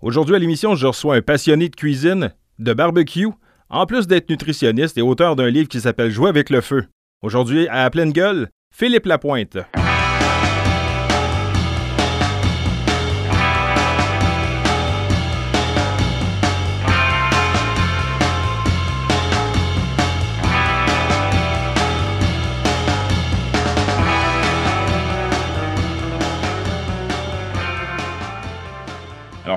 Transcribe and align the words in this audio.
Aujourd'hui 0.00 0.36
à 0.36 0.38
l'émission, 0.38 0.76
je 0.76 0.86
reçois 0.86 1.16
un 1.16 1.22
passionné 1.22 1.68
de 1.68 1.74
cuisine, 1.74 2.32
de 2.60 2.72
barbecue, 2.72 3.26
en 3.68 3.84
plus 3.84 4.06
d'être 4.06 4.30
nutritionniste 4.30 4.96
et 4.96 5.02
auteur 5.02 5.34
d'un 5.34 5.50
livre 5.50 5.66
qui 5.66 5.80
s'appelle 5.80 6.12
Jouer 6.12 6.28
avec 6.28 6.50
le 6.50 6.60
feu. 6.60 6.84
Aujourd'hui, 7.20 7.66
à 7.66 7.90
pleine 7.90 8.12
gueule, 8.12 8.48
Philippe 8.72 9.06
Lapointe. 9.06 9.58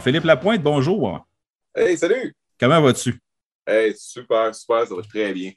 Alors, 0.02 0.08
Philippe 0.08 0.24
Lapointe, 0.24 0.64
bonjour. 0.64 1.28
Hey, 1.76 1.96
salut! 1.96 2.34
Comment 2.60 2.82
vas-tu? 2.82 3.20
Hey, 3.68 3.94
super, 3.96 4.56
super, 4.56 4.88
ça 4.88 4.96
va 4.96 5.02
très 5.04 5.32
bien. 5.32 5.52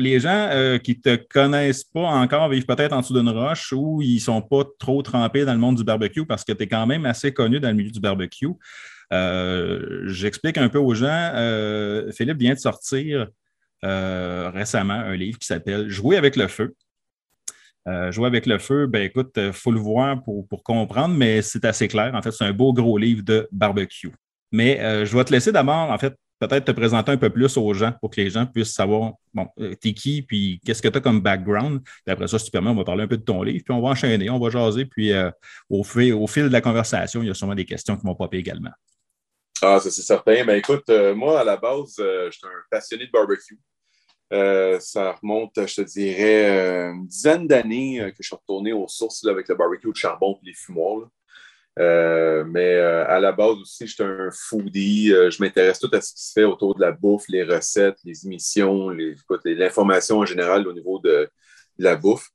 les 0.00 0.18
gens 0.18 0.48
euh, 0.50 0.78
qui 0.78 1.00
ne 1.06 1.14
te 1.16 1.22
connaissent 1.28 1.84
pas 1.84 2.08
encore 2.08 2.48
vivent 2.48 2.66
peut-être 2.66 2.92
en 2.92 3.02
dessous 3.02 3.14
d'une 3.14 3.28
roche 3.28 3.72
ou 3.72 4.02
ils 4.02 4.16
ne 4.16 4.20
sont 4.20 4.42
pas 4.42 4.64
trop 4.80 5.00
trempés 5.00 5.44
dans 5.44 5.52
le 5.52 5.60
monde 5.60 5.76
du 5.76 5.84
barbecue 5.84 6.26
parce 6.26 6.42
que 6.42 6.52
tu 6.52 6.64
es 6.64 6.66
quand 6.66 6.88
même 6.88 7.06
assez 7.06 7.32
connu 7.32 7.60
dans 7.60 7.68
le 7.68 7.74
milieu 7.74 7.92
du 7.92 8.00
barbecue. 8.00 8.48
Euh, 9.12 10.02
j'explique 10.06 10.58
un 10.58 10.68
peu 10.68 10.78
aux 10.78 10.94
gens. 10.94 11.30
Euh, 11.36 12.10
Philippe 12.10 12.38
vient 12.38 12.54
de 12.54 12.58
sortir 12.58 13.28
récemment 13.80 14.94
un 14.94 15.14
livre 15.14 15.38
qui 15.38 15.46
s'appelle 15.46 15.88
Jouer 15.88 16.16
avec 16.16 16.34
le 16.34 16.48
feu. 16.48 16.74
Euh, 17.88 18.10
jouer 18.10 18.26
avec 18.26 18.46
le 18.46 18.58
feu, 18.58 18.86
ben 18.86 19.02
écoute, 19.02 19.30
il 19.36 19.42
euh, 19.42 19.52
faut 19.52 19.70
le 19.70 19.78
voir 19.78 20.20
pour, 20.24 20.46
comprendre, 20.64 21.14
mais 21.14 21.40
c'est 21.40 21.64
assez 21.64 21.86
clair. 21.86 22.12
En 22.14 22.22
fait, 22.22 22.32
c'est 22.32 22.44
un 22.44 22.52
beau 22.52 22.72
gros 22.72 22.98
livre 22.98 23.22
de 23.22 23.48
barbecue. 23.52 24.12
Mais 24.50 24.80
euh, 24.80 25.04
je 25.04 25.16
vais 25.16 25.24
te 25.24 25.32
laisser 25.32 25.52
d'abord, 25.52 25.90
en 25.90 25.98
fait, 25.98 26.14
peut-être 26.40 26.64
te 26.64 26.72
présenter 26.72 27.12
un 27.12 27.16
peu 27.16 27.30
plus 27.30 27.56
aux 27.56 27.74
gens 27.74 27.92
pour 28.00 28.10
que 28.10 28.20
les 28.20 28.30
gens 28.30 28.44
puissent 28.44 28.74
savoir, 28.74 29.12
bon, 29.32 29.46
t'es 29.80 29.94
qui, 29.94 30.22
puis 30.22 30.60
qu'est-ce 30.64 30.82
que 30.82 30.88
tu 30.88 30.98
as 30.98 31.00
comme 31.00 31.20
background. 31.20 31.80
Puis 31.82 32.12
après 32.12 32.26
ça, 32.26 32.38
si 32.38 32.46
tu 32.46 32.50
permets, 32.50 32.70
on 32.70 32.74
va 32.74 32.84
parler 32.84 33.04
un 33.04 33.08
peu 33.08 33.16
de 33.16 33.22
ton 33.22 33.42
livre, 33.42 33.62
puis 33.64 33.72
on 33.72 33.80
va 33.80 33.90
enchaîner, 33.90 34.28
on 34.30 34.38
va 34.40 34.50
jaser, 34.50 34.84
puis 34.84 35.12
au, 35.70 35.82
fil, 35.82 36.12
au 36.12 36.26
fil 36.26 36.44
de 36.44 36.52
la 36.52 36.60
conversation, 36.60 37.22
il 37.22 37.28
y 37.28 37.30
a 37.30 37.34
sûrement 37.34 37.54
des 37.54 37.64
questions 37.64 37.96
qui 37.96 38.04
vont 38.04 38.14
popper 38.14 38.36
également. 38.36 38.72
Ah, 39.62 39.80
ça 39.80 39.90
c'est 39.90 40.02
certain. 40.02 40.44
Ben 40.44 40.56
écoute, 40.56 40.90
moi, 41.14 41.40
à 41.40 41.44
la 41.44 41.56
base, 41.56 41.94
je 41.96 42.30
suis 42.30 42.46
un 42.46 42.50
passionné 42.70 43.06
de 43.06 43.10
barbecue. 43.10 43.58
Euh, 44.32 44.80
ça 44.80 45.12
remonte, 45.12 45.52
je 45.66 45.76
te 45.76 45.80
dirais, 45.82 46.50
euh, 46.50 46.92
une 46.92 47.06
dizaine 47.06 47.46
d'années 47.46 48.00
euh, 48.00 48.10
que 48.10 48.16
je 48.20 48.26
suis 48.26 48.34
retourné 48.36 48.72
aux 48.72 48.88
sources 48.88 49.24
avec 49.24 49.48
le 49.48 49.54
barbecue 49.54 49.88
de 49.88 49.96
charbon 49.96 50.38
et 50.42 50.46
les 50.46 50.54
fumoirs. 50.54 51.08
mais 52.46 52.74
à 52.76 53.20
la 53.20 53.32
base 53.32 53.56
aussi, 53.60 53.86
j'étais 53.86 54.02
un 54.04 54.30
foodie. 54.32 55.08
je 55.08 55.42
m'intéresse 55.42 55.78
tout 55.78 55.90
à 55.92 56.00
ce 56.00 56.12
qui 56.14 56.22
se 56.22 56.32
fait 56.32 56.44
autour 56.44 56.74
de 56.74 56.80
la 56.80 56.92
bouffe, 56.92 57.28
les 57.28 57.44
recettes, 57.44 57.98
les 58.04 58.26
émissions, 58.26 58.90
l'information 59.44 60.18
en 60.18 60.26
général 60.26 60.66
au 60.66 60.72
niveau 60.72 60.98
de, 61.00 61.28
la 61.78 61.96
bouffe. 61.96 62.30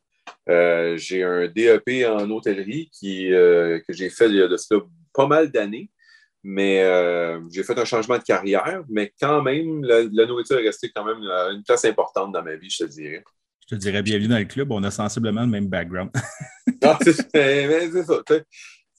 j'ai 0.48 1.24
un 1.24 1.48
DEP 1.48 2.06
en 2.08 2.30
hôtellerie 2.30 2.90
que 3.02 3.94
j'ai 3.94 4.10
fait 4.10 4.28
il 4.30 4.36
y 4.36 4.42
a 4.42 4.48
de 4.48 4.58
cela 4.58 4.82
pas 5.14 5.28
mal 5.28 5.52
d'années. 5.52 5.90
Mais 6.44 6.84
euh, 6.84 7.40
j'ai 7.52 7.64
fait 7.64 7.78
un 7.78 7.86
changement 7.86 8.18
de 8.18 8.24
carrière, 8.24 8.84
mais 8.90 9.14
quand 9.20 9.44
même, 9.44 9.84
la, 9.84 10.26
nourriture 10.26 10.58
est 10.60 10.66
restée 10.66 10.92
quand 10.94 11.06
même 11.06 11.20
une 11.20 11.64
place 11.64 11.86
importante 11.86 12.32
dans 12.32 12.44
ma 12.44 12.56
vie, 12.56 12.70
je 12.70 12.84
te 12.84 12.90
dirais. 12.90 13.24
Je 13.70 13.76
te 13.76 13.80
dirais 13.80 14.02
bienvenue 14.02 14.28
dans 14.28 14.40
le 14.40 14.46
club, 14.46 14.72
on 14.72 14.84
a 14.84 14.92
sensiblement 14.92 15.42
le 15.42 15.48
même 15.48 15.68
background. 15.68 16.10
ah, 16.84 16.98
c'est 17.02 17.14
ça. 17.14 18.22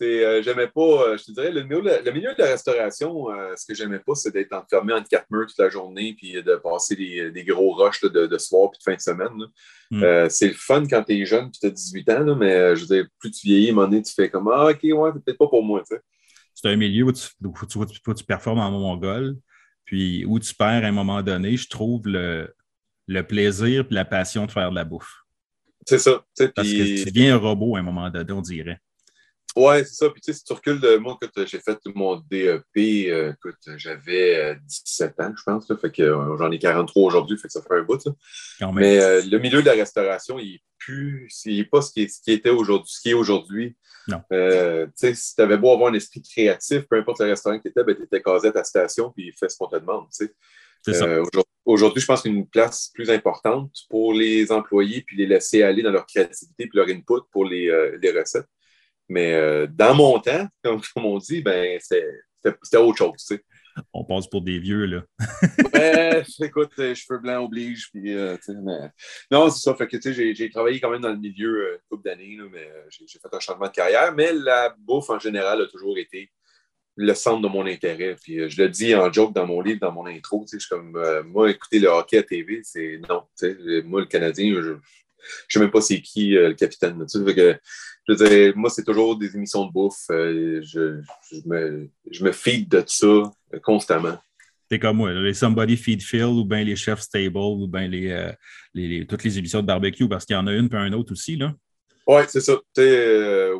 Euh, 0.05 0.43
j'aimais 0.43 0.67
pas, 0.67 0.81
euh, 0.81 1.17
je 1.17 1.25
te 1.25 1.31
dirais, 1.33 1.53
le 1.53 1.63
milieu, 1.63 1.81
le 1.81 2.11
milieu 2.11 2.35
de 2.35 2.43
la 2.43 2.51
restauration, 2.51 3.27
ce 3.57 3.65
que 3.67 3.75
j'aimais 3.75 4.01
pas, 4.01 4.17
c'est 4.17 4.33
d'être 4.33 4.53
enfermé 4.53 4.93
entre 4.93 5.09
quatre 5.09 5.27
murs 5.31 5.47
toute 5.47 5.59
la 5.59 5.69
journée 5.69 6.15
puis 6.17 6.43
de 6.43 6.57
passer 6.57 6.97
des, 6.97 7.45
gros 7.45 7.73
rushs 7.75 8.03
de, 8.03 8.39
soir 8.39 8.71
puis 8.71 8.79
de 8.79 8.83
fin 8.83 8.97
de 8.97 9.01
semaine. 9.01 9.47
Hmm. 9.91 10.29
c'est 10.29 10.49
le 10.49 10.55
fun 10.55 10.85
quand 10.89 11.05
tu 11.05 11.21
es 11.21 11.25
jeune 11.25 11.51
puis 11.51 11.61
tu 11.61 11.67
as 11.67 11.71
18 11.71 12.11
ans, 12.11 12.37
mais 12.37 12.75
je 12.75 12.81
veux 12.81 12.97
dire, 12.97 13.07
plus 13.21 13.31
tu 13.31 13.47
vieillis, 13.47 13.69
à 13.69 13.73
un 13.73 13.75
moment 13.75 13.89
donné, 13.89 14.03
tu 14.03 14.13
fais 14.13 14.29
comme 14.29 14.49
Ah, 14.49 14.71
ok, 14.71 14.81
ouais, 14.83 15.11
c'est 15.15 15.25
peut-être 15.25 15.39
pas 15.39 15.49
pour 15.49 15.63
moi. 15.63 15.83
sais 15.85 16.01
c'est 16.63 16.71
un 16.71 16.77
milieu 16.77 17.05
où 17.05 17.13
tu, 17.13 17.27
tu, 18.17 18.25
performes 18.25 18.61
en 18.61 18.71
mongol, 18.71 19.37
puis 19.85 20.25
où 20.25 20.39
tu 20.39 20.55
perds 20.55 20.85
à 20.85 20.89
un 20.89 20.93
moment 20.93 21.23
donné, 21.23 21.57
je 21.57 21.69
trouve 21.69 22.07
le, 22.07 22.55
le 23.09 23.27
plaisir 23.27 23.85
et 23.91 23.95
la 23.95 24.05
passion 24.05 24.47
de 24.47 24.53
faire 24.53 24.71
de 24.71 24.77
la 24.77 24.85
bouffe. 24.85 25.25
C'est 25.87 25.99
ça. 25.99 26.25
Parce 26.55 26.69
que 26.69 27.03
tu 27.03 27.11
deviens 27.11 27.35
un 27.35 27.39
robot 27.39 27.75
à 27.75 27.81
un 27.81 27.83
moment 27.83 28.09
donné, 28.11 28.33
on 28.33 28.41
dirait. 28.41 28.79
Ouais, 29.55 29.85
c'est 29.85 29.95
ça. 29.95 30.09
Puis, 30.09 30.21
tu 30.23 30.33
sais, 30.33 30.39
si 30.39 30.45
tu 30.45 30.53
recules 30.53 30.81
de 30.81 30.97
moi, 30.97 31.19
quand 31.21 31.47
j'ai 31.47 31.59
fait 31.59 31.79
mon 31.95 32.17
DEP, 32.17 32.65
euh, 32.77 33.33
écoute, 33.33 33.59
j'avais 33.77 34.57
17 34.67 35.15
euh, 35.19 35.25
ans, 35.25 35.33
je 35.37 35.43
pense. 35.43 35.67
fait 35.81 35.93
que 35.93 36.03
euh, 36.03 36.37
j'en 36.39 36.51
ai 36.51 36.59
43 36.59 37.03
aujourd'hui, 37.03 37.37
fait 37.37 37.49
que 37.49 37.53
ça 37.53 37.61
fait 37.61 37.75
un 37.75 37.83
bout. 37.83 38.03
Mais 38.73 39.23
le 39.23 39.39
milieu 39.39 39.61
de 39.61 39.67
la 39.67 39.75
restauration, 39.75 40.39
il 40.39 40.53
n'est 40.53 40.63
plus, 40.79 41.29
il 41.45 41.69
pas 41.69 41.83
ce 41.83 41.93
qui, 41.93 42.09
ce 42.09 42.21
qui 42.23 42.33
était 42.33 42.51
aujourd'hui, 42.51 42.91
ce 42.91 43.01
qui 43.01 43.11
est 43.11 43.15
aujourd'hui. 43.15 43.77
Non. 44.09 44.21
si 44.95 45.35
tu 45.35 45.43
avais 45.43 45.59
beau 45.59 45.73
avoir 45.73 45.93
un 45.93 45.95
esprit 45.95 46.23
créatif, 46.23 46.83
peu 46.89 46.97
importe 46.97 47.21
le 47.21 47.27
restaurant 47.27 47.57
que 47.59 47.63
tu 47.63 47.69
étais, 47.69 47.85
ben, 47.85 47.95
tu 47.95 48.03
étais 48.03 48.23
casé 48.23 48.49
à 48.49 48.53
ta 48.53 48.65
station 48.65 49.13
puis 49.15 49.33
fais 49.39 49.49
ce 49.49 49.57
qu'on 49.57 49.69
te 49.69 49.77
demande. 49.77 50.07
aujourd'hui, 51.65 52.01
je 52.01 52.07
pense 52.07 52.23
qu'une 52.23 52.49
place 52.49 52.91
plus 52.95 53.11
importante 53.11 53.71
pour 53.91 54.15
les 54.15 54.51
employés 54.51 55.03
puis 55.07 55.19
les 55.19 55.27
laisser 55.27 55.63
aller 55.63 55.83
dans 55.83 55.93
leur 55.93 56.07
créativité 56.07 56.67
puis 56.67 56.79
leur 56.79 56.89
input 56.89 57.23
pour 57.31 57.45
les, 57.45 57.71
les 58.01 58.11
recettes. 58.19 58.49
Mais 59.09 59.33
euh, 59.35 59.67
dans 59.67 59.95
mon 59.95 60.19
temps, 60.19 60.47
comme, 60.63 60.81
on 60.97 61.19
dit, 61.19 61.43
ben, 61.43 61.79
c'était 61.81 62.77
autre 62.77 62.99
chose. 62.99 63.13
Tu 63.19 63.37
sais. 63.37 63.45
On 63.95 64.05
passe 64.05 64.27
pour 64.27 64.43
des 64.43 64.59
vieux, 64.59 64.85
là. 64.85 65.03
ouais, 65.75 66.23
écoute, 66.41 66.73
euh, 66.79 66.95
cheveux 66.95 67.19
blancs 67.21 67.45
oblige. 67.45 67.91
Puis, 67.91 68.15
euh, 68.15 68.37
Non, 69.31 69.49
c'est 69.49 69.63
ça. 69.63 69.75
Fait 69.75 69.87
que 69.87 69.99
j'ai 70.13 70.51
travaillé 70.51 70.79
quand 70.79 70.91
même 70.91 71.01
dans 71.01 71.11
le 71.11 71.19
milieu 71.19 71.75
une 71.75 71.79
couple 71.89 72.05
d'années, 72.05 72.39
mais 72.51 72.71
j'ai 72.91 73.19
fait 73.19 73.35
un 73.35 73.41
changement 73.41 73.69
de 73.69 73.73
carrière. 73.73 74.13
Mais 74.15 74.33
la 74.33 74.75
bouffe, 74.79 75.09
en 75.09 75.19
général, 75.19 75.63
a 75.63 75.67
toujours 75.67 75.97
été 75.97 76.31
le 76.97 77.15
centre 77.15 77.41
de 77.41 77.49
mon 77.49 77.65
intérêt. 77.67 78.15
Puis 78.23 78.51
je 78.51 78.63
le 78.63 78.69
dis 78.69 78.95
en 78.95 79.11
joke 79.11 79.33
dans 79.33 79.47
mon 79.47 79.63
livre, 79.63 79.81
dans 79.81 79.93
mon 79.93 80.07
intro. 80.07 80.45
Je 80.53 80.59
suis 80.59 80.69
comme 80.69 81.23
moi, 81.25 81.51
écouter 81.51 81.79
le 81.79 81.89
hockey 81.89 82.19
à 82.19 82.23
TV, 82.23 82.61
c'est 82.65 83.01
non. 83.09 83.23
Moi, 83.85 84.01
le 84.01 84.07
Canadien, 84.07 84.55
je 84.61 84.75
ne 85.23 85.49
sais 85.49 85.61
même 85.61 85.71
pas 85.71 85.81
c'est 85.81 86.01
qui 86.01 86.31
le 86.31 86.55
capitaine. 86.55 87.05
Fait 87.09 87.35
que, 87.35 87.59
je 88.09 88.15
veux 88.15 88.29
dire, 88.29 88.57
moi, 88.57 88.71
c'est 88.71 88.85
toujours 88.85 89.17
des 89.17 89.35
émissions 89.35 89.67
de 89.67 89.73
bouffe. 89.73 90.11
Euh, 90.11 90.61
je, 90.63 91.01
me, 91.47 91.89
je 92.11 92.25
me 92.25 92.33
feed 92.33 92.69
de 92.69 92.83
ça 92.87 93.07
euh, 93.07 93.31
constamment. 93.63 94.19
C'est 94.71 94.79
comme 94.79 94.97
moi, 94.97 95.13
les 95.13 95.35
Somebody 95.35 95.77
Feed 95.77 96.03
Phil 96.03 96.25
ou 96.25 96.45
bien 96.45 96.65
les 96.65 96.77
Chefs 96.77 97.09
Table 97.09 97.37
ou 97.37 97.69
bien 97.69 97.93
euh, 97.93 98.33
les, 98.75 99.07
toutes 99.07 99.23
les 99.23 99.39
émissions 99.39 99.61
de 99.61 99.67
barbecue 99.67 100.09
parce 100.09 100.25
qu'il 100.25 100.35
y 100.35 100.39
en 100.39 100.47
a 100.47 100.53
une 100.53 100.69
puis 100.69 100.79
un 100.79 100.93
autre 100.95 101.13
aussi. 101.13 101.37
là. 101.37 101.53
Oui, 102.07 102.23
c'est 102.27 102.41
ça. 102.41 102.59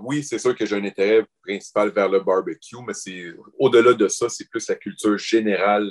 oui, 0.03 0.25
c'est 0.25 0.39
sûr 0.39 0.57
que 0.57 0.67
j'ai 0.67 0.75
un 0.75 0.85
intérêt 0.85 1.25
principal 1.47 1.91
vers 1.91 2.09
le 2.09 2.19
barbecue, 2.19 2.77
mais 2.85 2.95
c'est 2.95 3.33
au-delà 3.57 3.93
de 3.93 4.09
ça, 4.09 4.29
c'est 4.29 4.49
plus 4.51 4.69
la 4.69 4.75
culture 4.75 5.17
générale 5.17 5.89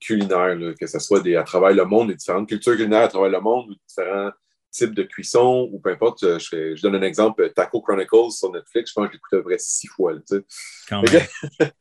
culinaire, 0.00 0.58
que 0.78 0.86
ce 0.86 0.98
soit 0.98 1.20
des, 1.20 1.36
à 1.36 1.44
travers 1.44 1.72
le 1.72 1.84
monde, 1.84 2.08
les 2.08 2.16
différentes 2.16 2.48
cultures 2.48 2.76
culinaires 2.76 3.04
à 3.04 3.08
travers 3.08 3.30
le 3.30 3.40
monde 3.40 3.70
ou 3.70 3.74
différents 3.86 4.32
type 4.70 4.94
de 4.94 5.02
cuisson 5.02 5.68
ou 5.72 5.80
peu 5.80 5.90
importe. 5.90 6.20
Je, 6.22 6.80
donne 6.82 6.96
un 6.96 7.02
exemple, 7.02 7.50
Taco 7.54 7.80
Chronicles 7.80 8.32
sur 8.32 8.52
Netflix, 8.52 8.90
je 8.90 8.94
pense 8.94 9.06
que 9.06 9.12
je 9.12 9.16
l'écoute 9.16 9.38
à 9.38 9.42
vrai 9.42 9.56
six 9.58 9.86
fois. 9.86 10.14
Sais. 10.26 10.40
Quand 10.88 11.02
même. 11.02 11.22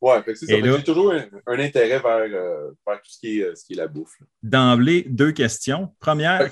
ouais, 0.00 0.22
c'est 0.26 0.46
ça. 0.46 0.60
J'ai 0.60 0.84
toujours 0.84 1.12
un, 1.12 1.58
intérêt 1.58 2.02
euh, 2.04 2.70
vers, 2.86 3.02
tout 3.02 3.10
ce 3.10 3.18
qui, 3.18 3.40
est, 3.40 3.56
ce 3.56 3.64
qui 3.64 3.74
est 3.74 3.76
la 3.76 3.88
bouffe. 3.88 4.14
D'emblée, 4.42 5.04
deux 5.08 5.32
questions. 5.32 5.94
Première, 6.00 6.50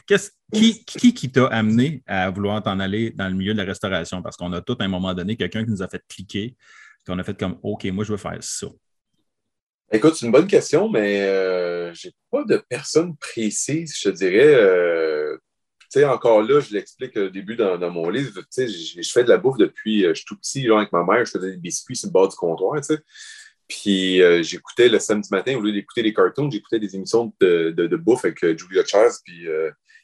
qui, 0.52 0.84
qui, 0.84 1.14
qui 1.14 1.32
t'a 1.32 1.46
amené 1.46 2.02
à 2.06 2.30
vouloir 2.30 2.62
t'en 2.62 2.78
aller 2.78 3.10
dans 3.10 3.28
le 3.28 3.34
milieu 3.34 3.52
de 3.52 3.58
la 3.58 3.64
restauration? 3.64 4.22
Parce 4.22 4.36
qu'on 4.36 4.52
a 4.52 4.60
tout 4.60 4.76
à 4.80 4.84
un 4.84 4.88
moment 4.88 5.14
donné 5.14 5.36
quelqu'un 5.36 5.64
qui 5.64 5.70
nous 5.70 5.82
a 5.82 5.88
fait 5.88 6.02
cliquer, 6.08 6.56
qu'on 7.06 7.18
a 7.18 7.24
fait 7.24 7.38
comme 7.38 7.58
OK, 7.62 7.84
moi 7.86 8.04
je 8.04 8.12
veux 8.12 8.18
faire 8.18 8.38
ça. 8.40 8.68
Écoute, 9.94 10.14
c'est 10.14 10.24
une 10.24 10.32
bonne 10.32 10.46
question, 10.46 10.88
mais 10.88 11.20
euh, 11.20 11.92
j'ai 11.92 12.12
pas 12.30 12.44
de 12.44 12.56
personne 12.66 13.14
précise, 13.18 13.94
je 13.94 14.08
te 14.08 14.14
dirais. 14.16 14.54
Euh, 14.54 15.21
encore 16.04 16.42
là, 16.42 16.60
je 16.60 16.72
l'explique 16.72 17.16
au 17.16 17.28
début 17.28 17.56
dans, 17.56 17.90
mon 17.90 18.08
livre, 18.08 18.40
je, 18.56 19.10
fais 19.12 19.24
de 19.24 19.28
la 19.28 19.38
bouffe 19.38 19.58
depuis, 19.58 20.04
euh, 20.04 20.10
je 20.10 20.20
suis 20.20 20.24
tout 20.24 20.36
petit, 20.36 20.68
avec 20.70 20.92
ma 20.92 21.04
mère, 21.04 21.24
je 21.24 21.32
faisais 21.32 21.50
des 21.50 21.56
biscuits 21.56 21.96
sur 21.96 22.08
le 22.08 22.12
bord 22.12 22.28
du 22.28 22.36
comptoir. 22.36 22.80
Puis 23.68 24.22
euh, 24.22 24.42
j'écoutais 24.42 24.88
le 24.88 24.98
samedi 24.98 25.28
matin, 25.30 25.56
au 25.56 25.60
lieu 25.60 25.72
d'écouter 25.72 26.02
des 26.02 26.12
cartoons, 26.12 26.50
j'écoutais 26.50 26.78
des 26.78 26.94
émissions 26.94 27.32
de, 27.40 27.70
de, 27.70 27.96
bouffe 27.96 28.24
avec 28.24 28.42
euh, 28.44 28.56
Julia 28.56 28.84
Charles 28.84 29.12
puis, 29.24 29.46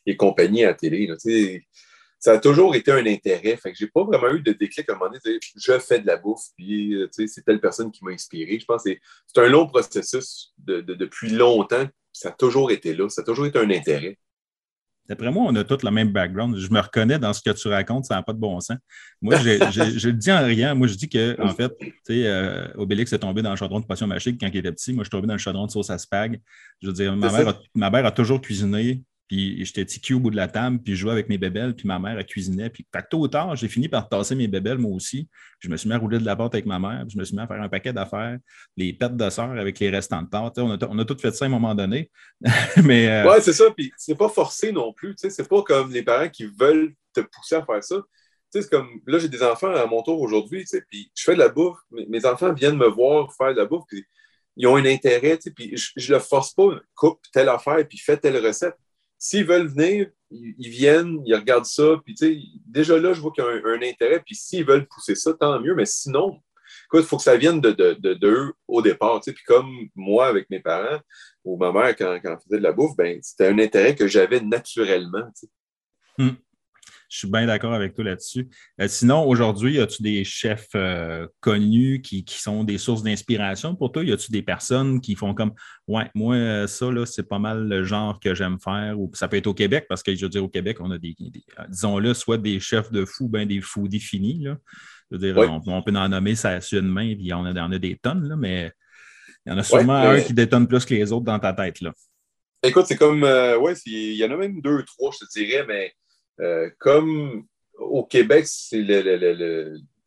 et 0.07 0.17
compagnie 0.17 0.65
à 0.65 0.69
la 0.69 0.75
télé. 0.75 1.11
Ça 2.21 2.33
a 2.33 2.39
toujours 2.39 2.75
été 2.75 2.91
un 2.91 3.07
intérêt. 3.07 3.57
Fait 3.57 3.71
que 3.71 3.79
j'ai 3.79 3.87
pas 3.87 4.03
vraiment 4.03 4.31
eu 4.35 4.41
de 4.41 4.53
déclic 4.53 4.89
à 4.91 4.93
un 4.93 4.97
moment 4.97 5.11
donné. 5.11 5.39
Je 5.57 5.79
fais 5.79 6.01
de 6.01 6.07
la 6.07 6.17
bouffe, 6.17 6.47
puis 6.57 6.97
c'est 7.13 7.45
telle 7.45 7.61
personne 7.61 7.93
qui 7.93 8.05
m'a 8.05 8.11
inspiré. 8.11 8.59
Je 8.59 8.65
pense 8.65 8.85
que 8.85 8.91
c'est 9.27 9.41
un 9.41 9.49
long 9.49 9.67
processus 9.67 10.53
de, 10.59 10.81
depuis 10.81 11.31
longtemps. 11.31 11.87
Ça 12.13 12.31
a 12.31 12.33
toujours 12.33 12.73
été 12.73 12.95
là. 12.95 13.09
Ça 13.09 13.23
a 13.23 13.25
toujours 13.25 13.47
été 13.47 13.59
un 13.59 13.71
intérêt. 13.71 14.19
D'après 15.09 15.31
moi, 15.31 15.45
on 15.47 15.57
a 15.57 15.65
tous 15.65 15.83
le 15.83 15.91
même 15.91 16.13
background. 16.13 16.57
Je 16.59 16.71
me 16.71 16.81
reconnais 16.81 17.19
dans 17.19 17.33
ce 17.33 17.41
que 17.41 17.51
tu 17.51 17.69
racontes, 17.69 18.05
ça 18.05 18.17
n'a 18.17 18.23
pas 18.23 18.35
de 18.35 18.39
bon 18.39 18.61
sens. 18.61 18.77
Moi, 19.23 19.37
je 19.39 20.09
le 20.09 20.13
dis 20.13 20.31
en 20.31 20.45
rien. 20.45 20.75
Moi, 20.75 20.87
je 20.87 20.95
dis 20.95 21.09
que, 21.09 21.41
en 21.41 21.55
fait, 21.55 21.73
tu 21.79 21.93
sais, 22.05 22.27
euh, 22.27 22.69
Obélix 22.77 23.13
est 23.13 23.19
tombé 23.19 23.41
dans 23.41 23.51
le 23.51 23.57
chaudron 23.57 23.81
de 23.81 23.87
potion 23.87 24.07
magique 24.07 24.39
quand 24.39 24.49
il 24.53 24.59
était 24.59 24.73
petit. 24.73 24.93
Moi, 24.93 25.05
je 25.05 25.07
suis 25.07 25.11
tombé 25.11 25.27
dans 25.27 25.35
le 25.35 25.39
chaudron 25.39 25.67
de 25.67 25.71
sauce 25.71 25.89
à 25.89 25.97
spag. 25.97 26.41
Je 26.83 26.89
veux 26.89 26.93
dire, 26.93 27.17
ma 27.17 27.33
mère, 27.33 27.59
ma 27.75 27.91
mère 27.91 28.05
a 28.05 28.13
toujours 28.13 28.41
cuisiné. 28.41 29.03
Puis 29.29 29.63
j'étais 29.65 29.85
TQ 29.85 30.15
au 30.15 30.21
bout 30.21 30.31
de 30.31 30.37
la 30.37 30.49
table, 30.49 30.79
puis 30.83 30.95
je 30.95 31.01
jouais 31.01 31.13
avec 31.13 31.29
mes 31.29 31.37
bébelles, 31.37 31.77
puis 31.77 31.87
ma 31.87 31.99
mère, 31.99 32.19
elle 32.19 32.25
cuisinait. 32.25 32.71
Puis 32.71 32.87
fait 32.91 33.05
tôt 33.11 33.21
ou 33.21 33.29
tard, 33.29 33.55
j'ai 33.57 33.69
fini 33.69 33.87
par 33.87 34.09
tasser 34.09 34.35
mes 34.35 34.49
bébelles, 34.49 34.79
moi 34.79 34.93
aussi. 34.93 35.29
je 35.61 35.69
me 35.69 35.77
suis 35.77 35.87
mis 35.87 35.95
à 35.95 35.99
rouler 35.99 36.19
de 36.19 36.25
la 36.25 36.35
porte 36.35 36.55
avec 36.55 36.65
ma 36.65 36.79
mère, 36.79 37.03
puis 37.03 37.15
je 37.15 37.19
me 37.19 37.25
suis 37.25 37.37
mis 37.37 37.43
à 37.43 37.47
faire 37.47 37.61
un 37.61 37.69
paquet 37.69 37.93
d'affaires, 37.93 38.39
les 38.77 38.95
pètes 38.95 39.17
de 39.17 39.29
sœur 39.29 39.51
avec 39.51 39.79
les 39.79 39.91
restants 39.91 40.23
de 40.23 40.31
tarte. 40.31 40.59
On 40.59 40.71
a, 40.71 40.79
on 40.89 40.99
a 40.99 41.05
tout 41.05 41.19
fait 41.19 41.31
ça 41.33 41.45
à 41.45 41.49
un 41.49 41.51
moment 41.51 41.75
donné. 41.75 42.11
Mais, 42.83 43.09
euh, 43.09 43.31
Ouais, 43.31 43.41
c'est 43.43 43.53
ça. 43.53 43.65
Puis 43.77 43.93
c'est 43.99 44.17
pas 44.17 44.31
forcé 44.31 44.73
non 44.73 44.95
plus. 44.95 45.15
C'est 45.19 45.49
pas 45.49 45.63
comme 45.63 45.93
les 45.93 46.03
parents 46.03 46.31
qui 46.31 46.47
veulent 46.59 46.95
te 47.13 47.21
pousser 47.21 47.57
à 47.57 47.65
faire 47.65 47.85
ça. 47.85 47.97
C'est 48.51 48.71
comme 48.71 48.89
là, 49.07 49.19
j'ai 49.19 49.29
des 49.29 49.43
enfants 49.43 49.75
à 49.75 49.85
mon 49.85 50.03
tour 50.03 50.19
aujourd'hui, 50.23 50.65
puis 50.91 51.11
je 51.15 51.23
fais 51.23 51.35
de 51.35 51.39
la 51.39 51.51
bouffe. 51.51 51.77
Mes 51.91 52.25
enfants 52.25 52.55
viennent 52.55 52.79
me 52.79 52.89
voir 52.89 53.31
faire 53.35 53.53
de 53.53 53.59
la 53.59 53.67
bouffe, 53.67 53.85
puis 53.87 54.03
ils 54.57 54.67
ont 54.67 54.77
un 54.77 54.87
intérêt, 54.87 55.39
puis 55.55 55.77
je 55.77 56.13
ne 56.13 56.17
le 56.17 56.23
force 56.23 56.55
pas, 56.55 56.81
coupe 56.95 57.21
telle 57.31 57.51
affaire, 57.51 57.87
puis 57.87 57.99
fais 57.99 58.17
telle 58.17 58.45
recette 58.45 58.75
S'ils 59.19 59.45
veulent 59.45 59.67
venir, 59.67 60.09
ils, 60.31 60.71
viennent, 60.71 61.23
ils 61.27 61.35
regardent 61.35 61.65
ça, 61.65 62.01
puis 62.05 62.15
tu 62.15 62.41
déjà 62.67 62.99
là, 62.99 63.13
je 63.13 63.21
vois 63.21 63.33
qu'il 63.33 63.45
y 63.45 63.47
a 63.47 63.51
un, 63.51 63.83
intérêt, 63.83 64.21
puis 64.25 64.35
s'ils 64.35 64.65
veulent 64.65 64.87
pousser 64.87 65.15
ça, 65.15 65.33
tant 65.35 65.61
mieux, 65.61 65.75
mais 65.75 65.87
sinon, 65.87 66.41
il 66.93 67.03
faut 67.03 67.17
que 67.17 67.23
ça 67.23 67.37
vienne 67.37 67.61
de, 67.61 68.55
au 68.67 68.83
départ. 68.83 69.21
Puis 69.21 69.35
comme 69.47 69.89
moi, 69.95 70.27
avec 70.27 70.49
mes 70.51 70.61
parents, 70.61 71.01
ou 71.45 71.57
ma 71.57 71.73
mère, 71.73 71.97
quand, 71.97 72.19
elle 72.23 72.39
faisait 72.45 72.59
de 72.59 72.63
la 72.63 72.73
bouffe, 72.73 72.97
ben, 72.97 73.19
c'était 73.23 73.49
un 73.49 73.59
intérêt 73.59 73.95
que 73.95 74.07
j'avais 74.07 74.41
naturellement. 74.41 75.31
Hmm. 76.19 76.31
Je 77.09 77.19
suis 77.19 77.29
bien 77.29 77.47
d'accord 77.47 77.73
avec 77.73 77.95
toi 77.95 78.05
là-dessus. 78.05 78.49
Euh, 78.81 78.87
sinon, 78.87 79.25
aujourd'hui, 79.27 79.81
as-tu 79.81 80.03
des 80.03 80.25
chefs 80.25 80.69
euh, 80.75 81.27
connus 81.41 82.03
qui, 82.03 82.23
sont 82.29 82.65
des 82.65 82.77
sources 82.77 83.03
d'inspiration 83.03 83.75
pour 83.75 83.93
toi? 83.93 84.05
Y 84.05 84.13
a-tu 84.13 84.31
des 84.31 84.43
personnes 84.43 85.01
qui 85.01 85.15
font 85.15 85.33
comme 85.33 85.53
Ouais, 85.87 86.11
moi, 86.15 86.35
euh, 86.35 86.67
ça, 86.67 86.91
là, 86.91 87.07
c'est 87.07 87.27
pas 87.27 87.39
mal 87.39 87.67
le 87.67 87.83
genre 87.83 88.21
que 88.21 88.35
j'aime 88.35 88.59
faire, 88.61 89.01
ou 89.01 89.11
ça 89.15 89.27
peut 89.27 89.39
être 89.39 89.47
au 89.47 89.55
Québec, 89.55 89.87
parce 89.89 90.03
que 90.03 90.15
je 90.15 90.23
veux 90.23 90.29
dire, 90.29 90.45
au 90.45 90.49
Québec, 90.49 90.77
on 90.81 90.91
a 90.91 90.99
des, 90.99 91.17
disons-le, 91.71 92.13
soit 92.13 92.37
des 92.37 92.61
chefs 92.61 92.93
de 92.93 93.07
fou, 93.07 93.29
bien 93.29 93.47
des 93.47 93.63
fous 93.63 93.89
définis. 93.89 94.41
Là. 94.45 94.59
Je 95.11 95.17
veux 95.17 95.33
dire, 95.33 95.61
on, 95.67 95.83
peut 95.83 95.97
en 95.97 96.09
nommer 96.11 96.35
ça 96.35 96.61
sur 96.61 96.81
une 96.81 96.89
main, 96.89 97.15
puis 97.15 97.33
on 97.33 97.39
en 97.39 97.73
a 97.73 97.79
des 97.79 97.97
tonnes, 97.97 98.29
là, 98.29 98.37
mais 98.37 98.71
il 99.47 99.53
y 99.53 99.55
en 99.55 99.59
a 99.59 99.63
sûrement 99.63 99.97
un 99.97 100.21
qui 100.21 100.35
détonne 100.35 100.69
plus 100.69 100.85
que 100.85 100.93
les 100.93 101.11
autres 101.11 101.25
dans 101.25 101.39
ta 101.39 101.55
tête. 101.55 101.81
Là. 101.81 101.95
Écoute, 102.63 102.85
c'est 102.87 102.97
comme, 102.97 103.23
ouais, 103.23 103.75
il 103.87 104.17
y 104.17 104.25
en 104.27 104.31
a 104.31 104.37
même 104.37 104.61
deux, 104.61 104.83
trois, 104.83 105.11
je 105.13 105.25
te 105.25 105.39
dirais, 105.39 105.65
mais 105.67 105.95
euh, 106.41 106.71
comme 106.79 107.45
au 107.79 108.05
Québec, 108.05 108.47
c'est 108.47 108.83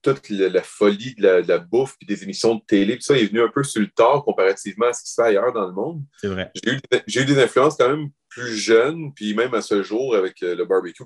toute 0.02 0.30
la, 0.30 0.64
folie 0.64 1.16
de 1.16 1.48
la, 1.48 1.58
bouffe 1.60 1.96
et 2.02 2.06
des 2.06 2.24
émissions 2.24 2.56
de 2.56 2.62
télé, 2.66 2.96
tout 2.96 3.04
ça 3.04 3.18
est 3.18 3.26
venu 3.26 3.42
un 3.42 3.50
peu 3.50 3.64
sur 3.64 3.82
le 3.82 3.88
tard 3.88 4.24
comparativement 4.24 4.88
à 4.88 4.94
ce 4.94 5.04
qui 5.04 5.10
se 5.12 5.22
fait 5.22 5.28
ailleurs 5.28 5.54
dans 5.54 5.68
le 5.68 5.74
monde. 5.74 6.02
C'est 6.18 6.28
vrai. 6.28 6.52
J'ai 7.08 7.22
eu, 7.22 7.26
des 7.26 7.40
influences 7.40 7.78
quand 7.78 7.90
même 7.90 8.10
plus 8.30 8.56
jeunes, 8.56 9.14
puis 9.14 9.36
même 9.36 9.54
à 9.54 9.62
ce 9.62 9.84
jour 9.84 10.16
avec 10.16 10.42
euh, 10.42 10.56
le 10.56 10.66
barbecue, 10.66 11.04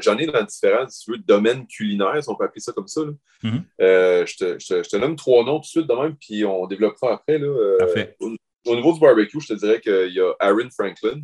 j'en 0.00 0.18
ai 0.18 0.26
dans 0.26 0.44
différents 0.44 0.86
domaines 1.26 1.66
culinaires, 1.66 2.22
si 2.22 2.28
on 2.28 2.36
peut 2.36 2.44
appeler 2.44 2.60
ça 2.60 2.72
comme 2.72 2.88
ça. 2.88 3.00
Mm-hmm. 3.42 3.62
Euh, 3.80 4.26
je, 4.26 4.36
te, 4.36 4.58
je, 4.58 4.88
te, 4.88 4.96
nomme 4.96 5.16
trois 5.16 5.44
noms 5.44 5.56
tout 5.56 5.62
de 5.62 5.66
suite 5.66 5.86
de 5.88 5.94
même, 5.94 6.14
puis 6.16 6.44
on 6.44 6.66
développera 6.66 7.14
après. 7.14 7.38
Là, 7.38 7.48
au, 8.20 8.36
au, 8.66 8.76
niveau 8.76 8.92
du 8.92 9.00
barbecue, 9.00 9.40
je 9.40 9.54
te 9.54 9.58
dirais 9.58 9.80
qu'il 9.80 10.12
y 10.12 10.20
a 10.20 10.32
Aaron 10.40 10.68
Franklin, 10.70 11.22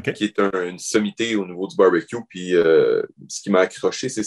qui 0.00 0.24
est 0.24 0.38
une 0.38 0.78
sommité 0.78 1.36
au 1.36 1.46
niveau 1.46 1.66
du 1.66 1.76
barbecue. 1.76 2.16
Puis 2.28 2.54
euh, 2.54 3.02
ce 3.28 3.40
qui 3.42 3.50
m'a 3.50 3.60
accroché, 3.60 4.08
c'est 4.08 4.24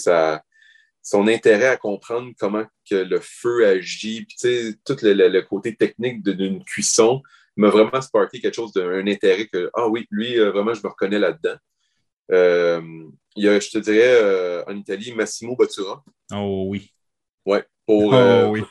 son 1.02 1.28
intérêt 1.28 1.68
à 1.68 1.78
comprendre 1.78 2.32
comment 2.38 2.66
que 2.90 2.96
le 2.96 3.20
feu 3.22 3.68
agit, 3.68 4.26
puis 4.26 4.76
tout 4.86 4.98
le, 5.02 5.42
côté 5.42 5.76
technique 5.76 6.24
d'une 6.24 6.64
cuisson 6.64 7.22
m'a 7.56 7.70
vraiment 7.70 8.02
sparké 8.02 8.40
quelque 8.40 8.56
chose 8.56 8.74
d'un 8.74 9.08
intérêt 9.08 9.48
que, 9.48 9.70
ah 9.74 9.88
oui, 9.88 10.06
lui, 10.12 10.40
euh, 10.40 10.52
vraiment, 10.52 10.74
je 10.74 10.82
me 10.84 10.90
reconnais 10.90 11.20
là-dedans. 11.20 11.56
Euh, 12.32 12.82
il 13.36 13.46
y 13.46 13.50
a, 13.50 13.60
je 13.60 13.70
te 13.70 13.78
dirais, 13.78 14.64
en 14.68 14.76
Italie, 14.76 15.14
Massimo 15.14 15.56
Bottura. 15.56 16.04
Oh 16.34 16.66
oui. 16.68 16.94
Ouais, 17.46 17.66
pour, 17.86 18.14
oh, 18.14 18.50
oui. 18.52 18.64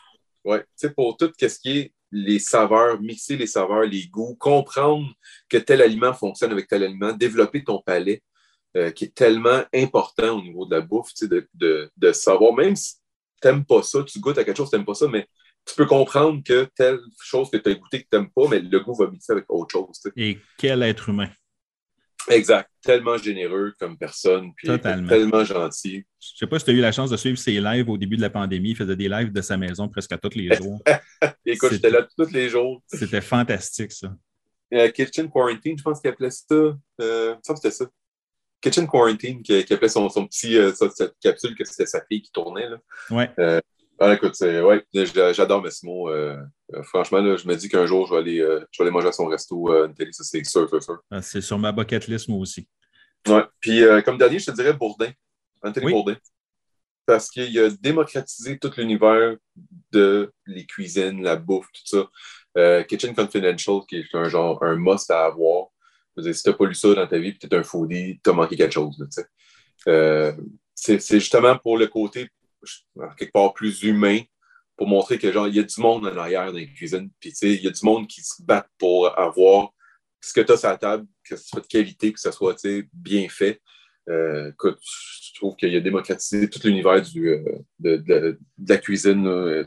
Ouais, 0.45 0.65
pour 0.95 1.17
tout 1.17 1.33
ce 1.37 1.59
qui 1.59 1.79
est 1.79 1.93
les 2.17 2.39
saveurs, 2.39 2.99
mixer 3.01 3.37
les 3.37 3.47
saveurs, 3.47 3.83
les 3.83 4.07
goûts, 4.07 4.35
comprendre 4.37 5.13
que 5.51 5.59
tel 5.59 5.83
aliment 5.83 6.15
fonctionne 6.15 6.51
avec 6.51 6.67
tel 6.67 6.83
aliment, 6.83 7.13
développer 7.13 7.63
ton 7.63 7.83
palais, 7.85 8.23
euh, 8.75 8.91
qui 8.91 9.05
est 9.05 9.15
tellement 9.15 9.63
important 9.75 10.39
au 10.39 10.43
niveau 10.43 10.65
de 10.65 10.75
la 10.75 10.81
bouffe, 10.81 11.13
de, 11.21 11.47
de, 11.53 11.91
de, 11.95 12.13
savoir, 12.13 12.55
même 12.55 12.75
si 12.75 12.95
tu 13.43 13.49
n'aimes 13.49 13.67
pas 13.67 13.83
ça, 13.83 14.03
tu 14.03 14.19
goûtes 14.19 14.39
à 14.39 14.45
quelque 14.45 14.57
chose, 14.57 14.71
tu 14.71 14.77
n'aimes 14.77 14.87
pas 14.87 14.95
ça, 14.95 15.09
mais 15.09 15.29
tu 15.67 15.75
peux 15.75 15.85
comprendre 15.85 16.43
que 16.43 16.67
telle 16.75 16.99
chose 17.21 17.51
que 17.51 17.59
tu 17.59 17.69
as 17.69 17.75
goûté 17.75 18.03
que 18.03 18.09
tu 18.11 18.17
n'aimes 18.17 18.31
pas, 18.31 18.49
mais 18.49 18.61
le 18.61 18.81
goût 18.81 18.95
va 18.95 19.11
mixer 19.11 19.33
avec 19.33 19.45
autre 19.51 19.73
chose. 19.73 20.01
Et 20.17 20.39
quel 20.57 20.83
être 20.85 21.11
humain? 21.11 21.29
Exact. 22.29 22.69
Tellement 22.83 23.17
généreux 23.19 23.75
comme 23.79 23.97
personne, 23.97 24.53
puis 24.57 24.69
tellement 24.81 25.45
gentil. 25.45 26.05
Je 26.21 26.33
ne 26.35 26.39
sais 26.39 26.47
pas 26.47 26.59
si 26.59 26.65
tu 26.65 26.71
as 26.73 26.75
eu 26.75 26.81
la 26.81 26.93
chance 26.93 27.11
de 27.11 27.17
suivre 27.17 27.39
ses 27.39 27.61
lives 27.61 27.89
au 27.89 27.97
début 27.99 28.17
de 28.17 28.23
la 28.23 28.31
pandémie. 28.31 28.71
Il 28.71 28.77
faisait 28.77 28.97
des 28.97 29.09
lives 29.09 29.33
de 29.33 29.41
sa 29.41 29.57
maison 29.57 29.89
presque 29.89 30.19
tous 30.21 30.37
les 30.37 30.55
jours. 30.57 30.83
Écoute, 31.45 31.73
j'étais 31.73 31.91
là 31.91 32.07
tous 32.17 32.33
les 32.33 32.49
jours. 32.49 32.83
C'était 32.87 33.21
fantastique, 33.21 33.93
ça. 33.93 34.13
Euh, 34.75 34.91
Kitchen 34.91 35.31
Quarantine, 35.31 35.79
je 35.79 35.83
pense 35.83 36.01
qu'il 36.01 36.11
appelait 36.11 36.31
ça. 36.31 36.77
Euh, 37.01 37.37
ça, 37.43 37.57
c'était 37.57 37.71
ça. 37.71 37.87
Kitchen 38.61 38.87
Quarantine, 38.89 39.43
qui, 39.43 39.55
appelait 39.73 39.89
son, 39.89 40.09
son 40.09 40.27
petit, 40.27 40.57
euh, 40.57 40.73
cette 40.73 41.15
capsule 41.21 41.55
que 41.55 41.65
c'était 41.65 41.87
sa 41.87 42.05
fille 42.05 42.23
qui 42.23 42.33
tournait. 42.33 42.69
Là. 42.69 42.79
Ouais. 43.11 43.31
Euh, 43.39 43.61
ah, 44.01 44.15
écoute, 44.15 44.35
ouais, 44.41 44.85
j'adore 45.33 45.63
Massimo. 45.63 46.11
Euh, 46.75 46.83
franchement, 46.83 47.21
là, 47.21 47.37
je 47.37 47.47
me 47.47 47.55
dis 47.55 47.69
qu'un 47.69 47.87
jour, 47.87 48.07
je 48.07 48.15
vais, 48.15 48.21
aller, 48.21 48.41
euh, 48.41 48.61
je 48.71 48.79
vais 48.83 48.87
aller 48.87 48.93
manger 48.93 49.09
à 49.09 49.13
son 49.13 49.27
resto 49.27 49.73
euh, 49.73 49.89
télé, 49.89 50.13
ça 50.13 50.25
c'est 50.25 50.45
sûr, 50.45 50.69
sûr, 50.69 50.83
sûr. 50.83 51.01
Ah, 51.11 51.23
c'est 51.23 51.41
sur 51.41 51.59
ma 51.59 51.71
bucket 51.73 52.07
list, 52.09 52.29
moi 52.29 52.39
aussi. 52.39 52.69
Ouais. 53.29 53.45
Puis 53.61 53.83
comme 54.05 54.19
dernier, 54.19 54.39
je 54.39 54.47
te 54.47 54.51
dirais 54.53 54.73
Bourdin, 54.73 55.11
Anthony 55.63 55.91
Bourdin. 55.91 56.17
Parce 57.05 57.29
qu'il 57.31 57.57
a 57.59 57.71
démocratisé 57.71 58.59
tout 58.59 58.71
l'univers 58.77 59.37
de 59.93 60.33
les 60.47 60.67
cuisines, 60.67 61.23
la 61.23 61.37
bouffe, 61.37 61.69
tout 61.73 62.07
ça. 62.55 62.85
Kitchen 62.85 63.15
Confidential, 63.15 63.81
qui 63.89 63.97
est 63.97 64.15
un 64.15 64.29
genre, 64.29 64.63
un 64.63 64.77
must 64.77 65.11
à 65.11 65.25
avoir. 65.25 65.67
Je 66.17 66.23
veux 66.23 66.27
dire, 66.27 66.37
si 66.37 66.43
tu 66.43 66.51
n'as 66.51 66.57
pas 66.57 66.67
lu 66.67 66.75
ça 66.75 66.95
dans 66.95 67.07
ta 67.07 67.19
vie, 67.19 67.33
peut-être 67.33 67.55
un 67.55 67.63
foodie, 67.65 68.21
tu 68.23 68.31
as 68.31 68.33
manqué 68.33 68.57
quelque 68.57 68.73
chose. 68.73 68.97
c'est 70.75 71.21
justement 71.21 71.59
pour 71.59 71.79
le 71.79 71.89
côté 71.89 72.29
quelque 73.19 73.33
part 73.33 73.55
plus 73.55 73.83
humain 73.83 74.21
pour 74.77 74.87
montrer 74.87 75.19
que 75.19 75.33
genre 75.33 75.49
il 75.49 75.55
y 75.55 75.61
a 75.61 75.63
du 75.63 75.81
monde 75.81 76.07
en 76.07 76.17
arrière 76.17 76.47
dans 76.53 76.59
les 76.59 76.71
cuisines. 76.73 77.11
Puis 77.21 77.33
il 77.43 77.63
y 77.63 77.67
a 77.67 77.71
du 77.71 77.85
monde 77.85 78.07
qui 78.07 78.23
se 78.23 78.43
bat 78.43 78.67
pour 78.79 79.19
avoir 79.19 79.71
ce 80.21 80.33
que 80.33 80.41
tu 80.41 80.53
as 80.53 80.57
sur 80.57 80.69
la 80.69 80.77
table, 80.77 81.07
que 81.25 81.37
ce 81.37 81.47
soit 81.47 81.61
de 81.61 81.67
qualité, 81.67 82.13
que 82.13 82.21
ce 82.21 82.31
soit 82.31 82.57
bien 82.93 83.29
fait. 83.29 83.61
Euh, 84.09 84.51
écoute, 84.51 84.79
je 84.83 85.35
trouve 85.35 85.57
qu'il 85.57 85.75
a 85.75 85.81
démocratisé 85.81 86.49
tout 86.49 86.61
l'univers 86.65 87.03
euh, 87.17 87.45
de, 87.79 87.97
de, 87.97 88.39
la 88.69 88.77
cuisine 88.79 89.27
euh, 89.27 89.65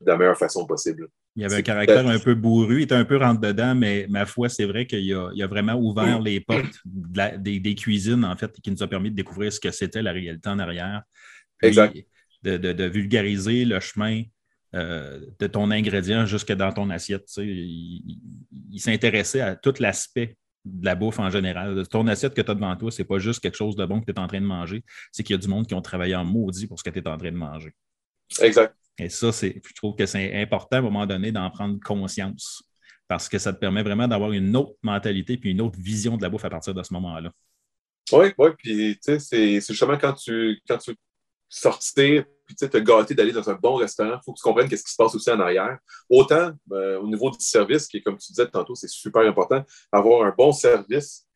de 0.00 0.06
la 0.06 0.16
meilleure 0.16 0.38
façon 0.38 0.66
possible. 0.66 1.08
Il 1.34 1.42
y 1.42 1.44
avait 1.46 1.56
un 1.56 1.62
caractère 1.62 2.06
un 2.06 2.18
peu 2.18 2.34
bourru, 2.34 2.80
il 2.80 2.82
était 2.82 2.94
un 2.94 3.06
peu 3.06 3.16
rentre-dedans, 3.16 3.74
mais 3.74 4.06
ma 4.08 4.26
foi, 4.26 4.50
c'est 4.50 4.66
vrai 4.66 4.86
qu'il 4.86 5.14
a, 5.14 5.30
a, 5.34 5.46
vraiment 5.46 5.74
ouvert 5.74 6.20
les 6.20 6.40
portes 6.40 6.78
des, 6.84 7.58
des, 7.58 7.74
cuisines, 7.74 8.24
en 8.24 8.36
fait, 8.36 8.52
qui 8.60 8.70
nous 8.70 8.82
a 8.82 8.86
permis 8.86 9.10
de 9.10 9.16
découvrir 9.16 9.50
ce 9.50 9.58
que 9.58 9.70
c'était 9.70 10.02
la 10.02 10.12
réalité 10.12 10.48
en 10.50 10.58
arrière. 10.58 11.02
exact 11.62 11.96
de, 12.42 12.84
vulgariser 12.84 13.64
le 13.64 13.80
chemin 13.80 14.22
euh, 14.74 15.20
de 15.38 15.46
ton 15.46 15.70
ingrédient 15.70 16.24
jusque 16.24 16.52
dans 16.52 16.72
ton 16.72 16.88
assiette. 16.90 17.28
Il, 17.36 18.18
s'intéressait 18.78 19.40
à 19.40 19.54
tout 19.54 19.74
l'aspect 19.80 20.36
de 20.64 20.84
la 20.84 20.94
bouffe 20.94 21.18
en 21.18 21.28
général. 21.28 21.86
Ton 21.88 22.06
assiette 22.06 22.34
que 22.34 22.40
tu 22.40 22.50
as 22.50 22.54
devant 22.54 22.74
toi, 22.76 22.90
ce 22.90 23.02
n'est 23.02 23.06
pas 23.06 23.18
juste 23.18 23.40
quelque 23.40 23.56
chose 23.56 23.76
de 23.76 23.84
bon 23.84 24.00
que 24.00 24.06
tu 24.06 24.12
es 24.12 24.18
en 24.18 24.26
train 24.26 24.40
de 24.40 24.46
manger, 24.46 24.82
c'est 25.10 25.22
qu'il 25.22 25.34
y 25.34 25.38
a 25.38 25.42
du 25.42 25.48
monde 25.48 25.66
qui 25.66 25.74
ont 25.74 25.82
travaillé 25.82 26.14
en 26.14 26.24
maudit 26.24 26.66
pour 26.66 26.78
ce 26.78 26.84
que 26.84 26.90
tu 26.90 27.00
es 27.00 27.08
en 27.08 27.18
train 27.18 27.32
de 27.32 27.36
manger. 27.36 27.72
Exact. 28.40 28.74
Et 28.98 29.08
ça, 29.08 29.30
je 29.30 29.74
trouve 29.74 29.94
que 29.94 30.06
c'est 30.06 30.40
important 30.40 30.76
à 30.76 30.78
un 30.78 30.82
moment 30.82 31.06
donné 31.06 31.32
d'en 31.32 31.50
prendre 31.50 31.78
conscience 31.80 32.62
parce 33.08 33.28
que 33.28 33.38
ça 33.38 33.52
te 33.52 33.58
permet 33.58 33.82
vraiment 33.82 34.08
d'avoir 34.08 34.32
une 34.32 34.56
autre 34.56 34.74
mentalité 34.82 35.36
puis 35.36 35.50
une 35.50 35.60
autre 35.60 35.78
vision 35.78 36.16
de 36.16 36.22
la 36.22 36.30
bouffe 36.30 36.44
à 36.46 36.50
partir 36.50 36.72
de 36.72 36.82
ce 36.82 36.94
moment-là. 36.94 37.30
Oui, 38.10 38.32
oui, 38.38 38.50
puis 38.56 38.98
tu 39.04 39.18
sais, 39.18 39.18
c'est 39.18 39.60
justement 39.60 39.98
quand 39.98 40.14
tu, 40.14 40.60
quand 40.66 40.78
tu 40.78 40.94
sortir, 41.52 42.24
puis 42.46 42.56
te 42.56 42.78
gâter 42.78 43.14
d'aller 43.14 43.32
dans 43.32 43.48
un 43.48 43.54
bon 43.54 43.74
restaurant, 43.74 44.14
il 44.14 44.24
faut 44.24 44.32
que 44.32 44.38
tu 44.38 44.42
comprennes 44.42 44.70
ce 44.70 44.82
qui 44.82 44.90
se 44.90 44.96
passe 44.96 45.14
aussi 45.14 45.30
en 45.30 45.38
arrière. 45.38 45.78
Autant 46.08 46.52
euh, 46.72 46.98
au 46.98 47.06
niveau 47.06 47.30
du 47.30 47.44
service, 47.44 47.86
qui 47.86 47.98
est 47.98 48.02
comme 48.02 48.16
tu 48.16 48.32
disais 48.32 48.46
tantôt, 48.48 48.74
c'est 48.74 48.88
super 48.88 49.22
important, 49.22 49.62
avoir 49.92 50.26
un 50.26 50.34
bon 50.36 50.52
service, 50.52 51.26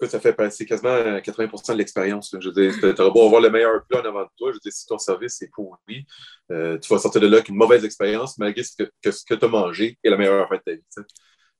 que 0.00 0.06
ça 0.06 0.20
fait 0.20 0.32
passer 0.32 0.66
quasiment 0.66 0.96
80% 1.18 1.72
de 1.72 1.78
l'expérience. 1.78 2.34
Je 2.38 2.48
veux 2.48 2.54
dire, 2.54 2.72
tu 2.94 3.00
auras 3.00 3.10
beau 3.10 3.26
avoir 3.26 3.40
le 3.40 3.50
meilleur 3.50 3.84
plan 3.86 4.00
avant 4.00 4.22
de 4.22 4.30
toi, 4.36 4.50
je 4.50 4.54
veux 4.54 4.60
dire, 4.60 4.72
si 4.72 4.86
ton 4.86 4.98
service 4.98 5.40
est 5.42 5.50
pourri, 5.52 6.06
euh, 6.50 6.78
tu 6.78 6.92
vas 6.92 6.98
sortir 6.98 7.20
de 7.20 7.26
là 7.26 7.36
avec 7.36 7.48
une 7.48 7.56
mauvaise 7.56 7.84
expérience, 7.84 8.38
malgré 8.38 8.62
ce 8.62 8.76
que, 8.76 9.10
ce 9.10 9.24
que 9.24 9.34
tu 9.34 9.44
as 9.44 9.48
mangé 9.48 9.98
est 10.02 10.10
la 10.10 10.16
meilleure 10.16 10.48
fin 10.48 10.56
de 10.56 10.62
ta 10.64 10.72
vie. 10.72 11.06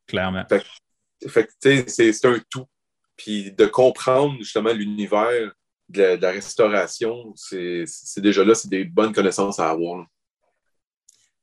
Clairement. 0.07 0.45
Fait, 0.49 0.65
fait 1.29 1.49
c'est 1.89 2.25
un 2.27 2.41
tout. 2.51 2.67
puis 3.17 3.53
de 3.53 3.67
comprendre 3.67 4.37
justement 4.39 4.73
l'univers 4.73 5.53
de, 5.89 6.19
la 6.21 6.31
restauration, 6.31 7.33
c'est 7.37 7.85
déjà 8.19 8.45
là, 8.45 8.55
c'est 8.55 8.69
des 8.69 8.85
bonnes 8.85 9.13
connaissances 9.13 9.59
à 9.59 9.71
avoir. 9.71 10.07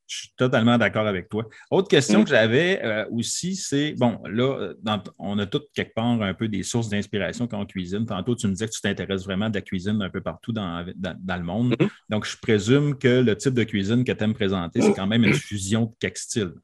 Je 0.08 0.18
suis 0.18 0.34
totalement 0.36 0.78
d'accord 0.78 1.08
avec 1.08 1.30
toi. 1.30 1.48
Autre 1.70 1.88
question 1.88 2.20
mm. 2.20 2.24
que 2.26 2.30
j'avais 2.32 2.82
euh, 2.84 3.06
aussi, 3.12 3.56
c'est 3.56 3.94
bon, 3.94 4.20
là, 4.26 4.74
on 5.18 5.40
a 5.40 5.46
toutes 5.46 5.68
quelque 5.74 5.94
part 5.94 6.22
un 6.22 6.34
peu 6.34 6.50
des 6.50 6.64
sources 6.64 6.90
d'inspiration 6.90 7.48
quand 7.48 7.62
on 7.62 7.66
cuisine. 7.66 8.06
Tantôt, 8.06 8.36
tu 8.36 8.48
me 8.48 8.52
disais 8.52 8.68
que 8.68 8.74
tu 8.74 8.82
t'intéresses 8.82 9.24
vraiment 9.24 9.50
de 9.50 9.56
la 9.56 9.62
cuisine 9.62 10.02
un 10.02 10.10
peu 10.10 10.20
partout 10.20 10.52
dans, 10.52 10.84
le 10.86 11.44
monde. 11.44 11.76
Mm-hmm. 11.76 11.90
Donc, 12.10 12.26
je 12.26 12.36
présume 12.42 12.98
que 12.98 13.22
le 13.22 13.38
type 13.38 13.54
de 13.54 13.64
cuisine 13.64 14.04
que 14.04 14.12
tu 14.12 14.22
aimes 14.22 14.34
présenter, 14.34 14.82
c'est 14.82 14.94
quand 14.94 15.08
même 15.08 15.24
une 15.24 15.34
fusion 15.34 15.86
de 15.86 15.92
quelques 15.98 16.18
styles. 16.18 16.56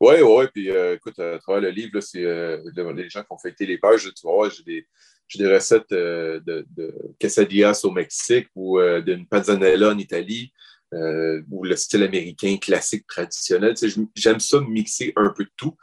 Oui, 0.00 0.14
oui, 0.22 0.46
puis 0.52 0.70
euh, 0.70 0.94
écoute, 0.94 1.18
à 1.18 1.38
travers 1.38 1.60
le 1.60 1.70
livre, 1.70 2.00
c'est 2.00 2.24
euh, 2.24 2.58
les 2.94 3.10
gens 3.10 3.20
qui 3.20 3.26
ont 3.30 3.38
fêté 3.38 3.66
les 3.66 3.76
pages, 3.76 4.10
tu 4.14 4.22
voir, 4.22 4.50
j'ai 4.50 4.62
des, 4.62 4.86
des, 5.34 5.54
recettes 5.54 5.90
de, 5.90 6.42
de, 6.46 6.94
quesadillas 7.18 7.84
au 7.84 7.90
Mexique 7.90 8.48
ou 8.54 8.80
d'une 9.02 9.26
pazzanella 9.26 9.90
en 9.90 9.98
Italie. 9.98 10.52
Euh, 10.92 11.40
ou 11.52 11.62
le 11.64 11.76
style 11.76 12.02
américain 12.02 12.56
classique 12.56 13.06
traditionnel. 13.06 13.74
j'aime 14.16 14.40
ça 14.40 14.60
mixer 14.60 15.12
un 15.14 15.28
peu 15.28 15.44
de 15.44 15.50
tout. 15.56 15.76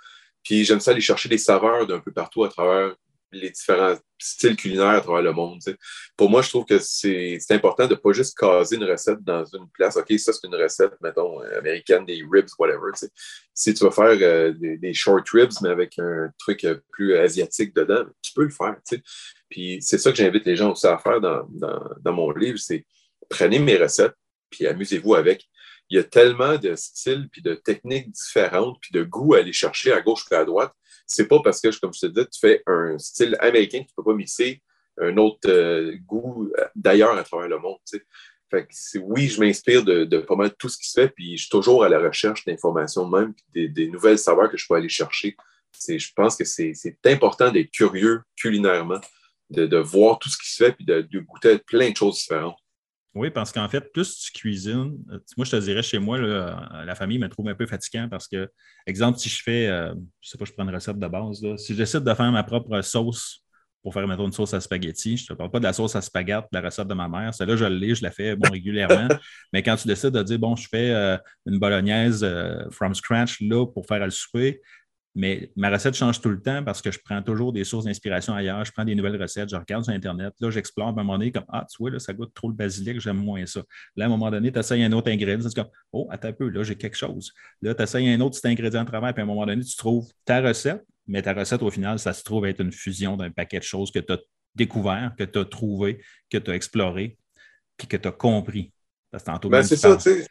Puis 0.44 0.66
j'aime 0.66 0.82
ça 0.82 0.92
aller 0.92 1.00
chercher 1.00 1.30
des 1.30 1.38
saveurs 1.38 1.88
d'un 1.88 2.00
peu 2.00 2.12
partout 2.12 2.44
à 2.44 2.50
travers 2.50 2.94
les 3.32 3.50
différents 3.50 3.96
styles 4.20 4.56
culinaires 4.56 4.88
à 4.88 5.02
travers 5.02 5.22
le 5.22 5.32
monde. 5.32 5.60
Pour 6.16 6.30
moi, 6.30 6.42
je 6.42 6.50
trouve 6.50 6.66
que 6.66 6.80
c'est 6.80 7.40
important 7.50 7.86
de 7.86 7.94
ne 7.94 8.00
pas 8.00 8.14
juste 8.14 8.38
caser 8.38 8.78
une 8.78 8.86
recette 8.86 9.22
dans 9.24 9.44
une 9.46 9.70
place. 9.70 9.98
OK, 9.98 10.12
ça, 10.18 10.34
c'est 10.34 10.48
une 10.48 10.56
recette, 10.56 10.94
mettons, 11.02 11.40
américaine, 11.58 12.06
des 12.06 12.24
ribs, 12.32 12.50
whatever. 12.58 12.92
Si 13.54 13.74
tu 13.74 13.84
vas 13.84 13.92
faire 13.92 14.18
euh, 14.22 14.54
des, 14.58 14.94
short 14.94 15.28
ribs, 15.30 15.54
mais 15.62 15.70
avec 15.70 16.00
un 16.00 16.32
truc 16.40 16.66
plus 16.92 17.16
asiatique 17.16 17.76
dedans, 17.76 18.06
tu 18.22 18.34
peux 18.34 18.44
le 18.44 18.50
faire. 18.50 18.76
Puis 19.50 19.80
c'est 19.82 19.98
ça 19.98 20.12
que 20.12 20.18
j'invite 20.18 20.46
les 20.46 20.56
gens 20.56 20.72
aussi 20.72 20.88
à 20.88 20.98
faire 20.98 21.22
dans, 21.22 21.48
dans 21.50 22.14
mon 22.14 22.32
livre, 22.32 22.58
c'est 22.58 22.86
prenez 23.30 23.60
mes 23.60 23.78
recettes, 23.78 24.16
puis 24.50 24.68
amusez-vous 24.68 25.16
avec. 25.16 25.48
Il 25.90 25.98
y 25.98 26.00
a 26.00 26.04
tellement 26.04 26.58
de 26.58 26.76
styles, 26.76 27.30
puis 27.32 27.42
de 27.42 27.56
techniques 27.56 28.12
différentes, 28.12 28.78
puis 28.82 28.92
de 28.92 29.04
goûts 29.04 29.36
à 29.36 29.40
aller 29.40 29.54
chercher 29.54 29.94
à 29.94 30.02
gauche 30.02 30.26
et 30.32 30.36
à 30.36 30.44
droite. 30.44 30.74
C'est 31.08 31.28
pas 31.28 31.40
parce 31.42 31.62
que, 31.62 31.70
comme 31.80 31.94
je 31.94 32.02
te 32.02 32.06
disais, 32.08 32.26
tu 32.26 32.40
fais 32.40 32.64
un 32.68 32.98
style 33.00 33.36
américain 33.40 33.80
que 33.84 33.88
tu 33.88 33.96
peux 33.96 34.04
pas 34.04 34.14
mixer 34.14 34.62
un 35.00 35.16
autre 35.18 35.50
euh, 35.50 35.96
goût 36.06 36.52
euh, 36.58 36.66
d'ailleurs 36.76 37.18
à 37.18 37.24
travers 37.24 37.48
le 37.48 37.60
monde. 37.60 37.78
Oui, 39.02 39.28
je 39.28 39.40
m'inspire 39.40 39.84
de, 39.84 40.06
de, 40.06 40.20
pas 40.20 40.36
mal 40.36 40.54
tout 40.58 40.70
ce 40.70 40.78
qui 40.78 40.90
se 40.90 41.02
fait, 41.02 41.10
puis 41.10 41.38
je 41.38 41.44
suis 41.44 41.50
toujours 41.50 41.84
à 41.84 41.90
la 41.90 42.00
recherche 42.00 42.46
d'informations 42.46 43.08
même, 43.08 43.34
puis 43.34 43.70
des, 43.70 43.88
nouvelles 43.88 44.18
saveurs 44.18 44.50
que 44.50 44.58
je 44.58 44.66
peux 44.68 44.76
aller 44.76 44.90
chercher. 44.90 45.36
Je 45.88 46.12
pense 46.16 46.36
que 46.38 46.46
c'est 46.46 46.98
important 47.06 47.52
d'être 47.52 47.72
curieux 47.72 48.22
culinairement, 48.38 49.02
de, 49.50 49.78
voir 49.78 50.18
tout 50.20 50.30
ce 50.30 50.38
qui 50.38 50.50
se 50.50 50.64
fait, 50.64 50.72
puis 50.72 50.86
de, 50.86 51.02
de 51.02 51.20
goûter 51.20 51.58
plein 51.60 51.92
de 51.92 51.98
choses 51.98 52.20
différentes. 52.20 52.58
Oui, 53.18 53.32
parce 53.32 53.52
qu'en 53.52 53.68
fait, 53.68 53.92
plus 53.92 54.20
tu 54.20 54.32
cuisines, 54.32 54.96
euh, 55.12 55.18
moi, 55.36 55.46
je 55.46 55.52
te 55.52 55.56
dirais, 55.56 55.82
chez 55.82 55.98
moi, 55.98 56.20
la 56.20 56.94
famille 56.94 57.18
me 57.18 57.28
trouve 57.28 57.50
un 57.50 57.56
peu 57.56 57.66
fatigant 57.66 58.08
parce 58.08 58.28
que, 58.28 58.48
exemple, 58.86 59.18
si 59.18 59.28
je 59.28 59.42
fais, 59.42 59.68
euh, 59.68 59.90
je 59.90 59.96
ne 59.96 60.02
sais 60.22 60.38
pas, 60.38 60.46
je 60.46 60.54
prends 60.54 60.64
une 60.64 60.74
recette 60.74 61.00
de 61.00 61.08
base, 61.08 61.44
si 61.58 61.74
je 61.74 61.78
décide 61.78 62.02
de 62.02 62.14
faire 62.14 62.32
ma 62.32 62.44
propre 62.44 62.80
sauce 62.82 63.44
pour 63.82 63.92
faire, 63.92 64.08
mettons, 64.08 64.28
une 64.28 64.34
sauce 64.34 64.54
à 64.54 64.62
spaghetti, 64.62 65.18
je 65.18 65.24
ne 65.24 65.28
te 65.30 65.34
parle 65.34 65.50
pas 65.50 65.60
de 65.60 65.64
la 65.64 65.74
sauce 65.74 65.96
à 65.96 66.02
spaghetti, 66.02 66.48
de 66.52 66.60
la 66.60 66.62
recette 66.62 66.88
de 66.88 66.94
ma 66.94 67.08
mère. 67.08 67.34
Celle-là, 67.34 67.56
je 67.56 67.66
l'ai, 67.66 67.96
je 67.96 68.04
la 68.04 68.12
fais 68.12 68.36
bon, 68.36 68.52
régulièrement. 68.52 69.08
Mais 69.54 69.64
quand 69.64 69.76
tu 69.78 69.88
décides 69.88 70.12
de 70.12 70.22
dire, 70.22 70.38
bon, 70.38 70.56
je 70.56 70.68
fais 70.70 70.92
euh, 70.92 71.18
une 71.48 71.58
bolognaise 71.58 72.26
from 72.70 72.94
scratch 72.94 73.42
là 73.42 73.66
pour 73.66 73.88
faire 73.88 74.04
le 74.04 74.12
souper, 74.12 74.62
mais 75.18 75.52
ma 75.56 75.72
recette 75.72 75.96
change 75.96 76.22
tout 76.22 76.30
le 76.30 76.40
temps 76.40 76.64
parce 76.64 76.80
que 76.80 76.92
je 76.92 77.00
prends 77.04 77.24
toujours 77.24 77.52
des 77.52 77.64
sources 77.64 77.86
d'inspiration 77.86 78.36
ailleurs. 78.36 78.64
Je 78.64 78.72
prends 78.72 78.86
des 78.86 78.94
nouvelles 78.94 79.20
recettes, 79.20 79.50
je 79.50 79.56
regarde 79.56 79.84
sur 79.84 79.92
Internet. 79.92 80.32
Là, 80.40 80.52
j'explore 80.52 80.90
à 80.90 80.92
un 80.92 80.94
moment 80.94 81.18
donné 81.18 81.32
comme 81.32 81.46
Ah, 81.50 81.66
tu 81.68 81.78
vois, 81.80 81.90
là, 81.90 81.98
ça 81.98 82.14
goûte 82.14 82.36
trop 82.36 82.50
le 82.50 82.54
basilic, 82.54 83.00
j'aime 83.02 83.18
moins 83.18 83.44
ça. 83.48 83.64
Là, 83.96 84.06
à 84.06 84.08
un 84.08 84.12
moment 84.12 84.30
donné, 84.30 84.52
tu 84.52 84.60
essayes 84.60 84.84
un 84.84 84.92
autre 84.92 85.10
ingrédient. 85.10 85.50
C'est 85.50 85.56
comme 85.56 85.72
Oh, 85.92 86.08
attends 86.12 86.28
un 86.28 86.34
peu, 86.34 86.50
là, 86.50 86.62
j'ai 86.64 86.76
quelque 86.76 86.96
chose. 86.96 87.34
Là, 87.64 87.74
tu 87.74 87.82
essayes 87.82 88.08
un 88.08 88.22
autre 88.22 88.40
petit 88.40 88.48
ingrédient 88.48 88.84
de 88.84 88.90
travail, 88.90 89.12
puis 89.14 89.22
à 89.22 89.24
un 89.24 89.28
moment 89.28 89.48
donné, 89.48 89.64
tu 89.64 89.76
trouves 89.76 90.08
ta 90.24 90.40
recette, 90.40 90.86
mais 91.08 91.24
ta 91.24 91.34
recette, 91.34 91.64
au 91.64 91.72
final, 91.72 91.98
ça 91.98 92.14
se 92.14 92.24
trouve 92.24 92.46
être 92.46 92.62
une 92.62 92.72
fusion 92.72 93.18
d'un 93.18 93.32
paquet 93.32 93.58
de 93.58 93.64
choses 93.64 93.90
que 93.90 94.00
tu 94.00 94.14
as 94.14 94.20
découvert, 94.54 95.14
que 95.18 95.24
tu 95.24 95.40
as 95.40 95.46
trouvé, 95.46 96.00
que 96.30 96.38
tu 96.38 96.52
as 96.52 96.56
exploré, 96.56 97.18
puis 97.76 97.88
que 97.88 97.98
tu 97.98 98.08
as 98.08 98.12
compris. 98.12 98.72
Ben, 99.50 99.64
c'est 99.64 99.78
ça, 99.78 99.96
tu 99.98 100.04
sais 100.04 100.28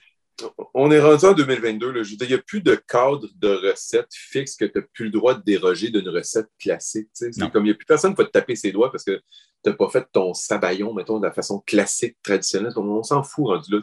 on 0.78 0.90
est 0.90 1.00
rendu 1.00 1.24
en 1.24 1.32
2022. 1.32 1.90
Là, 1.90 2.02
je 2.02 2.14
il 2.20 2.28
n'y 2.28 2.34
a 2.34 2.38
plus 2.38 2.60
de 2.60 2.74
cadre 2.74 3.26
de 3.36 3.48
recette 3.48 4.10
fixe 4.10 4.56
que 4.56 4.66
tu 4.66 4.78
n'as 4.78 4.84
plus 4.92 5.06
le 5.06 5.10
droit 5.10 5.34
de 5.34 5.42
déroger 5.42 5.88
d'une 5.88 6.08
recette 6.10 6.48
classique. 6.60 7.08
C'est 7.14 7.30
comme 7.50 7.64
il 7.64 7.68
n'y 7.68 7.70
a 7.70 7.74
plus 7.74 7.86
personne 7.86 8.14
qui 8.14 8.18
va 8.18 8.26
te 8.26 8.30
taper 8.30 8.56
ses 8.56 8.72
doigts 8.72 8.92
parce 8.92 9.02
que 9.02 9.16
tu 9.16 9.70
n'as 9.70 9.72
pas 9.72 9.88
fait 9.88 10.06
ton 10.12 10.34
sabayon, 10.34 10.92
mettons, 10.92 11.18
de 11.18 11.26
la 11.26 11.32
façon 11.32 11.60
classique, 11.60 12.18
traditionnelle. 12.22 12.72
On, 12.76 13.02
s'en 13.02 13.22
fout 13.22 13.46
rendu 13.46 13.72
là. 13.72 13.80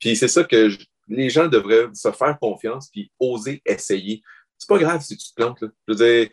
Puis 0.00 0.16
c'est 0.16 0.26
ça 0.26 0.42
que 0.42 0.68
les 1.06 1.30
gens 1.30 1.46
devraient 1.46 1.86
se 1.94 2.10
faire 2.10 2.36
confiance 2.40 2.90
puis 2.90 3.12
oser 3.20 3.62
essayer. 3.64 4.20
C'est 4.58 4.68
pas 4.68 4.78
grave 4.78 5.02
si 5.02 5.16
tu 5.16 5.28
te 5.28 5.34
plantes. 5.36 5.58
Je 5.60 5.68
veux 5.86 5.94
dire, 5.94 6.28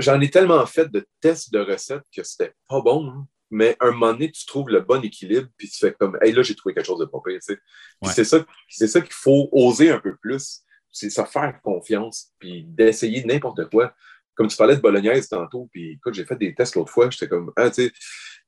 j'en 0.00 0.20
ai 0.20 0.28
tellement 0.28 0.66
fait 0.66 0.90
de 0.92 1.06
tests 1.22 1.50
de 1.50 1.60
recettes 1.60 2.04
que 2.14 2.22
c'était 2.22 2.52
pas 2.68 2.82
bon. 2.82 3.08
Hein 3.08 3.26
mais 3.52 3.76
un 3.80 3.90
moment 3.90 4.14
donné, 4.14 4.32
tu 4.32 4.46
trouves 4.46 4.70
le 4.70 4.80
bon 4.80 5.04
équilibre, 5.04 5.46
puis 5.58 5.68
tu 5.68 5.78
fais 5.78 5.92
comme, 5.92 6.18
hey, 6.22 6.32
là, 6.32 6.42
j'ai 6.42 6.54
trouvé 6.54 6.74
quelque 6.74 6.86
chose 6.86 6.98
de 6.98 7.04
pas 7.04 7.18
pire. 7.24 7.38
C'est 7.42 8.24
ça, 8.24 8.44
ça 8.68 9.00
qu'il 9.02 9.12
faut 9.12 9.50
oser 9.52 9.90
un 9.90 10.00
peu 10.00 10.16
plus, 10.16 10.62
c'est 10.90 11.10
se 11.10 11.22
faire 11.22 11.60
confiance, 11.62 12.32
puis 12.38 12.64
d'essayer 12.64 13.22
n'importe 13.24 13.68
quoi. 13.70 13.94
Comme 14.34 14.48
tu 14.48 14.56
parlais 14.56 14.76
de 14.76 14.80
bolognaise 14.80 15.28
tantôt, 15.28 15.68
puis 15.70 15.92
écoute, 15.92 16.14
j'ai 16.14 16.24
fait 16.24 16.36
des 16.36 16.54
tests 16.54 16.76
l'autre 16.76 16.90
fois, 16.90 17.10
j'étais 17.10 17.28
comme, 17.28 17.52
ah, 17.56 17.68
tu 17.68 17.84
sais, 17.84 17.92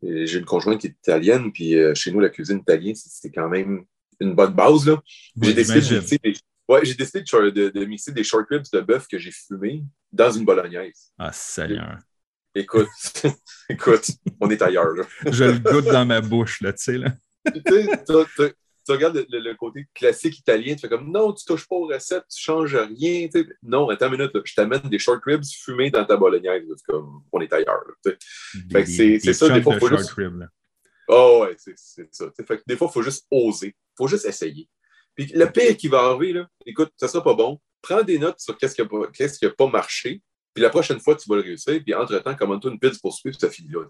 euh, 0.04 0.24
j'ai 0.24 0.38
une 0.38 0.46
conjointe 0.46 0.80
qui 0.80 0.86
est 0.86 0.96
italienne, 0.98 1.52
puis 1.52 1.76
euh, 1.76 1.94
chez 1.94 2.10
nous, 2.10 2.20
la 2.20 2.30
cuisine 2.30 2.58
italienne, 2.58 2.94
c'est 2.96 3.30
quand 3.30 3.50
même 3.50 3.84
une 4.20 4.34
bonne 4.34 4.54
base. 4.54 4.86
là. 4.86 5.02
J'ai 5.40 5.52
décidé, 5.52 5.80
de 5.80 5.98
mixer, 5.98 6.18
des, 6.22 6.34
ouais, 6.66 6.80
décidé 6.80 7.20
de, 7.20 7.68
de, 7.68 7.84
mixer 7.84 8.12
des 8.12 8.24
short 8.24 8.46
ribs 8.48 8.64
de 8.72 8.80
bœuf 8.80 9.06
que 9.06 9.18
j'ai 9.18 9.32
fumé 9.32 9.84
dans 10.10 10.30
une 10.30 10.46
bolognaise. 10.46 11.12
Ah, 11.18 11.30
Seigneur. 11.30 11.98
Écoute, 12.54 12.88
écoute, 13.68 14.10
on 14.40 14.48
est 14.50 14.62
ailleurs. 14.62 14.94
Là. 14.94 15.04
Je 15.30 15.44
le 15.44 15.58
goûte 15.58 15.86
dans 15.86 16.06
ma 16.06 16.20
bouche, 16.20 16.60
là, 16.60 16.72
tu 16.72 16.84
sais. 16.84 16.98
Là. 16.98 17.10
tu 17.44 18.92
regardes 18.92 19.26
le, 19.28 19.54
côté 19.54 19.86
classique 19.92 20.38
italien, 20.38 20.74
tu 20.74 20.82
fais 20.82 20.88
comme 20.88 21.10
non, 21.10 21.32
tu 21.32 21.44
touches 21.44 21.66
pas 21.66 21.74
aux 21.74 21.86
recettes, 21.86 22.24
tu 22.32 22.42
changes 22.42 22.76
rien. 22.76 23.28
Non, 23.62 23.88
attends 23.88 24.06
une 24.06 24.18
minute, 24.18 24.32
je 24.44 24.54
t'amène 24.54 24.82
des 24.82 24.98
short 24.98 25.22
ribs 25.24 25.44
fumés 25.44 25.90
dans 25.90 26.04
ta 26.04 26.16
bolognaise. 26.16 26.62
Comme, 26.86 27.22
on 27.32 27.40
est 27.40 27.52
ailleurs. 27.52 27.84
c'est 28.04 29.32
ça, 29.32 29.48
des 29.48 29.62
fois, 29.62 29.74
il 29.74 29.80
faut 29.80 29.96
juste. 29.96 30.14
Oh, 31.08 31.40
ouais, 31.42 31.56
c'est 31.58 32.08
ça. 32.12 32.26
Fait 32.46 32.62
des 32.66 32.76
fois, 32.76 32.88
il 32.88 32.92
faut 32.92 33.02
juste 33.02 33.26
oser. 33.30 33.68
Il 33.68 33.96
faut 33.98 34.08
juste 34.08 34.26
essayer. 34.26 34.68
Puis 35.14 35.26
le 35.34 35.46
pire 35.46 35.76
qui 35.76 35.88
va 35.88 36.00
arriver, 36.00 36.32
là, 36.32 36.48
écoute, 36.64 36.92
ça 36.96 37.08
sera 37.08 37.22
pas 37.22 37.34
bon. 37.34 37.60
Prends 37.82 38.02
des 38.02 38.18
notes 38.18 38.40
sur 38.40 38.56
qu'est-ce 38.56 38.74
qui 38.74 39.44
n'a 39.44 39.50
pas 39.50 39.66
marché, 39.66 40.22
puis 40.54 40.62
la 40.62 40.70
prochaine 40.70 41.00
fois, 41.00 41.16
tu 41.16 41.28
vas 41.28 41.34
le 41.36 41.42
réussir. 41.42 41.80
Puis 41.82 41.92
entre-temps, 41.94 42.34
commande-toi 42.36 42.70
une 42.70 42.78
pizza 42.78 42.96
pour 43.02 43.12
suivre, 43.12 43.36
ça 43.38 43.50
finit 43.50 43.70
là. 43.72 43.80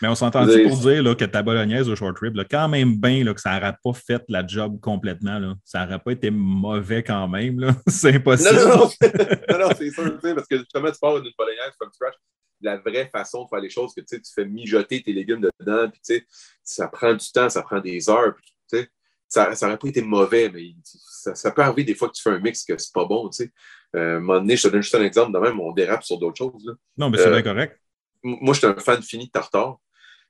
Mais 0.00 0.06
on 0.06 0.14
s'entend 0.14 0.46
pour 0.46 0.76
dire 0.76 1.02
là, 1.02 1.14
que 1.16 1.24
ta 1.24 1.42
bolognaise 1.42 1.88
au 1.88 1.96
short 1.96 2.16
rib, 2.20 2.36
là, 2.36 2.44
quand 2.48 2.68
même 2.68 2.96
bien 2.96 3.24
que 3.34 3.40
ça 3.40 3.58
n'aurait 3.58 3.76
pas 3.82 3.92
fait 3.92 4.22
la 4.28 4.46
job 4.46 4.78
complètement. 4.80 5.40
Là. 5.40 5.54
Ça 5.64 5.84
n'aurait 5.84 5.98
pas 5.98 6.12
été 6.12 6.30
mauvais 6.30 7.02
quand 7.02 7.26
même. 7.26 7.74
C'est 7.88 8.14
impossible. 8.14 8.54
Non, 8.54 8.68
non, 8.68 8.76
non. 8.76 9.58
non, 9.58 9.74
c'est 9.76 9.90
sûr. 9.90 10.20
Parce 10.20 10.46
que 10.46 10.58
justement, 10.58 10.92
tu 10.92 10.98
pars 11.00 11.20
d'une 11.20 11.32
bolognaise 11.36 11.72
from 11.76 11.90
scratch. 11.92 12.14
La 12.60 12.76
vraie 12.78 13.10
façon 13.12 13.44
de 13.44 13.48
faire 13.48 13.60
les 13.60 13.68
choses, 13.68 13.92
que 13.92 14.00
tu 14.00 14.20
fais 14.32 14.44
mijoter 14.44 15.02
tes 15.02 15.12
légumes 15.12 15.46
dedans, 15.60 15.90
puis 15.90 16.24
ça 16.62 16.86
prend 16.88 17.12
du 17.12 17.26
temps, 17.32 17.50
ça 17.50 17.62
prend 17.62 17.80
des 17.80 18.08
heures. 18.08 18.34
Puis, 18.36 18.86
ça 19.28 19.50
n'aurait 19.62 19.78
pas 19.78 19.88
été 19.88 20.00
mauvais, 20.00 20.48
mais 20.48 20.74
ça, 20.84 21.34
ça, 21.34 21.50
peut 21.50 21.62
arriver 21.62 21.82
des 21.82 21.94
fois 21.94 22.08
que 22.08 22.14
tu 22.14 22.22
fais 22.22 22.30
un 22.30 22.38
mix 22.38 22.64
que 22.64 22.78
c'est 22.78 22.92
pas 22.94 23.04
bon. 23.04 23.28
Tu 23.28 23.44
sais. 23.44 23.52
Euh, 23.94 24.16
un 24.16 24.20
moment 24.20 24.40
donné, 24.40 24.56
je 24.56 24.62
te 24.62 24.68
donne 24.68 24.82
juste 24.82 24.94
un 24.94 25.04
exemple 25.04 25.32
de 25.32 25.38
même, 25.38 25.60
on 25.60 25.72
dérape 25.72 26.02
sur 26.02 26.18
d'autres 26.18 26.36
choses. 26.36 26.76
Non, 26.96 27.10
mais 27.10 27.18
c'est 27.18 27.30
bien 27.30 27.38
euh, 27.38 27.42
correct. 27.42 27.80
Moi, 28.22 28.54
je 28.54 28.58
suis 28.58 28.66
un 28.66 28.76
fan 28.76 29.02
fini 29.02 29.26
de 29.26 29.30
tartare. 29.30 29.76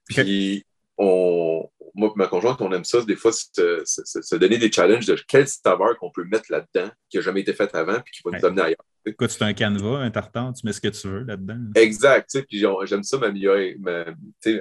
Puis, 0.08 0.66
on, 0.98 1.68
moi 1.94 2.12
et 2.14 2.18
ma 2.18 2.26
conjointe, 2.26 2.60
on 2.60 2.72
aime 2.72 2.84
ça, 2.84 3.00
des 3.02 3.16
fois, 3.16 3.32
se, 3.32 4.36
donner 4.36 4.58
des 4.58 4.70
challenges 4.70 5.06
de 5.06 5.16
quelle 5.26 5.48
saveur 5.48 5.96
qu'on 5.98 6.10
peut 6.10 6.24
mettre 6.24 6.46
là-dedans 6.50 6.90
qui 7.08 7.16
n'a 7.16 7.22
jamais 7.22 7.40
été 7.40 7.52
faite 7.52 7.74
avant 7.74 8.00
puis 8.00 8.12
qui 8.12 8.20
va 8.24 8.36
nous 8.36 8.44
amener 8.44 8.62
ailleurs. 8.62 8.84
Écoute, 9.06 9.30
c'est 9.30 9.44
un 9.44 9.52
canevas, 9.52 9.98
un 9.98 10.10
tartare, 10.10 10.52
tu 10.54 10.66
mets 10.66 10.72
ce 10.72 10.80
que 10.80 10.88
tu 10.88 11.08
veux 11.08 11.24
là-dedans. 11.24 11.58
Exact. 11.74 12.38
Puis 12.48 12.64
j'aime 12.84 13.02
ça 13.02 13.18
m'améliorer 13.18 13.76
ma, 13.78 14.06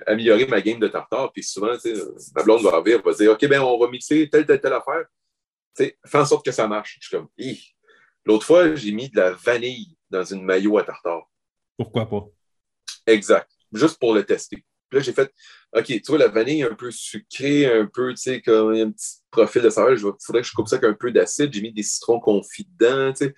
améliorer 0.05 0.45
ma 0.47 0.61
game 0.61 0.79
de 0.79 0.87
tartare. 0.87 1.31
Puis 1.31 1.43
souvent, 1.43 1.73
ma 2.35 2.43
blonde 2.43 2.61
va 2.61 2.73
arriver, 2.73 2.91
elle 2.91 3.01
va 3.01 3.13
dire 3.13 3.31
OK, 3.31 3.47
ben 3.47 3.61
on 3.61 3.79
va 3.79 3.89
mixer 3.89 4.29
telle, 4.29 4.45
telle, 4.45 4.59
telle 4.59 4.73
affaire. 4.73 5.05
fais 5.77 6.17
en 6.17 6.25
sorte 6.25 6.45
que 6.45 6.51
ça 6.51 6.67
marche. 6.67 6.97
Je 6.99 7.07
suis 7.07 7.17
comme, 7.17 7.29
L'autre 8.25 8.45
fois, 8.45 8.75
j'ai 8.75 8.91
mis 8.91 9.09
de 9.09 9.17
la 9.17 9.31
vanille 9.31 9.95
dans 10.09 10.23
une 10.23 10.43
maillot 10.43 10.77
à 10.77 10.83
tartare. 10.83 11.29
Pourquoi 11.77 12.09
pas? 12.09 12.25
Exact. 13.07 13.49
Juste 13.73 13.99
pour 13.99 14.13
le 14.13 14.23
tester. 14.23 14.57
Puis 14.89 14.99
là, 14.99 15.01
j'ai 15.01 15.13
fait, 15.13 15.31
OK, 15.75 15.85
tu 15.85 16.01
vois, 16.07 16.19
la 16.19 16.27
vanille 16.27 16.63
un 16.63 16.75
peu 16.75 16.91
sucrée, 16.91 17.65
un 17.65 17.87
peu, 17.87 18.13
tu 18.13 18.21
sais, 18.21 18.41
comme 18.41 18.73
un 18.73 18.91
petit 18.91 19.17
profil 19.31 19.61
de 19.61 19.69
saveur. 19.69 19.93
Il 19.93 19.99
faudrait 19.99 20.41
que 20.41 20.47
je 20.47 20.53
coupe 20.53 20.67
ça 20.67 20.75
avec 20.77 20.89
un 20.89 20.93
peu 20.93 21.11
d'acide. 21.11 21.51
J'ai 21.51 21.61
mis 21.61 21.73
des 21.73 21.83
citrons 21.83 22.19
confits 22.19 22.67
dedans, 22.77 23.11
tu 23.11 23.25
sais. 23.25 23.33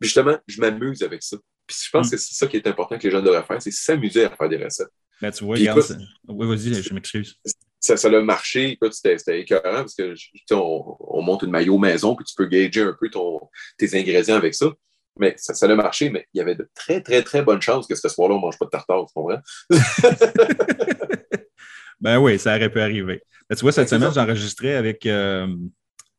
Puis 0.00 0.08
justement, 0.08 0.38
je 0.46 0.60
m'amuse 0.60 1.02
avec 1.02 1.22
ça. 1.22 1.36
Puis 1.66 1.76
je 1.84 1.90
pense 1.90 2.08
mm. 2.08 2.10
que 2.10 2.16
c'est 2.16 2.34
ça 2.34 2.46
qui 2.46 2.56
est 2.56 2.66
important 2.66 2.98
que 2.98 3.06
les 3.06 3.10
gens 3.10 3.22
devraient 3.22 3.44
faire, 3.44 3.60
c'est 3.60 3.70
s'amuser 3.70 4.24
à 4.24 4.30
faire 4.36 4.48
des 4.48 4.62
recettes. 4.62 4.90
Ben, 5.20 5.30
tu 5.30 5.44
vois, 5.44 5.56
regarde, 5.56 5.80
oui, 6.28 6.46
vas-y, 6.46 6.82
je 6.82 6.94
m'excuse. 6.94 7.38
Ça, 7.80 7.96
ça 7.96 8.08
a 8.08 8.20
marché, 8.20 8.78
c'était 8.92 9.40
écœurant 9.40 9.62
parce 9.62 9.94
que 9.94 10.14
on, 10.52 10.96
on, 11.00 11.22
monte 11.22 11.42
une 11.42 11.50
maillot 11.50 11.78
maison, 11.78 12.14
puis 12.14 12.24
tu 12.26 12.34
peux 12.36 12.46
gager 12.46 12.82
un 12.82 12.94
peu 12.98 13.08
ton, 13.08 13.40
tes 13.78 13.98
ingrédients 13.98 14.36
avec 14.36 14.54
ça. 14.54 14.66
Mais 15.18 15.34
ça, 15.38 15.54
ça 15.54 15.66
a 15.66 15.74
marché, 15.74 16.10
mais 16.10 16.26
il 16.32 16.38
y 16.38 16.40
avait 16.40 16.54
de 16.54 16.68
très, 16.74 17.00
très, 17.00 17.22
très 17.22 17.42
bonnes 17.42 17.60
chances 17.60 17.86
que 17.86 17.94
ce 17.94 18.08
soir-là, 18.08 18.34
on 18.34 18.38
ne 18.38 18.42
mange 18.42 18.58
pas 18.58 18.66
de 18.66 18.70
tartare, 18.70 19.06
tu 19.06 19.12
comprends? 19.14 19.40
ben 22.00 22.18
oui, 22.18 22.38
ça 22.38 22.56
aurait 22.56 22.70
pu 22.70 22.80
arriver. 22.80 23.22
Ben, 23.48 23.56
tu 23.56 23.62
vois, 23.62 23.72
cette 23.72 23.88
semaine, 23.88 24.12
j'enregistrais 24.12 24.74
avec 24.74 25.06
euh, 25.06 25.48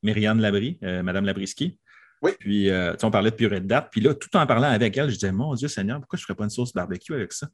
Myriane 0.03 0.41
Labry, 0.41 0.77
euh, 0.83 1.03
Madame 1.03 1.25
Labriski. 1.25 1.77
Oui. 2.21 2.31
Puis, 2.39 2.69
euh, 2.69 2.93
on 3.01 3.11
parlait 3.11 3.31
de 3.31 3.35
purée 3.35 3.61
de 3.61 3.67
date. 3.67 3.89
Puis 3.91 4.01
là, 4.01 4.13
tout 4.13 4.35
en 4.35 4.45
parlant 4.45 4.69
avec 4.69 4.95
elle, 4.97 5.09
je 5.09 5.15
disais, 5.15 5.31
mon 5.31 5.55
Dieu 5.55 5.67
Seigneur, 5.67 5.99
pourquoi 5.99 6.17
je 6.17 6.23
ne 6.23 6.25
ferais 6.25 6.35
pas 6.35 6.43
une 6.43 6.49
sauce 6.49 6.73
barbecue 6.73 7.13
avec 7.13 7.33
ça? 7.33 7.47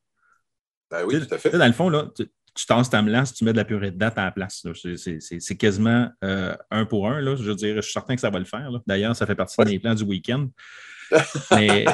Ben 0.90 1.06
oui, 1.06 1.26
tout 1.26 1.34
à 1.34 1.38
fait. 1.38 1.52
Dans 1.52 1.68
le 1.68 1.74
fond, 1.74 1.90
là, 1.90 2.10
tu, 2.16 2.26
tu 2.60 2.66
tasses 2.66 2.90
ta 2.90 3.02
melange, 3.02 3.34
tu 3.34 3.44
mets 3.44 3.52
de 3.54 3.58
la 3.58 3.66
purée 3.66 3.92
de 3.92 3.98
date 3.98 4.18
à 4.18 4.26
la 4.26 4.32
place. 4.32 4.66
C'est 4.84 5.58
quasiment 5.58 6.10
un 6.22 6.86
pour 6.86 7.10
un. 7.10 7.22
Là. 7.22 7.36
Je 7.36 7.44
veux 7.44 7.56
dire, 7.56 7.76
je 7.78 7.82
suis 7.82 7.94
certain 7.94 8.16
que 8.16 8.22
ça 8.22 8.30
va 8.30 8.40
le 8.40 8.46
faire. 8.46 8.70
D'ailleurs, 8.86 9.16
ça 9.16 9.26
fait 9.26 9.36
partie 9.36 9.56
des 9.66 9.80
plans 9.80 9.96
du 9.96 10.04
week-end 10.04 10.48
mais 11.52 11.86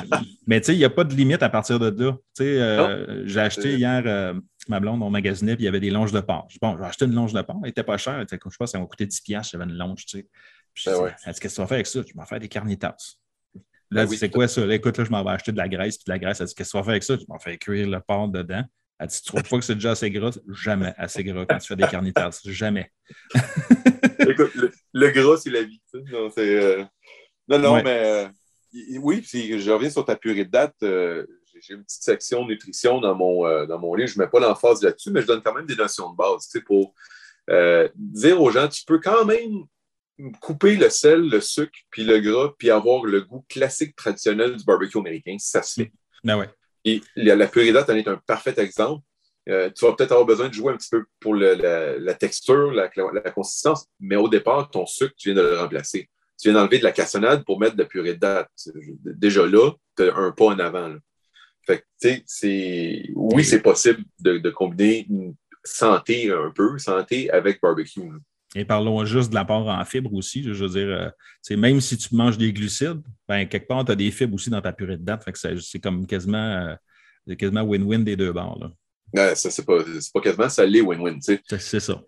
mais 0.48 0.62
tu 0.62 0.67
sais, 0.67 0.74
il 0.75 0.79
n'y 0.79 0.86
a 0.86 0.89
pas 0.89 1.03
de 1.03 1.13
limite 1.13 1.43
à 1.43 1.50
partir 1.50 1.79
de 1.79 2.03
là. 2.03 2.17
Euh, 2.41 3.24
j'ai 3.25 3.39
acheté 3.39 3.75
hier 3.75 4.03
euh, 4.05 4.34
ma 4.67 4.79
blonde, 4.79 5.01
on 5.01 5.10
magasinait, 5.10 5.55
puis 5.55 5.63
il 5.63 5.65
y 5.65 5.70
avait 5.70 5.79
des 5.79 5.89
longes 5.89 6.12
de 6.12 6.20
porc. 6.20 6.48
Bon, 6.62 6.77
j'ai 6.77 6.84
acheté 6.84 7.05
une 7.05 7.13
longe 7.13 7.34
de 7.34 7.41
porc, 7.41 7.60
elle 7.63 7.70
n'était 7.70 7.84
pas 7.84 7.98
chère. 7.98 8.24
Je 8.29 8.58
pense 8.58 8.72
ça 8.72 8.79
m'a 8.79 8.86
coûté 8.86 9.05
10$, 9.05 9.50
j'avais 9.50 9.63
une 9.65 9.77
longe, 9.77 10.05
tu 10.05 10.17
sais. 10.17 10.27
Puis 10.74 10.86
ben 10.88 10.98
ouais. 11.03 11.12
qu'est-ce 11.24 11.39
que 11.39 11.48
tu 11.48 11.55
vas 11.55 11.67
faire 11.67 11.75
avec 11.75 11.88
ça? 11.88 12.01
Je 12.01 12.20
vais 12.20 12.25
faire 12.25 12.39
des 12.39 12.48
carnitas. 12.48 12.96
Là, 13.91 14.05
ben 14.05 14.17
c'est 14.17 14.29
quoi 14.29 14.48
ça? 14.48 14.65
écoute, 14.74 14.98
là, 14.98 15.03
je 15.03 15.12
m'en 15.12 15.24
vais 15.24 15.32
acheter 15.32 15.51
de 15.51 15.58
la 15.58 15.70
graisse, 15.70 15.98
puis 15.98 16.05
de 16.08 16.12
la 16.12 16.20
graisse, 16.20 16.41
elle 16.41 16.48
dit, 16.48 16.55
qu'est-ce 16.55 16.70
que 16.70 16.72
tu 16.72 16.77
vas 16.77 16.84
faire 16.84 16.91
avec 16.91 17.03
ça? 17.03 17.15
Je 17.15 17.25
m'en 17.27 17.38
fais 17.38 17.58
cuire 17.58 17.88
le 17.88 18.00
porc 18.00 18.29
dedans. 18.29 18.63
Elle 19.03 19.10
dit, 19.10 19.22
tu 19.22 19.27
trouves 19.27 19.43
pas 19.43 19.57
que 19.60 19.65
c'est 19.65 19.75
déjà 19.75 19.91
assez 19.91 20.10
gras? 20.10 20.38
Jamais 20.48 20.93
assez 20.98 21.24
gras 21.24 21.45
quand 21.45 21.57
tu 21.57 21.67
fais 21.67 21.75
des 21.75 21.88
carnitas. 21.88 22.39
Jamais. 22.45 22.91
écoute, 24.19 24.51
le, 24.93 25.10
gras, 25.10 25.38
c'est 25.38 25.50
la 25.50 25.63
vie. 25.63 25.81
Non, 25.93 26.29
euh, 26.38 26.83
non, 27.50 27.60
non, 27.60 27.83
mais 27.83 28.29
oui, 29.00 29.22
puis 29.22 29.60
je 29.60 29.72
reviens 29.72 29.89
sur 29.89 30.05
ta 30.05 30.15
purée 30.15 30.45
de 30.45 30.50
date. 30.50 30.75
Euh, 30.83 31.25
j'ai 31.62 31.75
une 31.75 31.83
petite 31.83 32.03
section 32.03 32.45
nutrition 32.45 33.00
dans 33.00 33.15
mon, 33.15 33.45
euh, 33.45 33.65
dans 33.65 33.79
mon 33.79 33.93
livre. 33.93 34.10
Je 34.10 34.19
ne 34.19 34.24
mets 34.24 34.29
pas 34.29 34.39
l'emphase 34.39 34.81
là-dessus, 34.81 35.12
mais 35.12 35.22
je 35.22 35.27
donne 35.27 35.41
quand 35.41 35.53
même 35.53 35.65
des 35.65 35.75
notions 35.75 36.12
de 36.12 36.15
base 36.15 36.50
pour 36.65 36.93
euh, 37.50 37.88
dire 37.95 38.41
aux 38.41 38.51
gens, 38.51 38.67
tu 38.67 38.83
peux 38.86 39.00
quand 39.00 39.25
même 39.25 39.65
couper 40.39 40.75
le 40.75 40.89
sel, 40.89 41.29
le 41.29 41.41
sucre, 41.41 41.77
puis 41.89 42.03
le 42.03 42.19
gras, 42.19 42.53
puis 42.57 42.69
avoir 42.69 43.03
le 43.03 43.22
goût 43.22 43.45
classique 43.50 43.95
traditionnel 43.95 44.55
du 44.55 44.63
barbecue 44.63 44.98
américain, 44.98 45.36
ça 45.39 45.62
se 45.62 45.81
fait. 45.81 45.91
Ben 46.24 46.38
ouais. 46.38 46.50
Et 46.85 47.01
la, 47.15 47.47
purée 47.47 47.67
de 47.67 47.73
date 47.73 47.89
en 47.89 47.95
est 47.95 48.07
un 48.07 48.19
parfait 48.27 48.53
exemple. 48.57 49.03
tu 49.45 49.51
vas 49.53 49.93
peut-être 49.93 50.11
avoir 50.11 50.25
besoin 50.25 50.49
de 50.49 50.53
jouer 50.53 50.73
un 50.73 50.77
petit 50.77 50.89
peu 50.89 51.05
pour 51.19 51.35
la, 51.35 52.13
texture, 52.15 52.71
la, 52.71 52.89
consistance, 53.31 53.87
mais 53.99 54.15
au 54.15 54.27
départ, 54.27 54.69
ton 54.69 54.85
sucre, 54.85 55.13
tu 55.17 55.33
viens 55.33 55.41
de 55.41 55.47
le 55.47 55.59
remplacer 55.59 56.09
tu 56.43 56.49
viens 56.49 56.59
d'enlever 56.59 56.79
de 56.79 56.83
la 56.83 56.91
cassonade 56.91 57.45
pour 57.45 57.59
mettre 57.59 57.75
de 57.75 57.83
la 57.83 57.87
purée 57.87 58.15
de 58.15 58.19
date. 58.19 58.49
Déjà 59.05 59.45
là, 59.45 59.71
tu 59.95 60.03
as 60.03 60.15
un 60.15 60.31
pas 60.31 60.45
en 60.45 60.59
avant. 60.59 60.93
Fait 61.65 61.79
que, 61.79 61.83
tu 62.01 62.23
sais. 62.25 63.09
Oui, 63.15 63.45
c'est 63.45 63.61
possible 63.61 64.03
de, 64.19 64.49
combiner 64.49 65.07
santé 65.63 66.31
un 66.31 66.51
peu, 66.53 66.77
santé 66.77 67.31
avec 67.31 67.61
barbecue. 67.61 68.01
Et 68.55 68.65
parlons 68.65 69.03
juste 69.05 69.29
de 69.29 69.36
l'apport 69.36 69.67
en 69.67 69.83
fibres 69.83 70.13
aussi. 70.13 70.43
Je 70.43 70.63
veux 70.63 70.69
dire, 70.69 71.13
euh, 71.50 71.57
même 71.57 71.81
si 71.81 71.98
tu 71.98 72.15
manges 72.15 72.38
des 72.38 72.53
glucides, 72.53 73.01
ben, 73.27 73.45
quelque 73.45 73.67
part, 73.67 73.83
tu 73.83 73.91
as 73.91 73.95
des 73.95 74.12
fibres 74.12 74.36
aussi 74.36 74.50
dans 74.50 74.62
ta 74.62 74.72
purée 74.72 74.98
de 74.98 75.03
date. 75.03 75.27
C'est 75.60 75.79
comme 75.79 76.05
quasiment 76.05 76.77
euh, 77.27 77.36
quasiment 77.36 77.63
win-win 77.63 78.03
des 78.03 78.15
deux 78.15 78.31
bords. 78.31 78.60
Là. 79.13 79.36
ça, 79.36 79.50
c'est 79.50 79.65
pas, 79.65 79.79
pas 80.13 80.22
quasiment, 80.22 80.50
ça 80.50 80.65
l'est 80.65 80.81
win-win. 80.81 81.19
C'est 81.22 81.79
ça. 81.79 82.01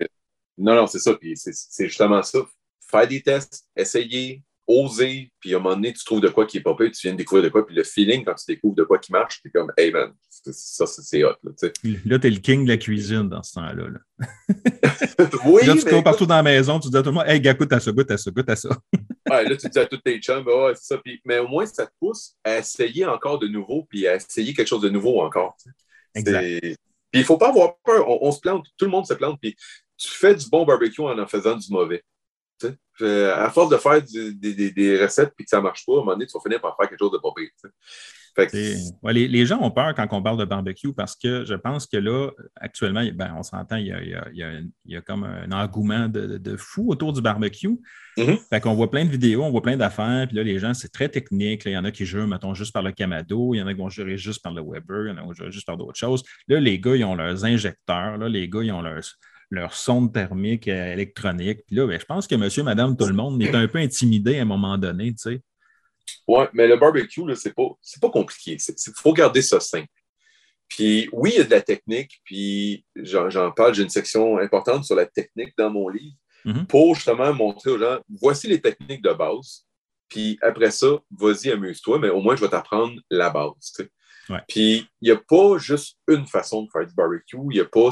Non, 0.58 0.76
non, 0.76 0.88
c'est 0.88 1.00
ça. 1.00 1.14
Puis 1.16 1.34
c'est 1.36 1.88
justement 1.88 2.22
ça 2.22 2.40
faire 2.90 3.08
des 3.08 3.22
tests, 3.22 3.66
essayer, 3.76 4.44
oser, 4.68 5.32
puis 5.40 5.54
à 5.54 5.58
un 5.58 5.60
moment 5.60 5.76
donné, 5.76 5.94
tu 5.94 6.04
trouves 6.04 6.22
de 6.22 6.30
quoi 6.30 6.46
qui 6.46 6.58
est 6.58 6.62
pas 6.62 6.76
tu 6.76 6.92
viens 7.04 7.14
de 7.14 7.18
découvrir 7.18 7.44
de 7.44 7.50
quoi, 7.50 7.66
puis 7.66 7.76
le 7.76 7.84
feeling 7.84 8.24
quand 8.24 8.36
tu 8.36 8.46
découvres 8.48 8.76
de 8.76 8.84
quoi 8.84 9.00
qui 9.00 9.12
marche, 9.12 9.42
es 9.46 9.50
comme, 9.50 9.72
hey 9.78 9.92
man, 9.92 10.14
ça, 10.52 10.86
c'est 10.88 11.24
hot. 11.24 11.36
Là, 11.44 11.52
là 12.06 12.20
tu 12.20 12.28
es 12.28 12.30
le 12.30 12.40
king 12.40 12.66
de 12.66 12.70
la 12.70 12.78
cuisine 12.78 13.30
dans 13.30 13.44
ce 13.44 13.54
temps-là. 13.54 13.88
Là. 13.90 14.00
oui, 15.46 15.66
là, 15.66 15.74
tu 15.76 15.86
cours 15.86 16.04
partout 16.04 16.26
dans 16.26 16.36
la 16.36 16.44
maison, 16.44 16.80
tu 16.80 16.90
dis 16.90 16.98
à 16.98 17.02
tout 17.02 17.10
le 17.10 17.16
monde, 17.16 17.26
hey, 17.28 17.42
gars, 17.42 17.54
goûte 17.54 17.74
à 17.74 17.80
ça, 17.80 17.92
goûte 17.92 18.12
à 18.12 18.18
ça, 18.18 18.32
goûte 18.32 18.50
à 18.50 18.56
ça. 18.56 18.70
ouais, 19.30 19.50
là, 19.50 19.56
tu 19.58 19.68
dis 19.68 19.80
à 19.80 19.86
tous 19.86 19.98
tes 19.98 20.20
chums, 20.20 20.46
c'est 20.76 20.96
ça. 20.96 21.02
mais 21.26 21.40
au 21.40 21.48
moins, 21.48 21.66
ça 21.66 21.86
te 21.86 21.92
pousse 22.00 22.36
à 22.44 22.58
essayer 22.58 23.06
encore 23.06 23.40
de 23.40 23.48
nouveau, 23.48 23.86
puis 23.90 24.08
à 24.08 24.16
essayer 24.16 24.54
quelque 24.54 24.68
chose 24.68 24.82
de 24.82 24.90
nouveau 24.90 25.22
encore. 25.22 25.56
Exact. 26.14 26.42
Puis 26.62 26.76
il 27.14 27.20
ne 27.20 27.26
faut 27.26 27.38
pas 27.38 27.50
avoir 27.50 27.78
peur, 27.84 28.10
on, 28.10 28.20
on, 28.28 28.32
se 28.32 28.40
plante, 28.40 28.66
tout 28.78 28.86
le 28.86 28.92
monde 28.92 29.06
se 29.06 29.14
plante, 29.14 29.40
puis 29.42 29.56
tu 29.98 30.10
fais 30.10 30.36
du 30.36 30.50
bon 30.50 30.66
barbecue 30.66 31.02
en 31.02 31.18
en 31.18 31.28
faisant 31.28 31.56
du 31.56 31.72
mauvais. 31.72 32.04
À 33.02 33.50
force 33.52 33.70
de 33.70 33.78
faire 33.78 34.02
des, 34.02 35.02
recettes 35.02 35.34
et 35.38 35.44
que 35.44 35.50
ça 35.50 35.58
ne 35.58 35.64
marche 35.64 35.86
pas, 35.86 35.94
à 35.94 35.96
un 35.96 36.00
moment 36.00 36.12
donné, 36.14 36.28
tu 36.28 36.34
vas 36.34 36.42
finir 36.42 36.62
par 36.62 36.76
faire 36.78 36.90
quelque 36.90 37.00
chose 37.00 37.12
de 37.12 37.18
pas 37.18 37.30
pire. 37.36 37.50
Les, 39.12 39.46
gens 39.46 39.62
ont 39.62 39.72
peur 39.72 39.94
quand 39.96 40.08
on 40.12 40.22
parle 40.22 40.38
de 40.38 40.46
barbecue 40.46 40.94
parce 40.94 41.16
que 41.16 41.46
je 41.46 41.54
pense 41.54 41.88
que 41.88 41.98
là, 41.98 42.32
actuellement, 42.56 43.04
ben, 43.14 43.34
on 43.38 43.44
s'entend, 43.44 43.78
il, 43.78 43.88
y 43.88 44.96
a, 44.96 45.02
comme 45.02 45.24
un 45.24 45.52
engouement 45.52 46.08
de, 46.08 46.58
fou 46.58 46.90
autour 46.90 47.14
du 47.14 47.22
barbecue. 47.22 47.80
Mm-hmm. 48.18 48.48
Fait 48.50 48.62
qu'on 48.62 48.76
voit 48.76 48.90
plein 48.90 49.06
de 49.06 49.10
vidéos, 49.10 49.44
on 49.44 49.52
voit 49.52 49.62
plein 49.62 49.78
d'affaires, 49.78 50.28
puis 50.28 50.38
là, 50.38 50.44
les 50.44 50.60
gens, 50.60 50.74
c'est 50.74 50.92
très 50.92 51.10
technique. 51.10 51.64
Il 51.66 51.74
y 51.74 51.78
en 51.78 51.84
a 51.84 51.92
qui 51.92 52.06
jouent, 52.06 52.28
mettons, 52.28 52.54
juste 52.54 52.74
par 52.74 52.84
le 52.84 52.92
Camado, 52.92 53.54
il 53.54 53.58
y 53.58 53.62
en 53.62 53.68
a 53.68 53.74
qui 53.74 53.80
vont 53.80 53.90
jurer 53.90 54.18
juste 54.18 54.42
par 54.42 54.54
le 54.54 54.62
Weber, 54.62 55.08
il 55.08 55.10
y 55.10 55.12
en 55.12 55.18
a 55.18 55.22
qui 55.22 55.28
vont 55.28 55.34
jurer 55.34 55.52
juste 55.52 55.66
par 55.66 55.78
d'autres 55.78 56.00
choses. 56.00 56.24
Là, 56.48 56.60
les 56.60 56.80
gars, 56.80 56.96
ils 56.96 57.04
ont 57.04 57.16
leurs 57.16 57.44
injecteurs, 57.46 58.18
là, 58.18 58.30
les 58.30 58.48
gars, 58.48 58.64
ils 58.64 58.72
ont 58.72 58.82
leurs 58.82 59.04
leur 59.52 59.74
sonde 59.74 60.12
thermique 60.14 60.68
euh, 60.68 60.94
électronique. 60.94 61.60
Puis 61.68 61.76
là, 61.76 61.88
ben, 61.88 62.00
je 62.00 62.06
pense 62.06 62.28
que 62.28 62.36
monsieur, 62.36 62.64
madame, 62.64 62.98
tout 62.98 63.06
le 63.06 63.14
monde 63.14 63.42
est 63.42 63.54
un 63.54 63.68
peu 63.68 63.78
intimidé 63.78 64.40
à 64.40 64.42
un 64.42 64.46
moment 64.46 64.78
donné, 64.78 65.12
tu 65.12 65.18
sais. 65.18 65.42
Oui, 66.28 66.46
mais 66.54 66.68
le 66.68 66.78
barbecue, 66.78 67.22
c'est 67.36 67.54
pas, 67.54 67.70
pas 68.02 68.10
compliqué. 68.10 68.58
Il 68.68 68.94
faut 68.96 69.14
garder 69.14 69.42
ça 69.42 69.60
simple. 69.60 69.88
Puis 70.68 71.10
oui, 71.12 71.32
il 71.34 71.38
y 71.38 71.42
a 71.42 71.44
de 71.44 71.52
la 71.52 71.62
technique, 71.62 72.20
puis 72.24 72.86
j'en 72.96 73.52
parle, 73.52 73.74
j'ai 73.76 73.84
une 73.84 73.90
section 73.90 74.38
importante 74.38 74.84
sur 74.84 74.96
la 74.96 75.06
technique 75.06 75.54
dans 75.58 75.70
mon 75.70 75.90
livre 75.90 76.16
mm-hmm. 76.46 76.66
pour 76.66 76.96
justement 76.96 77.34
montrer 77.34 77.72
aux 77.72 77.78
gens, 77.78 78.00
voici 78.20 78.48
les 78.48 78.60
techniques 78.60 79.04
de 79.04 79.14
base, 79.14 79.66
puis 80.10 80.38
après 80.42 80.72
ça, 80.72 80.88
vas-y, 81.12 81.52
amuse-toi, 81.52 82.00
mais 82.00 82.10
au 82.10 82.22
moins, 82.22 82.36
je 82.36 82.42
vais 82.42 82.50
t'apprendre 82.50 83.00
la 83.10 83.30
base. 83.30 83.74
Tu 83.76 83.90
Puis 84.48 84.88
il 85.02 85.06
n'y 85.06 85.12
a 85.12 85.18
pas 85.18 85.58
juste 85.58 85.98
une 86.08 86.26
façon 86.26 86.64
de 86.64 86.70
faire 86.72 86.86
du 86.86 86.94
barbecue, 86.96 87.38
il 87.52 87.56
n'y 87.56 87.60
a 87.60 87.66
pas, 87.66 87.90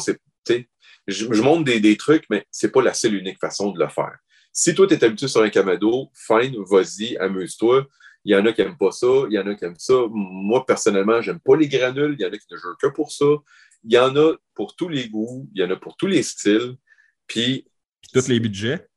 je, 1.08 1.42
montre 1.42 1.64
des, 1.64 1.98
trucs, 1.98 2.26
mais 2.30 2.46
c'est 2.52 2.72
pas 2.72 2.82
la 2.82 2.94
seule 2.94 3.16
unique 3.16 3.40
façon 3.40 3.72
de 3.72 3.80
le 3.80 3.90
faire. 3.90 4.18
Si 4.52 4.76
toi, 4.76 4.88
tu 4.88 4.94
es 4.94 5.04
habitué 5.04 5.28
sur 5.28 5.42
un 5.42 5.50
Camado, 5.50 6.12
fine, 6.14 6.56
vas-y, 6.70 7.18
amuse-toi. 7.18 7.88
Il 8.26 8.32
y 8.32 8.36
en 8.36 8.46
a 8.46 8.54
qui 8.54 8.62
n'aiment 8.62 8.78
pas 8.78 8.92
ça, 8.92 9.08
il 9.30 9.34
y 9.34 9.40
en 9.40 9.48
a 9.48 9.56
qui 9.56 9.66
aiment 9.66 9.76
ça. 9.78 9.94
Moi, 10.10 10.66
personnellement, 10.66 11.22
j'aime 11.22 11.40
pas 11.40 11.58
les 11.58 11.68
granules. 11.68 12.16
Il 12.18 12.22
y 12.22 12.26
en 12.26 12.32
a 12.32 12.38
qui 12.38 12.46
ne 12.52 12.58
jouent 12.58 12.76
que 12.82 12.88
pour 12.88 13.12
ça. 13.12 13.26
Il 13.84 13.94
y 13.94 13.98
en 13.98 14.16
a 14.16 14.34
pour 14.54 14.76
tous 14.76 14.88
les 14.88 15.10
goûts, 15.10 15.50
il 15.54 15.62
y 15.62 15.66
en 15.66 15.72
a 15.72 15.76
pour 15.76 15.98
tous 15.98 16.08
les 16.08 16.24
styles. 16.24 16.76
Puis. 17.28 17.66
tous 18.14 18.28
les 18.28 18.40
budgets. 18.40 18.88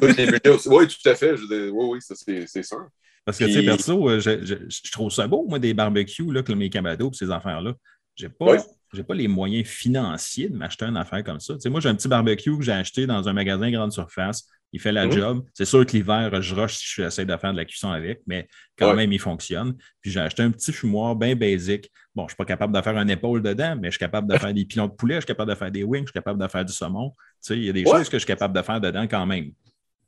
tous 0.00 0.16
les 0.16 0.26
budgets 0.26 0.48
aussi. 0.48 0.68
Oui, 0.68 0.86
tout 0.88 1.08
à 1.08 1.14
fait. 1.14 1.34
oui, 1.34 1.70
oui, 1.72 1.98
ça, 2.00 2.14
c'est 2.16 2.62
sûr. 2.62 2.88
Parce 3.24 3.38
que, 3.38 3.44
tu 3.44 3.52
sais, 3.52 3.62
perso, 3.62 4.08
euh, 4.08 4.18
je, 4.18 4.92
trouve 4.92 5.10
ça 5.10 5.28
beau, 5.28 5.46
moi, 5.46 5.58
des 5.58 5.74
barbecues, 5.74 6.32
là, 6.32 6.42
comme 6.42 6.60
les 6.60 6.70
Camado, 6.70 7.12
ces 7.12 7.30
affaires-là. 7.30 7.74
J'ai 8.16 8.30
pas 8.30 8.56
n'ai 8.96 9.04
pas 9.04 9.14
les 9.14 9.28
moyens 9.28 9.66
financiers 9.66 10.48
de 10.48 10.56
m'acheter 10.56 10.84
une 10.84 10.96
affaire 10.96 11.22
comme 11.24 11.40
ça. 11.40 11.54
moi, 11.66 11.80
j'ai 11.80 11.88
un 11.88 11.94
petit 11.94 12.08
barbecue 12.08 12.56
que 12.56 12.64
j'ai 12.64 12.72
acheté 12.72 13.06
dans 13.06 13.28
un 13.28 13.32
magasin 13.32 13.70
grande 13.70 13.92
surface. 13.92 14.46
Il 14.72 14.80
fait 14.80 14.92
la 14.92 15.06
mhm. 15.06 15.12
job. 15.12 15.44
C'est 15.52 15.64
sûr 15.64 15.84
que 15.84 15.92
l'hiver, 15.92 16.40
je 16.42 16.54
rush 16.54 16.76
si 16.76 16.84
j'essaie 16.96 17.24
de 17.24 17.36
faire 17.36 17.52
de 17.52 17.56
la 17.56 17.64
cuisson 17.64 17.90
avec, 17.90 18.20
mais 18.26 18.46
quand 18.78 18.94
même, 18.94 19.12
il 19.12 19.18
fonctionne. 19.18 19.74
Puis 20.00 20.10
j'ai 20.10 20.20
acheté 20.20 20.42
un 20.42 20.50
petit 20.50 20.72
fumoir 20.72 21.16
bien 21.16 21.34
basique. 21.34 21.90
Bon, 22.14 22.22
je 22.22 22.26
ne 22.26 22.28
suis 22.30 22.36
pas 22.36 22.44
capable 22.44 22.74
de 22.74 22.80
faire 22.80 22.96
un 22.96 23.08
épaule 23.08 23.42
dedans, 23.42 23.76
mais 23.76 23.88
je 23.88 23.92
suis 23.92 23.98
capable 23.98 24.30
de 24.32 24.38
faire 24.38 24.54
des 24.54 24.64
pilons 24.64 24.86
de 24.86 24.92
poulet, 24.92 25.16
je 25.16 25.20
suis 25.20 25.26
capable 25.26 25.50
de 25.50 25.56
faire 25.56 25.70
des 25.70 25.82
wings, 25.82 26.02
je 26.02 26.10
suis 26.10 26.12
capable 26.12 26.40
de 26.40 26.48
faire 26.48 26.64
du 26.64 26.72
saumon. 26.72 27.12
il 27.50 27.64
y 27.64 27.68
a 27.68 27.72
des 27.72 27.84
choses 27.84 28.08
que 28.08 28.16
je 28.16 28.20
suis 28.20 28.26
capable 28.26 28.54
de 28.54 28.62
faire 28.62 28.80
dedans 28.80 29.06
quand 29.08 29.26
même. 29.26 29.50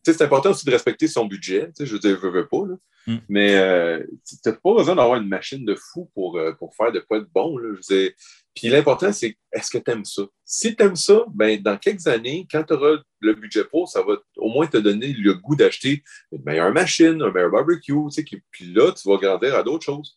c'est 0.04 0.22
important 0.22 0.50
aussi 0.50 0.64
de 0.64 0.70
respecter 0.70 1.08
son 1.08 1.26
budget. 1.26 1.70
Je 1.78 1.92
veux 1.92 1.98
dire, 1.98 2.18
je 2.22 2.28
veux 2.28 2.46
pas. 2.46 2.64
Mm. 3.06 3.16
Mais 3.28 3.56
euh, 3.56 4.04
tu 4.26 4.36
n'as 4.46 4.52
pas 4.52 4.74
besoin 4.74 4.94
d'avoir 4.94 5.20
une 5.20 5.28
machine 5.28 5.64
de 5.64 5.74
fou 5.74 6.08
pour, 6.14 6.38
euh, 6.38 6.52
pour 6.52 6.74
faire 6.76 6.92
de 6.92 7.00
quoi 7.00 7.18
de 7.18 7.28
bon. 7.34 7.58
Là. 7.58 7.74
Je 7.88 8.10
puis 8.54 8.68
l'important, 8.68 9.12
c'est 9.12 9.36
est-ce 9.52 9.70
que 9.70 9.78
tu 9.78 9.90
aimes 9.90 10.04
ça? 10.04 10.22
Si 10.44 10.76
tu 10.76 10.82
aimes 10.82 10.96
ça, 10.96 11.24
ben, 11.34 11.60
dans 11.60 11.78
quelques 11.78 12.06
années, 12.06 12.46
quand 12.50 12.62
tu 12.64 12.74
auras 12.74 12.98
le 13.20 13.34
budget 13.34 13.64
pour, 13.64 13.88
ça 13.88 14.02
va 14.02 14.16
au 14.36 14.48
moins 14.48 14.66
te 14.66 14.76
donner 14.76 15.12
le 15.12 15.34
goût 15.34 15.56
d'acheter 15.56 16.02
une 16.32 16.42
meilleure 16.44 16.72
machine, 16.72 17.22
un 17.22 17.30
meilleur 17.30 17.50
barbecue. 17.50 17.92
Tu 17.92 18.10
sais, 18.10 18.24
puis 18.50 18.72
là, 18.72 18.92
tu 18.92 19.08
vas 19.08 19.16
grandir 19.16 19.54
à 19.54 19.62
d'autres 19.62 19.84
choses. 19.84 20.14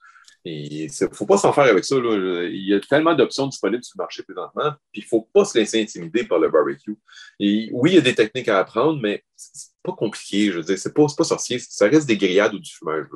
Il 0.47 0.85
ne 0.85 1.07
faut 1.11 1.25
pas 1.25 1.37
s'en 1.37 1.53
faire 1.53 1.63
avec 1.63 1.83
ça. 1.83 1.95
Là. 1.95 2.43
Il 2.43 2.67
y 2.67 2.73
a 2.73 2.79
tellement 2.79 3.15
d'options 3.15 3.47
disponibles 3.47 3.83
sur 3.83 3.95
le 3.97 4.03
marché 4.03 4.21
présentement, 4.21 4.73
puis 4.91 5.01
il 5.01 5.05
ne 5.05 5.07
faut 5.07 5.27
pas 5.33 5.43
se 5.43 5.57
laisser 5.57 5.81
intimider 5.81 6.23
par 6.23 6.37
le 6.37 6.49
barbecue. 6.49 6.95
Et 7.39 7.69
oui, 7.73 7.91
il 7.91 7.95
y 7.95 7.97
a 7.97 8.01
des 8.01 8.13
techniques 8.13 8.47
à 8.47 8.59
apprendre, 8.59 8.99
mais 9.01 9.23
c'est 9.35 9.71
pas 9.81 9.93
compliqué. 9.93 10.51
Je 10.51 10.57
veux 10.57 10.63
dire, 10.63 10.77
c'est 10.77 10.93
pas, 10.93 11.05
pas 11.17 11.23
sorcier. 11.23 11.57
Ça 11.57 11.87
reste 11.87 12.07
des 12.07 12.17
grillades 12.17 12.53
ou 12.53 12.59
du 12.59 12.71
fumage. 12.71 13.07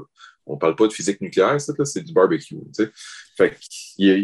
On 0.50 0.56
ne 0.56 0.60
parle 0.60 0.76
pas 0.76 0.88
de 0.88 0.94
physique 0.94 1.22
nucléaire, 1.22 1.62
ça, 1.62 1.74
c'est 1.86 2.02
du 2.02 2.12
barbecue. 2.12 2.58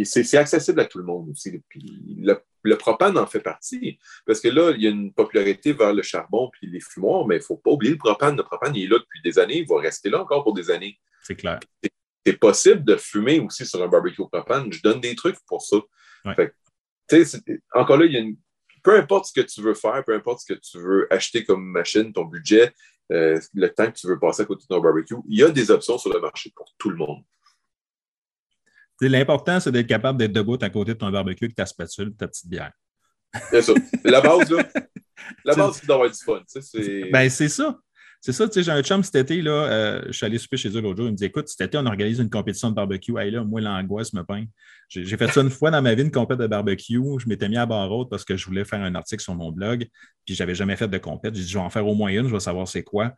c'est 0.03 0.38
accessible 0.38 0.79
à 0.79 0.85
tout 0.85 0.97
le 0.97 1.03
monde 1.03 1.29
aussi. 1.29 1.61
le, 1.75 2.75
propane 2.75 3.17
en 3.17 3.27
fait 3.27 3.41
partie. 3.41 3.99
Parce 4.25 4.39
que 4.39 4.47
là, 4.47 4.71
il 4.71 4.81
y 4.81 4.88
a 4.88 4.89
une 4.89 5.13
popularité 5.13 5.71
vers 5.71 5.93
le 5.93 6.01
charbon 6.01 6.49
puis 6.51 6.67
les 6.67 6.79
fumoirs, 6.79 7.27
mais 7.27 7.35
il 7.35 7.39
ne 7.39 7.43
faut 7.43 7.57
pas 7.57 7.69
oublier 7.69 7.93
le 7.93 7.99
propane. 7.99 8.35
Le 8.35 8.43
propane, 8.43 8.75
il 8.75 8.85
est 8.85 8.88
là 8.88 8.97
depuis 8.97 9.21
des 9.23 9.38
années, 9.38 9.59
il 9.59 9.67
va 9.67 9.79
rester 9.79 10.09
là 10.09 10.21
encore 10.21 10.43
pour 10.43 10.55
des 10.55 10.71
années. 10.71 10.99
C'est 11.21 11.35
clair. 11.35 11.59
C'est 12.25 12.39
possible 12.39 12.83
de 12.83 12.95
fumer 12.95 13.39
aussi 13.39 13.65
sur 13.67 13.83
un 13.83 13.88
barbecue 13.88 14.27
propane. 14.27 14.73
Je 14.73 14.81
donne 14.81 14.99
des 14.99 15.15
trucs 15.15 15.38
pour 15.45 15.61
ça. 15.61 15.77
encore 17.73 17.97
là, 17.97 18.05
il 18.05 18.13
y 18.13 18.17
a 18.17 18.19
une 18.19 18.35
peu 18.85 18.95
importe 18.99 19.25
ce 19.25 19.33
que 19.33 19.41
tu 19.41 19.61
veux 19.61 19.73
faire, 19.73 20.03
peu 20.05 20.13
importe 20.13 20.41
ce 20.41 20.53
que 20.53 20.59
tu 20.59 20.77
veux 20.77 21.07
acheter 21.11 21.43
comme 21.43 21.65
machine, 21.65 22.13
ton 22.13 22.23
budget, 22.23 22.71
euh, 23.11 23.39
le 23.53 23.67
temps 23.69 23.87
que 23.91 23.97
tu 23.97 24.07
veux 24.07 24.19
passer 24.19 24.43
à 24.43 24.45
côté 24.45 24.63
de 24.63 24.67
ton 24.67 24.81
barbecue, 24.81 25.15
il 25.27 25.39
y 25.39 25.43
a 25.43 25.49
des 25.49 25.69
options 25.71 25.97
sur 25.97 26.13
le 26.13 26.19
marché 26.19 26.51
pour 26.55 26.73
tout 26.77 26.89
le 26.89 26.97
monde. 26.97 27.23
L'important, 29.01 29.59
c'est 29.59 29.71
d'être 29.71 29.87
capable 29.87 30.17
d'être 30.17 30.31
debout 30.31 30.57
à 30.61 30.69
côté 30.69 30.93
de 30.93 30.99
ton 30.99 31.11
barbecue 31.11 31.45
avec 31.45 31.55
ta 31.55 31.65
spatule, 31.65 32.15
ta 32.15 32.27
petite 32.27 32.47
bière. 32.47 32.71
C'est 33.49 33.61
ça. 33.61 33.73
La 34.05 34.21
base, 34.21 34.49
là, 34.49 34.65
la 35.43 35.55
base, 35.55 35.77
c'est 35.79 35.87
d'avoir 35.87 36.09
du 36.09 36.17
fun. 36.17 36.41
Ben, 37.11 37.29
c'est 37.29 37.49
ça. 37.49 37.77
C'est 38.25 38.31
ça, 38.31 38.47
tu 38.47 38.53
sais, 38.55 38.63
j'ai 38.63 38.71
un 38.71 38.81
chum 38.81 39.03
cet 39.03 39.13
été, 39.13 39.39
là, 39.39 39.51
euh, 39.51 40.01
je 40.07 40.13
suis 40.13 40.25
allé 40.25 40.39
souper 40.39 40.57
chez 40.57 40.69
eux 40.69 40.81
l'autre 40.81 40.97
jour, 40.97 41.05
il 41.05 41.11
me 41.11 41.15
dit 41.15 41.25
Écoute, 41.25 41.47
cet 41.47 41.61
été, 41.61 41.77
on 41.77 41.85
organise 41.85 42.17
une 42.17 42.31
compétition 42.31 42.71
de 42.71 42.75
barbecue. 42.75 43.15
Hey, 43.19 43.29
là, 43.29 43.43
moi, 43.43 43.61
l'angoisse 43.61 44.13
me 44.13 44.23
peint. 44.23 44.45
J'ai 44.89 45.15
fait 45.15 45.27
ça 45.27 45.41
une 45.41 45.51
fois 45.51 45.69
dans 45.69 45.79
ma 45.83 45.93
vie, 45.93 46.01
une 46.01 46.09
compétition 46.09 46.41
de 46.43 46.47
barbecue. 46.47 46.99
Je 47.19 47.29
m'étais 47.29 47.47
mis 47.47 47.57
à 47.57 47.67
barre 47.67 47.91
haute 47.91 48.09
parce 48.09 48.25
que 48.25 48.35
je 48.35 48.43
voulais 48.47 48.65
faire 48.65 48.81
un 48.81 48.95
article 48.95 49.21
sur 49.21 49.35
mon 49.35 49.51
blog, 49.51 49.88
puis 50.25 50.33
je 50.33 50.41
n'avais 50.41 50.55
jamais 50.55 50.75
fait 50.75 50.88
de 50.88 50.97
compétition. 50.97 51.35
J'ai 51.35 51.43
dit 51.43 51.51
Je 51.51 51.57
vais 51.59 51.63
en 51.63 51.69
faire 51.69 51.85
au 51.85 51.93
moins 51.93 52.09
une, 52.09 52.27
je 52.27 52.33
vais 52.33 52.39
savoir 52.39 52.67
c'est 52.67 52.81
quoi. 52.81 53.13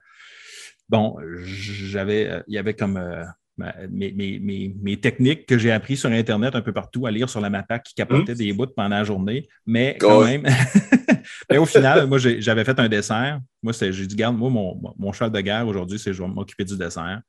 Bon, 0.90 1.16
j'avais, 1.46 2.30
euh, 2.30 2.44
il 2.50 2.56
y 2.56 2.58
avait 2.58 2.74
comme. 2.74 2.98
Euh, 2.98 3.24
mes, 3.58 5.00
techniques 5.02 5.46
que 5.46 5.58
j'ai 5.58 5.72
apprises 5.72 6.02
sur 6.02 6.10
Internet 6.10 6.56
un 6.56 6.62
peu 6.62 6.74
partout 6.74 7.06
à 7.06 7.12
lire 7.12 7.30
sur 7.30 7.42
la 7.42 7.50
MAPAC 7.50 7.84
qui 7.84 7.96
capotait 7.96 8.34
mmh. 8.34 8.38
des 8.38 8.54
bouts 8.54 8.68
pendant 8.68 8.90
la 8.90 9.04
journée. 9.04 9.48
Mais 9.66 9.98
quand 10.00 10.24
même, 10.24 10.44
mais 11.50 11.58
au 11.58 11.66
final, 11.66 12.08
moi, 12.08 12.18
j'avais 12.18 12.64
fait 12.64 12.80
un 12.80 12.90
dessert. 12.90 13.40
Moi, 13.62 13.74
j'ai 13.74 14.08
dit, 14.08 14.16
garde, 14.16 14.38
moi, 14.38 14.50
mon, 14.50 14.80
mon 14.98 15.12
cheval 15.12 15.32
de 15.32 15.42
guerre 15.42 15.68
aujourd'hui, 15.68 16.00
c'est 16.00 16.14
je 16.14 16.22
vais 16.22 16.30
m'occuper 16.30 16.66
du 16.66 16.78
dessert. 16.78 17.22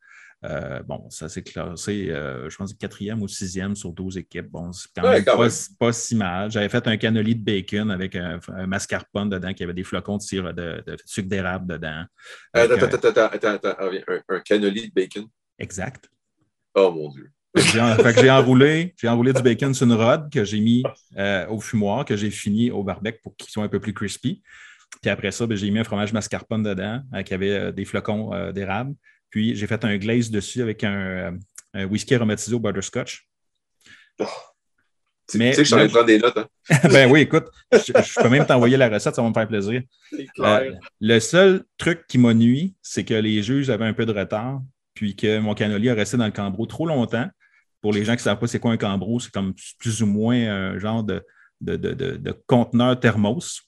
Euh, 0.44 0.80
bon, 0.84 1.10
ça 1.10 1.28
s'est 1.28 1.42
classé, 1.42 2.10
euh, 2.10 2.48
je 2.48 2.56
pense, 2.56 2.72
quatrième 2.72 3.22
ou 3.22 3.28
sixième 3.28 3.74
sur 3.74 3.92
12 3.92 4.18
équipes. 4.18 4.48
Bon, 4.48 4.72
c'est 4.72 4.88
quand, 4.94 5.10
même, 5.10 5.24
pas, 5.78 5.92
si 5.92 6.14
mal. 6.14 6.50
J'avais 6.50 6.68
fait 6.68 6.86
un 6.86 6.96
cannoli 6.96 7.34
de 7.34 7.42
bacon 7.42 7.90
avec 7.90 8.14
un, 8.14 8.38
mascarpone 8.66 9.30
dedans 9.30 9.52
qui 9.52 9.64
avait 9.64 9.74
des 9.74 9.82
flocons 9.82 10.18
de, 10.18 10.82
de, 10.82 10.96
sucre 11.04 11.28
d'érable 11.28 11.66
dedans. 11.66 12.04
attends, 12.52 12.74
attends, 12.74 13.08
attends, 13.08 13.48
attends, 13.48 13.76
un, 13.80 14.36
un 14.36 14.40
cannoli 14.40 14.88
de 14.88 14.94
bacon? 14.94 15.26
Exact. 15.58 16.08
Oh 16.74 16.90
mon 16.92 17.10
Dieu. 17.10 17.30
j'ai 17.56 18.30
enroulé, 18.30 18.94
j'ai 19.00 19.08
enroulé 19.08 19.32
du 19.32 19.42
bacon 19.42 19.74
sur 19.74 19.86
une 19.86 19.94
rod 19.94 20.30
que 20.32 20.44
j'ai 20.44 20.60
mis 20.60 20.82
euh, 21.16 21.46
au 21.48 21.60
fumoir, 21.60 22.04
que 22.04 22.16
j'ai 22.16 22.30
fini 22.30 22.70
au 22.70 22.82
barbecue 22.82 23.20
pour 23.22 23.36
qu'il 23.36 23.50
soit 23.50 23.64
un 23.64 23.68
peu 23.68 23.80
plus 23.80 23.94
crispy. 23.94 24.42
Puis 25.02 25.10
après 25.10 25.32
ça, 25.32 25.46
ben, 25.46 25.56
j'ai 25.56 25.70
mis 25.70 25.78
un 25.78 25.84
fromage 25.84 26.12
mascarpone 26.12 26.62
dedans, 26.62 27.02
euh, 27.14 27.22
qui 27.22 27.34
avait 27.34 27.50
euh, 27.50 27.72
des 27.72 27.84
flocons 27.84 28.52
d'érable. 28.52 28.94
Puis 29.30 29.54
j'ai 29.56 29.66
fait 29.66 29.84
un 29.84 29.96
glaze 29.96 30.30
dessus 30.30 30.62
avec 30.62 30.84
un, 30.84 31.38
whisky 31.74 32.14
aromatisé 32.14 32.54
au 32.54 32.60
butterscotch. 32.60 33.28
Oh. 34.20 34.24
Tu 35.30 35.38
sais 35.38 35.50
que 35.52 35.58
je 35.58 35.64
suis 35.64 35.74
en 35.74 35.76
train 35.76 35.86
de 35.86 35.90
prendre 35.90 36.06
des 36.06 36.18
notes. 36.18 36.38
Hein? 36.38 36.48
ben 36.90 37.10
oui, 37.10 37.20
écoute, 37.20 37.44
je, 37.70 38.22
peux 38.22 38.30
même 38.30 38.46
t'envoyer 38.46 38.78
la 38.78 38.88
recette, 38.88 39.14
ça 39.14 39.20
va 39.22 39.28
me 39.28 39.34
faire 39.34 39.46
plaisir. 39.46 39.82
le 41.00 41.20
seul 41.20 41.64
truc 41.76 42.06
qui 42.08 42.16
m'a 42.16 42.32
nuit, 42.32 42.74
c'est 42.80 43.04
que 43.04 43.14
les 43.14 43.42
juges 43.42 43.68
avaient 43.68 43.84
un 43.84 43.92
peu 43.92 44.06
de 44.06 44.12
retard 44.12 44.62
puis 44.98 45.14
que 45.14 45.38
mon 45.38 45.54
cannoli 45.54 45.88
a 45.90 45.94
resté 45.94 46.16
dans 46.16 46.26
le 46.26 46.32
cambreau 46.32 46.66
trop 46.66 46.84
longtemps. 46.84 47.28
Pour 47.80 47.92
les 47.92 48.04
gens 48.04 48.14
qui 48.14 48.18
ne 48.18 48.22
savent 48.22 48.38
pas 48.40 48.48
c'est 48.48 48.58
quoi 48.58 48.72
un 48.72 48.76
cambreau, 48.76 49.20
c'est 49.20 49.30
comme 49.30 49.54
plus 49.78 50.02
ou 50.02 50.06
moins 50.06 50.34
un 50.34 50.78
genre 50.80 51.04
de, 51.04 51.24
de, 51.60 52.34
conteneur 52.48 52.98
thermos. 52.98 53.62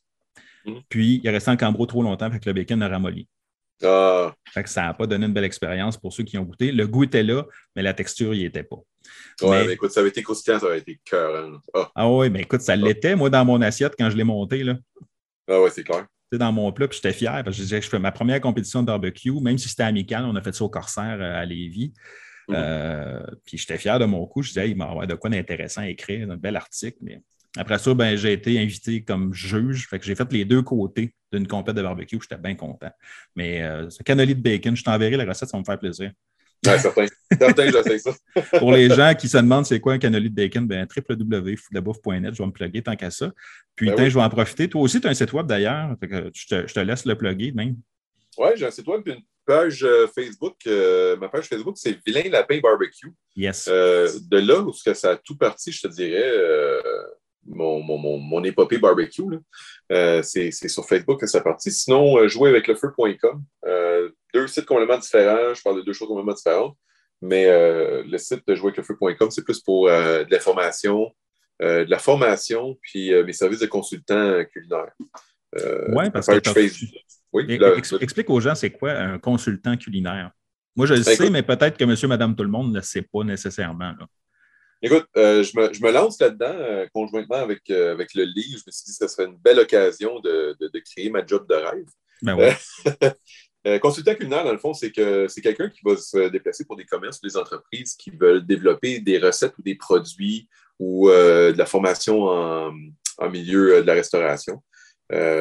Mm. 0.67 0.73
Puis 0.89 1.21
il 1.23 1.27
est 1.29 1.31
resté 1.31 1.47
dans 1.47 1.53
le 1.53 1.59
cambreau 1.59 1.87
trop 1.87 2.03
longtemps, 2.03 2.29
fait 2.33 2.41
que 2.41 2.51
le 2.51 2.53
bacon 2.53 2.83
a 2.83 2.89
ramolli. 2.89 3.29
Ah. 3.85 4.35
ça 4.67 4.83
n'a 4.83 4.95
pas 4.95 5.07
donné 5.07 5.27
une 5.27 5.33
belle 5.33 5.45
expérience 5.45 5.97
pour 5.97 6.13
ceux 6.13 6.25
qui 6.25 6.37
ont 6.37 6.43
goûté. 6.43 6.73
Le 6.73 6.89
goût 6.89 7.05
était 7.05 7.23
là, 7.23 7.45
mais 7.77 7.83
la 7.83 7.95
texture 7.95 8.33
n'y 8.33 8.45
était 8.45 8.65
pas. 8.65 8.79
Ouais, 9.41 9.65
mais, 9.69 9.75
écoute, 9.75 9.93
ça 9.93 10.01
avait 10.01 10.09
été 10.09 10.25
croustillant, 10.25 10.59
ça 10.59 10.67
avait 10.67 10.81
été 10.81 11.01
cœur. 11.05 11.61
Ah. 11.73 11.91
ah 11.95 12.11
oui, 12.11 12.29
mais 12.29 12.41
écoute, 12.41 12.63
ça 12.63 12.75
l'était, 12.75 13.15
moi, 13.15 13.31
dans 13.31 13.45
mon 13.45 13.63
assiette 13.63 13.95
quand 13.97 14.11
je 14.11 14.17
l'ai 14.17 14.25
monté. 14.25 14.65
Là. 14.65 14.77
Ah 15.49 15.61
ouais, 15.61 15.71
c'est 15.71 15.85
clair 15.85 16.09
dans 16.39 16.53
mon 16.53 16.73
plat, 16.73 16.89
puis 16.89 16.97
j'étais 17.03 17.13
fier 17.13 17.43
parce 17.45 17.57
que 17.57 17.63
je, 17.63 17.81
je 17.81 17.89
fais 17.89 17.99
ma 17.99 18.13
première 18.13 18.41
compétition 18.41 18.83
de 18.83 18.87
barbecue, 18.87 19.33
même 19.41 19.59
si 19.59 19.69
c'était 19.69 19.83
amical, 19.83 20.25
on 20.25 20.37
a 20.37 20.43
fait 20.43 20.55
ça 20.55 20.65
au 20.65 20.69
Corsaire 20.69 21.19
euh, 21.21 21.41
à 21.41 21.45
Lévis. 21.45 21.93
Mhm. 22.49 22.57
Euh, 22.59 23.23
puis 23.45 23.59
j'étais 23.59 23.79
fier 23.79 23.99
de 23.99 24.05
mon 24.05 24.27
coup. 24.27 24.43
Je 24.43 24.49
disais, 24.49 24.71
il 24.71 24.77
m'a 24.77 25.07
de 25.07 25.15
quoi 25.15 25.31
d'intéressant 25.31 25.83
à 25.83 25.89
écrire, 25.89 26.31
un 26.31 26.37
bel 26.37 26.57
article. 26.57 26.99
Mais 27.01 27.21
après 27.57 27.79
ça, 27.79 27.95
ben, 27.95 28.17
j'ai 28.17 28.33
été 28.33 28.59
invité 28.61 29.03
comme 29.03 29.33
juge. 29.35 29.89
Fait 29.89 29.99
que 29.99 30.05
j'ai 30.05 30.15
fait 30.15 30.33
les 30.33 30.45
deux 30.45 30.63
côtés 30.63 31.15
d'une 31.33 31.47
compète 31.47 31.77
de 31.77 31.83
barbecue. 31.83 32.19
J'étais 32.21 32.41
bien 32.41 32.55
content. 32.55 32.91
Mais 33.37 33.63
euh, 33.63 33.89
ce 33.91 34.03
cannoli 34.03 34.35
de 34.35 34.43
bacon, 34.43 34.77
je 34.77 34.85
t'enverrai 34.85 35.17
la 35.17 35.25
recette, 35.25 35.49
ça 35.49 35.57
va 35.57 35.61
me 35.61 35.65
faire 35.65 35.79
plaisir. 35.79 36.13
Oui, 36.67 36.79
certain. 36.79 37.07
certain, 37.39 37.67
je 37.67 37.83
sais 37.83 37.99
ça. 37.99 38.13
Pour 38.59 38.73
les 38.73 38.89
gens 38.91 39.15
qui 39.15 39.29
se 39.29 39.39
demandent 39.39 39.65
c'est 39.65 39.81
quoi 39.81 39.95
un 39.95 39.99
cannoli 39.99 40.29
de 40.29 40.35
bacon, 40.35 40.67
ben, 40.67 40.87
www.foodlabouffe.net, 40.95 42.35
je 42.35 42.43
vais 42.43 42.47
me 42.47 42.53
plugger 42.53 42.83
tant 42.83 42.97
qu'à 42.97 43.11
ça. 43.11 43.31
Puis, 43.75 43.91
ben 43.91 44.09
je 44.09 44.15
vais 44.15 44.23
en 44.23 44.29
profiter. 44.29 44.69
Toi 44.69 44.83
aussi, 44.83 45.01
tu 45.01 45.07
as 45.07 45.11
un 45.11 45.15
site 45.15 45.33
web 45.33 45.47
d'ailleurs. 45.47 45.97
Je 46.03 46.47
te, 46.47 46.67
je 46.67 46.75
te 46.75 46.81
laisse 46.81 47.07
le 47.07 47.17
plugger 47.17 47.53
même. 47.53 47.77
Oui, 48.37 48.51
j'ai 48.57 48.67
un 48.67 48.71
site 48.71 48.87
web 48.87 49.07
et 49.07 49.13
une 49.13 49.23
page 49.47 49.83
euh, 49.85 50.07
Facebook. 50.07 50.57
Euh, 50.67 51.17
ma 51.17 51.29
page 51.29 51.47
Facebook, 51.47 51.77
c'est 51.79 51.99
Vilain 52.07 52.29
Lapin 52.31 52.61
Barbecue. 52.61 53.13
Yes. 53.35 53.69
Euh, 53.69 54.09
de 54.31 54.39
là 54.39 54.61
où 54.61 54.73
ça 54.73 55.11
a 55.11 55.17
tout 55.17 55.37
parti, 55.37 55.73
je 55.73 55.83
te 55.83 55.89
dirais, 55.89 56.33
mon, 57.47 57.83
mon, 57.83 58.19
mon, 58.19 58.45
épopée 58.45 58.79
barbecue. 58.79 59.23
c'est 59.89 60.51
sur 60.51 60.87
Facebook 60.87 61.21
que 61.21 61.27
ça 61.27 61.39
a 61.39 61.41
parti. 61.41 61.71
Sinon, 61.71 62.27
jouer 62.29 62.51
avec 62.51 62.69
le 62.69 62.75
feu.com 62.75 63.43
deux 64.33 64.47
sites 64.47 64.67
complètement 64.67 64.99
différents. 64.99 65.55
Je 65.55 65.63
parle 65.63 65.77
de 65.77 65.83
deux 65.83 65.93
choses 65.93 66.09
complètement 66.09 66.35
différentes. 66.35 66.77
Mais 67.23 67.47
euh, 67.47 68.03
le 68.07 68.19
site 68.19 68.47
de 68.47 68.55
jouerquefeu.com, 68.55 69.31
c'est 69.31 69.45
plus 69.45 69.61
pour 69.61 69.89
euh, 69.89 70.25
de 70.25 70.31
l'information, 70.31 71.15
euh, 71.63 71.85
de 71.85 71.91
la 71.91 71.99
formation, 71.99 72.79
puis 72.81 73.13
mes 73.25 73.33
services 73.33 73.61
de 73.61 73.67
consultant 73.67 74.43
culinaire. 74.53 74.93
oui, 75.89 76.11
parce 76.11 76.27
que. 76.27 77.01
Oui, 77.33 77.61
Explique 78.01 78.29
aux 78.29 78.41
gens, 78.41 78.57
c'est 78.57 78.71
quoi 78.71 78.91
un 78.91 79.19
consultant 79.19 79.77
culinaire? 79.77 80.33
Moi, 80.75 80.87
je 80.87 80.95
le 80.95 81.05
ben, 81.05 81.17
sais, 81.17 81.31
mais 81.31 81.43
peut-être 81.43 81.77
que 81.77 81.85
monsieur, 81.85 82.09
madame, 82.09 82.35
tout 82.35 82.43
le 82.43 82.49
monde 82.49 82.71
ne 82.71 82.77
le 82.77 82.83
sait 82.83 83.03
pas 83.03 83.23
nécessairement. 83.23 83.93
Écoute, 84.83 85.07
je, 85.15 85.59
me, 85.59 85.73
je, 85.73 85.83
me, 85.83 85.91
lance 85.91 86.21
là-dedans 86.21 86.87
conjointement 86.95 87.37
avec, 87.37 87.69
avec 87.71 88.15
le 88.15 88.25
livre. 88.25 88.59
Je 88.59 88.65
me 88.67 88.73
suis 88.73 88.85
dit 88.87 88.99
que 88.99 89.07
ce 89.07 89.09
serait 89.09 89.27
une 89.27 89.37
belle 89.37 89.59
occasion 89.59 90.21
de, 90.21 90.57
de, 90.59 90.79
créer 90.79 91.11
ma 91.11 91.25
job 91.25 91.47
de 91.49 91.55
rêve. 91.55 91.87
Ben. 92.23 92.55
Euh, 93.67 93.79
consultant 93.79 94.15
culinaire, 94.15 94.45
dans 94.45 94.53
le 94.53 94.59
fond, 94.59 94.73
c'est 94.73 94.91
que 94.91 95.29
c'est 95.29 95.43
quelqu'un 95.43 95.69
qui 95.69 95.81
va 95.85 95.97
se 95.97 96.29
déplacer 96.29 96.65
pour 96.65 96.77
des 96.77 96.87
commerces 96.87 97.19
ou 97.23 97.27
des 97.27 97.37
entreprises 97.37 97.95
qui 97.95 98.11
veulent 98.11 98.45
développer 98.45 99.01
des 99.01 99.19
recettes 99.19 99.53
ou 99.59 99.63
des 99.63 99.75
produits 99.75 100.49
ou 100.79 101.11
euh, 101.11 101.53
de 101.53 101.59
la 101.59 101.67
formation 101.67 102.23
en, 102.23 102.73
milieu 103.31 103.75
euh, 103.75 103.83
de 103.83 103.87
la 103.87 103.93
restauration. 103.93 104.63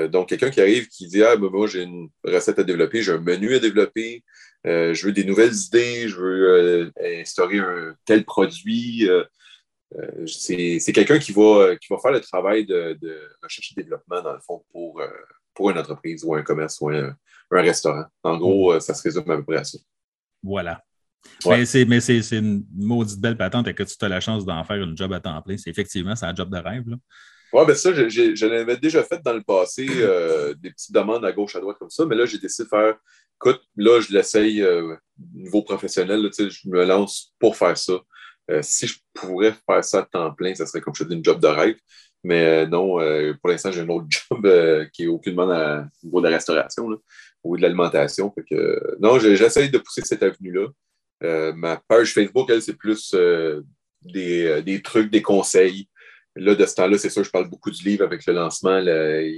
Donc, 0.10 0.30
quelqu'un 0.30 0.50
qui 0.50 0.62
arrive 0.62 0.88
qui 0.88 1.08
dit 1.08 1.24
Ah, 1.24 1.36
ben, 1.36 1.50
moi, 1.50 1.68
j'ai 1.68 1.84
une 1.84 2.10
recette 2.24 2.60
à 2.60 2.64
développer, 2.64 3.02
j'ai 3.02 3.12
un 3.12 3.20
menu 3.20 3.56
à 3.56 3.60
développer, 3.60 4.24
je 4.66 5.06
veux 5.06 5.12
des 5.12 5.24
nouvelles 5.24 5.54
idées, 5.54 6.08
je 6.08 6.16
veux 6.16 6.92
instaurer 7.20 7.60
un 7.60 7.96
tel 8.06 8.26
produit. 8.26 9.08
c'est 10.26 10.94
quelqu'un 10.94 11.20
qui 11.20 11.32
va, 11.32 11.76
qui 11.78 11.88
va 11.90 11.98
faire 12.00 12.12
le 12.12 12.22
travail 12.22 12.66
de, 12.66 12.98
recherche 13.44 13.72
et 13.72 13.82
développement, 13.82 14.22
dans 14.22 14.34
le 14.34 14.42
fond, 14.42 14.64
pour, 14.72 15.02
pour 15.54 15.70
une 15.70 15.78
entreprise 15.78 16.24
ou 16.24 16.34
un 16.36 16.44
commerce 16.44 16.80
ou 16.82 16.90
un, 16.90 17.16
un 17.58 17.62
restaurant. 17.62 18.06
En 18.24 18.38
gros, 18.38 18.74
euh, 18.74 18.80
ça 18.80 18.94
se 18.94 19.04
résume 19.04 19.30
à 19.30 19.38
peu 19.38 19.44
près 19.44 19.58
à 19.58 19.64
ça. 19.64 19.78
Voilà. 20.44 20.84
Mais 21.46 21.66
c'est 21.66 22.38
une 22.38 22.66
maudite 22.74 23.20
belle 23.20 23.38
patente 23.38 23.68
et 23.68 23.74
que 23.74 23.84
tu 23.84 23.94
as 24.02 24.10
la 24.10 24.22
chance 24.22 24.46
d'en 24.46 24.64
faire 24.64 24.78
une 24.78 24.96
job 24.96 25.12
à 25.12 25.20
temps 25.20 25.42
plein. 25.42 25.58
C'est 25.58 25.70
effectivement, 25.70 26.16
c'est 26.16 26.26
un 26.26 26.36
job 26.36 26.50
de 26.50 26.58
rêve. 26.58 26.86
Oui, 27.54 27.66
ben 27.66 27.76
ça, 27.76 27.92
je, 27.94 28.46
l'avais 28.46 28.78
déjà 28.78 29.04
fait 29.04 29.22
dans 29.24 29.34
le 29.34 29.42
passé, 29.42 29.88
euh, 29.90 30.54
des 30.56 30.72
petites 30.72 30.94
demandes 30.94 31.26
à 31.26 31.32
gauche, 31.32 31.56
à 31.56 31.60
droite 31.60 31.78
comme 31.80 31.90
ça, 31.90 32.06
mais 32.06 32.16
là, 32.16 32.26
j'ai 32.26 32.38
décidé 32.38 32.66
de 32.66 32.70
faire, 32.70 32.96
écoute, 33.38 33.62
là, 33.76 34.00
je 34.02 34.14
l'essaye 34.14 34.62
euh, 34.62 34.96
niveau 35.34 35.64
professionnel, 35.64 36.30
je 36.38 36.70
me 36.70 36.86
lance 36.86 37.34
pour 37.40 37.58
faire 37.58 37.78
ça. 37.78 37.94
si 38.62 38.88
je 38.88 39.00
pourrais 39.14 39.54
faire 39.68 39.84
ça 39.84 40.00
à 40.00 40.04
temps 40.04 40.34
plein, 40.34 40.54
ça 40.56 40.66
serait 40.66 40.82
comme 40.82 40.96
je 40.96 41.04
dis 41.04 41.16
une 41.16 41.24
job 41.24 41.40
de 41.40 41.48
rêve. 41.48 41.78
Mais 42.24 42.68
non, 42.68 42.98
pour 43.42 43.50
l'instant, 43.50 43.72
j'ai 43.72 43.82
un 43.82 43.90
autre 43.90 44.08
job 44.10 44.90
qui 44.92 45.04
est 45.04 45.08
aucunement 45.08 45.46
au 45.46 46.06
niveau 46.06 46.22
de 46.22 46.28
la 46.28 46.36
restauration 46.36 46.90
ou 47.44 47.58
de 47.58 47.62
l'alimentation. 47.62 48.34
Que, 48.50 48.98
non, 49.00 49.20
j'essaie 49.20 49.70
de 49.70 49.78
pousser 49.78 50.02
cette 50.04 50.24
avenue-là. 50.24 50.68
Euh, 51.24 51.54
ma 51.54 51.78
page 51.78 52.14
Facebook, 52.14 52.50
elle, 52.50 52.62
c'est 52.62 52.78
plus 52.78 53.14
euh, 53.14 53.62
euh, 54.16 54.62
des, 54.62 54.82
trucs, 54.82 55.12
des 55.12 55.22
conseils. 55.22 55.89
Là, 56.40 56.56
de 56.56 56.66
ce 56.66 56.76
temps-là, 56.76 56.98
c'est 56.98 57.10
sûr, 57.10 57.24
je 57.24 57.30
parle 57.30 57.50
beaucoup 57.50 57.70
du 57.70 57.84
livre 57.84 58.04
avec 58.04 58.26
le 58.26 58.34
lancement. 58.34 58.80
il 58.80 58.88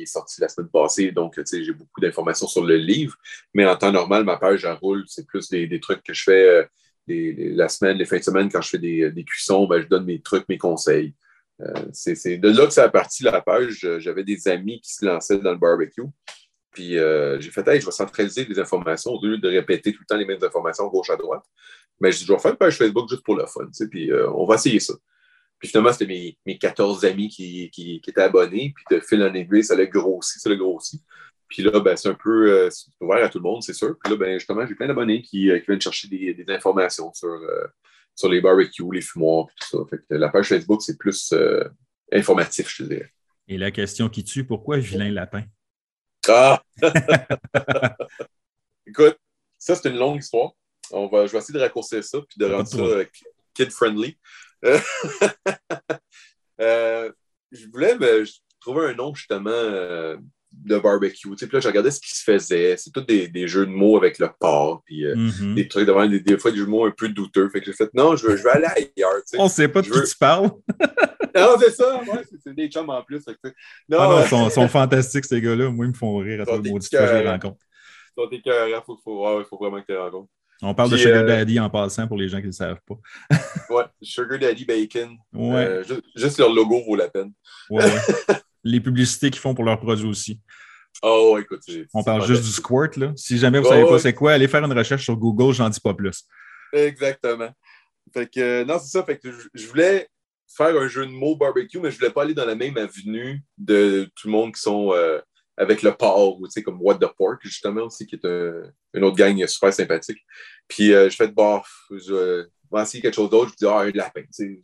est 0.02 0.06
sorti 0.06 0.40
la 0.40 0.48
semaine 0.48 0.70
passée, 0.70 1.12
donc 1.12 1.40
j'ai 1.52 1.74
beaucoup 1.74 2.00
d'informations 2.00 2.48
sur 2.48 2.64
le 2.64 2.78
livre. 2.78 3.16
Mais 3.54 3.66
en 3.66 3.76
temps 3.76 3.92
normal, 3.92 4.24
ma 4.24 4.38
page, 4.38 4.66
elle 4.66 4.74
roule. 4.74 5.04
C'est 5.08 5.26
plus 5.26 5.50
des, 5.50 5.80
trucs 5.80 6.04
que 6.04 6.14
je 6.14 6.24
fais 6.24 6.70
la 7.08 7.70
semaine, 7.70 7.98
les 7.98 8.06
fins 8.06 8.20
de 8.20 8.24
semaine, 8.24 8.50
quand 8.50 8.62
je 8.62 8.70
fais 8.70 8.78
des, 8.78 9.12
des 9.12 9.24
cuissons, 9.24 9.66
ben, 9.66 9.82
je 9.82 9.88
donne 9.88 10.06
mes 10.06 10.22
trucs, 10.22 10.48
mes 10.48 10.60
conseils. 10.60 11.16
c'est 11.92 12.38
de 12.38 12.50
là 12.50 12.68
que 12.68 12.74
ça 12.74 12.84
a 12.84 12.90
parti 12.90 13.24
la 13.24 13.42
page. 13.42 13.88
J'avais 13.98 14.24
des 14.24 14.48
amis 14.48 14.80
qui 14.82 14.94
se 14.94 15.06
lançaient 15.06 15.40
dans 15.40 15.52
le 15.52 15.58
barbecue. 15.58 16.04
Puis 16.72 16.98
j'ai 17.40 17.52
fait, 17.52 17.68
hey, 17.68 17.82
je 17.82 17.86
vais 17.86 17.92
centraliser 17.92 18.46
les 18.46 18.60
informations 18.60 19.12
au 19.12 19.26
lieu 19.26 19.40
de 19.40 19.50
répéter 19.50 19.92
tout 19.92 20.02
le 20.02 20.06
temps 20.06 20.18
les 20.18 20.26
mêmes 20.26 20.44
informations 20.44 20.88
gauche 20.88 21.10
à 21.10 21.16
droite. 21.16 21.44
Mais 22.00 22.12
je, 22.12 22.26
je 22.26 22.32
vais 22.32 22.40
faire 22.40 22.52
une 22.52 22.58
page 22.58 22.78
Facebook 22.78 23.10
juste 23.10 23.24
pour 23.24 23.36
le 23.36 23.46
fun. 23.48 23.68
Puis 23.90 24.12
on 24.14 24.46
va 24.46 24.56
essayer 24.56 24.80
ça. 24.80 24.94
Puis 25.62 25.69
finalement, 25.69 25.93
c'était 25.93 26.08
mes, 26.08 26.36
mes 26.47 26.58
14 26.58 27.06
amis 27.06 27.30
qui, 27.30 27.69
qui, 27.69 28.02
étaient 28.08 28.21
abonnés. 28.21 28.74
Puis 28.76 28.97
de 28.97 29.00
fil 29.00 29.21
en 29.21 29.32
aiguille, 29.32 29.63
ça 29.63 29.76
l'a 29.76 29.86
grossi, 29.86 30.39
ça 30.39 30.50
l'a 30.50 30.56
grossi. 30.56 31.04
Puis 31.47 31.62
là, 31.62 31.80
ben, 31.80 31.95
c'est 31.95 32.10
un 32.10 32.15
peu 32.15 32.52
euh, 32.52 32.69
ouvert 33.00 33.24
à 33.24 33.30
tout 33.30 33.38
le 33.38 33.43
monde, 33.43 33.62
c'est 33.62 33.74
sûr. 33.74 33.95
Puis 34.04 34.12
là, 34.12 34.17
ben, 34.17 34.39
justement, 34.39 34.65
j'ai 34.65 34.74
plein 34.74 34.88
d'abonnés 34.88 35.21
qui, 35.21 35.52
euh, 35.52 35.60
qui, 35.60 35.67
viennent 35.67 35.80
chercher 35.80 36.08
des, 36.08 36.34
des 36.34 36.52
informations 36.52 37.13
sur, 37.13 37.30
euh, 37.30 37.67
sur 38.15 38.28
les 38.28 38.41
barbecues, 38.41 38.91
les 38.91 39.02
fumoirs, 39.02 39.50
et 39.50 39.60
tout 39.60 39.78
ça. 39.78 39.86
Fait 39.88 39.97
que 39.97 40.15
la 40.15 40.30
page 40.30 40.47
Facebook, 40.47 40.82
c'est 40.82 40.97
plus 40.97 41.32
informatif, 42.12 42.67
je 42.67 42.84
te 42.84 42.89
dirais. 42.89 43.12
Et 43.47 43.60
la 43.60 43.69
question 43.69 44.10
qui 44.10 44.24
tue, 44.24 44.45
pourquoi 44.45 44.80
vilain 44.80 45.12
lapin? 45.12 45.43
Ah! 46.28 46.63
Écoute, 48.88 49.17
ça, 49.60 49.76
c'est 49.76 49.89
une 49.89 49.97
longue 49.97 50.21
histoire. 50.24 50.54
On 50.89 51.08
va, 51.08 51.28
je 51.28 51.32
vais 51.34 51.38
essayer 51.38 51.60
de 51.60 51.63
raccourcir 51.63 52.04
ça 52.04 52.17
puis 52.28 52.39
de 52.39 52.45
rendre 52.52 52.67
ça 52.67 53.06
kid-friendly. 53.54 54.17
Euh, 56.62 57.12
je 57.52 57.65
voulais 57.67 57.95
ben, 57.97 58.24
trouver 58.60 58.89
un 58.89 58.93
nom 58.93 59.15
justement 59.15 59.50
euh, 59.50 60.15
de 60.52 60.78
barbecue. 60.78 61.30
Tu 61.32 61.38
sais, 61.38 61.47
puis 61.47 61.56
là, 61.56 61.60
je 61.60 61.67
regardais 61.67 61.91
ce 61.91 62.00
qui 62.00 62.15
se 62.15 62.24
faisait. 62.24 62.78
C'est 62.78 62.91
tous 62.91 63.02
des, 63.02 63.28
des, 63.28 63.47
jeux 63.47 63.65
de 63.65 63.71
mots 63.71 63.97
avec 63.97 64.19
le 64.19 64.30
porc, 64.39 64.84
puis 64.86 65.06
euh, 65.06 65.15
mm-hmm. 65.15 65.54
des 65.56 65.67
trucs 65.67 65.88
devant 65.88 66.06
des, 66.06 66.19
des, 66.19 66.38
fois 66.38 66.52
des 66.52 66.58
jeux 66.58 66.65
de 66.65 66.69
mots 66.69 66.86
un 66.86 66.91
peu 66.91 67.10
douteux. 67.10 67.50
Fait 67.50 67.60
que 67.60 67.65
j'ai 67.65 67.74
fait 67.74 67.89
non, 67.93 68.15
je 68.15 68.28
veux, 68.28 68.38
je 68.38 68.43
veux 68.43 68.52
aller 68.52 68.67
ailleurs. 68.67 69.15
Tu 69.21 69.21
sais. 69.26 69.38
On 69.39 69.50
sait 69.50 69.67
pas 69.67 69.82
de 69.82 69.89
qui 69.89 70.04
tu 70.04 70.17
parles. 70.17 70.52
non, 71.36 71.56
c'est 71.60 71.71
ça. 71.71 72.00
Ouais, 72.02 72.24
c'est 72.43 72.54
des 72.54 72.69
chums 72.69 72.89
en 72.89 73.02
plus. 73.02 73.26
non, 73.89 73.97
ah 74.00 74.26
non, 74.32 74.47
ils 74.47 74.52
sont, 74.52 74.67
fantastiques, 74.67 75.26
ces 75.26 75.41
gars-là. 75.41 75.69
Moi, 75.69 75.86
ils 75.86 75.91
me 75.91 75.97
font 75.97 76.17
rire 76.17 76.41
à 76.41 76.45
tous 76.45 76.62
les 76.62 76.71
maudits 76.71 76.89
que 76.89 76.97
je 76.97 77.13
les 77.13 77.30
rencontre. 77.30 77.58
Ils 78.17 78.41
sont 78.43 78.82
faut, 78.86 79.00
faut, 79.04 79.43
faut 79.45 79.58
vraiment 79.58 79.82
que 79.82 79.86
tu 79.88 79.93
les 79.93 79.97
rencontres. 79.97 80.30
On 80.62 80.76
parle 80.76 80.91
de 80.91 80.97
Sugar 80.97 81.24
euh, 81.24 81.28
Daddy 81.28 81.60
en 81.60 81.69
passant 81.69 82.08
pour 82.08 82.17
les 82.17 82.28
gens 82.28 82.38
qui 82.38 82.43
ne 82.43 82.47
le 82.47 82.54
savent 82.54 82.80
pas. 82.88 82.95
ouais, 83.69 83.84
Sugar 84.02 84.38
Daddy 84.38 84.65
Bacon. 84.65 85.17
Ouais. 85.34 85.65
Euh, 85.65 85.84
juste, 86.15 86.38
leur 86.38 86.54
logo 86.54 86.84
vaut 86.86 86.95
la 86.95 87.10
peine. 87.10 87.32
ouais, 87.69 87.84
Les 88.63 88.80
publicités 88.80 89.32
qu'ils 89.32 89.41
font 89.41 89.56
pour 89.56 89.63
leurs 89.63 89.80
produits 89.80 90.08
aussi. 90.08 90.39
Oh, 91.02 91.38
écoute. 91.39 91.62
On 91.93 92.04
parle 92.04 92.26
juste 92.28 92.43
du 92.43 92.52
squirt, 92.52 92.95
là. 92.97 93.12
Si 93.15 93.39
jamais 93.39 93.60
vous 93.60 93.65
ne 93.65 93.69
savez 93.69 93.86
pas 93.86 93.97
c'est 93.97 94.13
quoi, 94.13 94.34
allez 94.34 94.47
faire 94.47 94.63
une 94.63 94.78
recherche 94.78 95.04
sur 95.04 95.17
Google, 95.17 95.54
j'en 95.54 95.69
dis 95.69 95.80
pas 95.80 95.95
plus. 95.95 96.26
Exactement. 96.71 97.50
Fait 98.13 98.28
que, 98.28 98.39
euh, 98.39 98.65
non, 98.65 98.78
c'est 98.78 98.89
ça. 98.89 99.04
Fait 99.04 99.17
que 99.17 99.30
je 99.54 99.67
voulais 99.67 100.08
faire 100.56 100.78
un 100.78 100.88
jeu 100.88 101.08
de 101.08 101.12
mots 101.12 101.36
barbecue, 101.36 101.80
mais 101.80 101.89
je 101.89 101.97
voulais 101.97 102.12
pas 102.12 102.21
aller 102.21 102.36
dans 102.36 102.45
la 102.45 102.56
même 102.56 102.78
avenue 102.78 103.43
de 103.58 104.12
tout 104.15 104.28
le 104.28 104.34
monde 104.34 104.54
qui 104.54 104.62
sont 104.62 104.93
avec 105.58 105.82
le 105.82 105.94
porc, 105.94 106.40
ou 106.40 106.48
tu 106.48 106.54
sais, 106.54 106.64
comme 106.64 106.82
What 106.82 106.96
the 106.96 107.08
Pork, 107.18 107.42
justement, 107.44 107.84
aussi, 107.84 108.06
qui 108.08 108.16
est 108.16 108.26
une 108.26 109.04
autre 109.04 109.18
gang 109.18 109.46
super 109.48 109.74
sympathique. 109.74 110.20
Puis 110.68 110.94
euh, 110.94 111.10
je 111.10 111.16
fais 111.16 111.28
de 111.28 111.34
bof, 111.34 111.70
je 111.92 112.46
vais 112.72 112.82
essayer 112.82 113.02
quelque 113.02 113.16
chose 113.16 113.30
d'autre, 113.30 113.52
je 113.52 113.58
dis, 113.58 113.66
ah, 113.66 113.80
un 113.80 113.92
lapin, 113.92 114.22
tu 114.22 114.28
sais. 114.32 114.64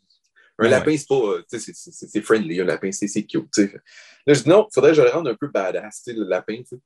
Un 0.59 0.69
lapin, 0.69 0.97
c'est 0.97 1.07
pas, 1.07 1.35
tu 1.51 1.59
sais, 1.59 1.71
c'est 1.73 2.21
friendly, 2.21 2.61
un 2.61 2.65
lapin, 2.65 2.91
c'est 2.91 3.07
cute, 3.25 3.45
tu 3.53 3.67
sais. 3.67 3.73
Là, 4.25 4.33
je 4.33 4.41
dis, 4.41 4.49
non, 4.49 4.67
il 4.69 4.73
faudrait 4.73 4.91
que 4.91 4.97
je 4.97 5.01
le 5.03 5.09
rende 5.09 5.27
un 5.27 5.35
peu 5.35 5.47
badass, 5.47 6.03
tu 6.03 6.11
sais, 6.11 6.17
le 6.17 6.25
lapin, 6.25 6.57
tu 6.57 6.65
sais. 6.65 6.79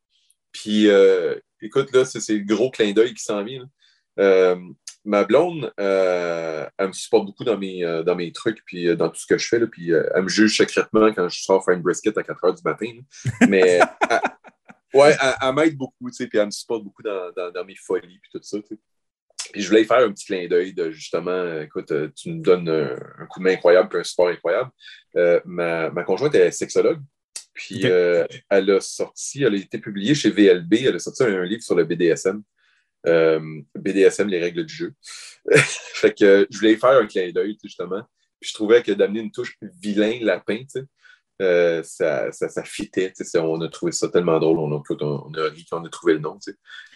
Puis, 0.51 0.89
euh, 0.89 1.39
écoute, 1.61 1.93
là, 1.93 2.03
c'est 2.03 2.33
le 2.33 2.43
gros 2.43 2.69
clin 2.69 2.91
d'œil 2.91 3.13
qui 3.13 3.23
s'en 3.23 3.43
vient. 3.43 3.61
Euh, 3.61 3.65
ma 5.03 5.23
blonde, 5.23 5.71
euh, 5.79 6.67
elle 6.77 6.87
me 6.87 6.93
supporte 6.93 7.25
beaucoup 7.25 7.43
dans 7.43 7.57
mes, 7.57 7.83
euh, 7.83 8.03
dans 8.03 8.15
mes 8.15 8.31
trucs, 8.31 8.63
puis 8.65 8.87
euh, 8.87 8.95
dans 8.95 9.09
tout 9.09 9.19
ce 9.19 9.25
que 9.25 9.37
je 9.37 9.47
fais. 9.47 9.59
Là, 9.59 9.67
puis 9.67 9.91
elle 9.91 10.23
me 10.23 10.29
juge 10.29 10.57
secrètement 10.57 11.11
quand 11.13 11.27
je 11.29 11.41
sors 11.41 11.63
faire 11.63 11.75
une 11.75 11.81
brisket 11.81 12.17
à 12.17 12.23
4 12.23 12.43
heures 12.45 12.53
du 12.53 12.61
matin. 12.63 12.91
Mais 13.47 13.79
ouais, 14.93 15.15
elle, 15.41 15.53
m'aide 15.53 15.77
beaucoup, 15.77 16.09
tu 16.09 16.15
sais, 16.15 16.27
puis 16.27 16.37
elle 16.37 16.47
me 16.47 16.51
supporte 16.51 16.83
beaucoup 16.83 17.03
dans, 17.03 17.31
dans, 17.51 17.65
mes 17.65 17.75
folies, 17.75 18.19
puis 18.21 18.31
tout 18.31 18.39
ça. 18.43 18.59
Tu 18.59 18.67
sais. 18.67 18.79
Puis 19.51 19.61
je 19.61 19.67
voulais 19.67 19.83
faire 19.83 19.97
un 19.97 20.11
petit 20.11 20.25
clin 20.25 20.47
d'œil 20.47 20.73
de 20.73 20.91
justement, 20.91 21.59
écoute, 21.61 21.91
tu 22.15 22.29
nous 22.29 22.41
donnes 22.41 22.69
un, 22.69 23.25
coup 23.25 23.39
de 23.39 23.43
main 23.43 23.53
incroyable, 23.53 23.89
puis 23.89 23.99
un 23.99 24.03
support 24.03 24.29
incroyable. 24.29 24.69
ma, 25.45 25.89
ma 25.89 26.03
conjointe 26.03 26.35
est 26.35 26.51
sexologue. 26.51 27.01
Puis 27.53 27.83
elle 27.85 28.71
a 28.71 28.79
sorti, 28.79 29.43
elle 29.43 29.55
a 29.55 29.57
été 29.57 29.79
publiée 29.79 30.13
chez 30.13 30.29
VLB, 30.29 30.73
elle 30.85 30.95
a 30.95 30.99
sorti 30.99 31.23
un 31.23 31.43
livre 31.43 31.63
sur 31.63 31.75
le 31.75 31.83
BDSM. 31.83 32.43
Euh, 33.07 33.61
BDSM, 33.75 34.27
les 34.27 34.39
règles 34.39 34.65
du 34.65 34.73
jeu. 34.73 34.93
fait 35.55 36.13
que 36.13 36.47
je 36.49 36.57
voulais 36.57 36.75
faire 36.77 36.91
un 36.91 37.07
clin 37.07 37.31
d'œil, 37.31 37.57
justement. 37.63 38.03
Puis 38.39 38.49
je 38.49 38.53
trouvais 38.53 38.83
que 38.83 38.91
d'amener 38.91 39.21
une 39.21 39.31
touche 39.31 39.57
vilain 39.81 40.19
lapin, 40.21 40.63
euh, 41.41 41.81
ça, 41.83 42.31
ça, 42.31 42.49
ça 42.49 42.63
fitait. 42.63 43.13
On 43.35 43.61
a 43.61 43.67
trouvé 43.69 43.91
ça 43.91 44.09
tellement 44.09 44.39
drôle. 44.39 44.59
On 44.59 44.71
a, 44.71 44.81
on 44.99 45.33
a 45.33 45.49
ri 45.49 45.65
quand 45.69 45.81
on 45.81 45.85
a 45.85 45.89
trouvé 45.89 46.13
le 46.13 46.19
nom. 46.19 46.37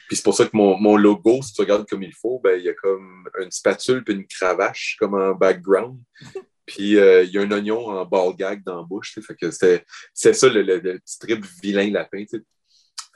Puis 0.08 0.18
c'est 0.18 0.24
pour 0.24 0.36
ça 0.36 0.46
que 0.46 0.56
mon, 0.56 0.78
mon, 0.78 0.98
logo, 0.98 1.42
si 1.42 1.54
tu 1.54 1.62
regardes 1.62 1.88
comme 1.88 2.04
il 2.04 2.14
faut, 2.14 2.40
ben, 2.44 2.60
il 2.60 2.66
y 2.66 2.70
a 2.70 2.74
comme 2.74 3.28
une 3.40 3.52
spatule 3.52 4.04
puis 4.04 4.14
une 4.14 4.28
cravache 4.28 4.98
comme 5.00 5.16
en 5.16 5.34
background. 5.34 6.00
Puis 6.68 6.98
euh, 6.98 7.24
il 7.24 7.30
y 7.30 7.38
a 7.38 7.42
un 7.42 7.52
oignon 7.52 7.90
en 7.90 8.06
ball 8.06 8.36
gag 8.36 8.64
dans 8.64 8.78
la 8.78 8.84
bouche. 8.84 9.20
Fait 9.22 9.36
que 9.36 9.52
c'est 9.52 10.34
ça 10.34 10.50
le, 10.50 10.64
le, 10.64 10.80
le, 10.80 10.98
petit 10.98 11.20
trip 11.20 11.46
vilain 11.62 11.92
lapin 11.92 12.26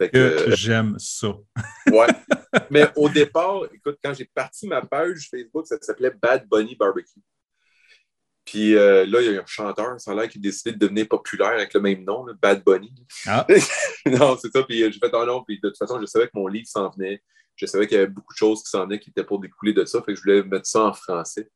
que, 0.08 0.18
euh, 0.18 0.56
j'aime 0.56 0.96
ça. 0.98 1.36
ouais. 1.92 2.08
Mais 2.70 2.88
au 2.96 3.10
départ, 3.10 3.66
écoute, 3.74 3.98
quand 4.04 4.14
j'ai 4.14 4.26
parti 4.26 4.68
ma 4.68 4.82
page 4.82 5.28
Facebook, 5.30 5.68
ça 5.68 5.78
s'appelait 5.82 6.12
Bad 6.22 6.48
Bunny 6.48 6.76
Barbecue. 6.76 7.22
Puis 8.46 8.76
euh, 8.76 9.06
là, 9.06 9.22
il 9.22 9.32
y 9.32 9.38
a 9.38 9.42
un 9.42 9.46
chanteur, 9.46 10.00
ça 10.00 10.12
a 10.12 10.16
l'air 10.16 10.28
qui 10.28 10.40
a 10.40 10.42
décidé 10.42 10.72
de 10.72 10.78
devenir 10.80 11.08
populaire 11.08 11.50
avec 11.50 11.72
le 11.74 11.82
même 11.82 12.04
nom, 12.04 12.26
Bad 12.42 12.64
Bunny. 12.64 12.92
Ah. 13.28 13.46
non, 14.08 14.38
c'est 14.42 14.52
ça. 14.52 14.64
Puis 14.64 14.82
euh, 14.82 14.90
j'ai 14.92 15.00
fait 15.00 15.14
un 15.14 15.26
nom. 15.26 15.44
Puis 15.44 15.60
de 15.62 15.70
toute 15.70 15.78
façon, 15.78 16.00
je 16.02 16.06
savais 16.08 16.26
que 16.26 16.32
mon 16.34 16.48
livre 16.48 16.68
s'en 16.68 16.90
venait. 16.90 17.22
Je 17.56 17.66
savais 17.68 17.86
qu'il 17.86 17.98
y 17.98 18.02
avait 18.02 18.10
beaucoup 18.10 18.34
de 18.34 18.38
choses 18.38 18.64
qui 18.64 18.70
s'en 18.70 18.86
venaient 18.86 19.00
qui 19.00 19.12
étaient 19.12 19.24
pour 19.24 19.40
découler 19.40 19.74
de 19.74 19.86
ça. 19.86 20.02
Fait 20.02 20.14
que 20.14 20.16
je 20.16 20.22
voulais 20.24 20.44
mettre 20.44 20.66
ça 20.66 20.86
en 20.86 20.94
français. 20.94 21.48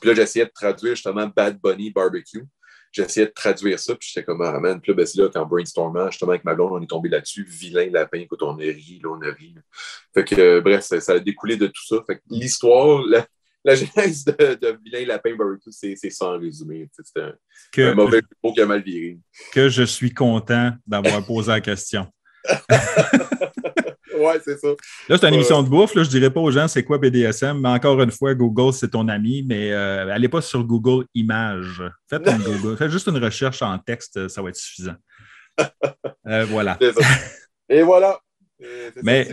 Puis 0.00 0.10
là, 0.10 0.14
j'essayais 0.14 0.44
de 0.44 0.52
traduire 0.54 0.94
justement 0.94 1.26
Bad 1.26 1.58
Bunny 1.58 1.90
Barbecue 1.90 2.44
j'essayais 2.96 3.26
de 3.26 3.32
traduire 3.32 3.78
ça, 3.78 3.94
puis 3.94 4.08
j'étais 4.12 4.24
comme, 4.24 4.42
ah, 4.42 4.58
man. 4.58 4.80
Puis 4.80 4.92
là, 4.92 4.96
ben, 4.96 5.06
c'est 5.06 5.20
là, 5.20 5.28
quand 5.32 5.44
brainstormant, 5.46 6.10
justement, 6.10 6.30
avec 6.32 6.44
ma 6.44 6.54
blonde, 6.54 6.72
on 6.72 6.82
est 6.82 6.86
tombé 6.86 7.08
là-dessus, 7.08 7.44
vilain 7.44 7.90
lapin, 7.90 8.18
écoute, 8.18 8.42
on 8.42 8.58
a 8.58 8.62
ri, 8.62 9.00
là, 9.02 9.10
on 9.10 9.20
a 9.22 9.32
ri. 9.32 9.54
Fait 10.14 10.24
que, 10.24 10.40
euh, 10.40 10.60
bref, 10.60 10.82
ça, 10.82 11.12
a 11.12 11.18
découlé 11.18 11.56
de 11.56 11.66
tout 11.66 11.86
ça. 11.86 11.96
Fait 12.06 12.16
que 12.16 12.22
l'histoire, 12.30 13.02
la, 13.06 13.26
la 13.64 13.74
genèse 13.76 14.24
de, 14.24 14.54
de, 14.54 14.78
Vilain 14.84 15.06
Lapin 15.06 15.36
Barbecue, 15.36 15.70
c'est 15.70 16.10
sans 16.10 16.38
résumé. 16.38 16.88
C'était 16.92 17.20
un, 17.20 17.34
un, 17.90 17.94
mauvais 17.94 18.22
mot 18.42 18.52
qui 18.52 18.60
a 18.60 18.66
mal 18.66 18.82
viré. 18.82 19.18
Que 19.52 19.68
je 19.68 19.82
suis 19.82 20.14
content 20.14 20.72
d'avoir 20.86 21.24
posé 21.24 21.50
la 21.50 21.60
question. 21.60 22.06
ouais, 24.18 24.40
c'est 24.44 24.58
ça. 24.58 24.68
Là, 25.08 25.18
c'est 25.18 25.28
une 25.28 25.34
émission 25.34 25.62
de 25.62 25.68
bouffe. 25.68 25.94
Là, 25.94 26.02
je 26.02 26.08
ne 26.08 26.12
dirais 26.12 26.30
pas 26.30 26.40
aux 26.40 26.50
gens 26.50 26.68
c'est 26.68 26.82
quoi 26.82 26.98
BDSM, 26.98 27.60
mais 27.60 27.68
encore 27.68 28.00
une 28.02 28.10
fois, 28.10 28.34
Google, 28.34 28.72
c'est 28.72 28.90
ton 28.90 29.08
ami, 29.08 29.44
mais 29.46 29.72
euh, 29.72 30.08
allez 30.12 30.28
pas 30.28 30.40
sur 30.40 30.64
Google 30.64 31.06
Images. 31.14 31.82
Faites, 32.08 32.22
Google. 32.44 32.76
Faites 32.76 32.90
juste 32.90 33.08
une 33.08 33.22
recherche 33.22 33.62
en 33.62 33.78
texte, 33.78 34.28
ça 34.28 34.42
va 34.42 34.50
être 34.50 34.56
suffisant. 34.56 34.96
Euh, 36.26 36.44
voilà. 36.46 36.78
Et 37.68 37.82
voilà. 37.82 38.18
mais, 39.02 39.28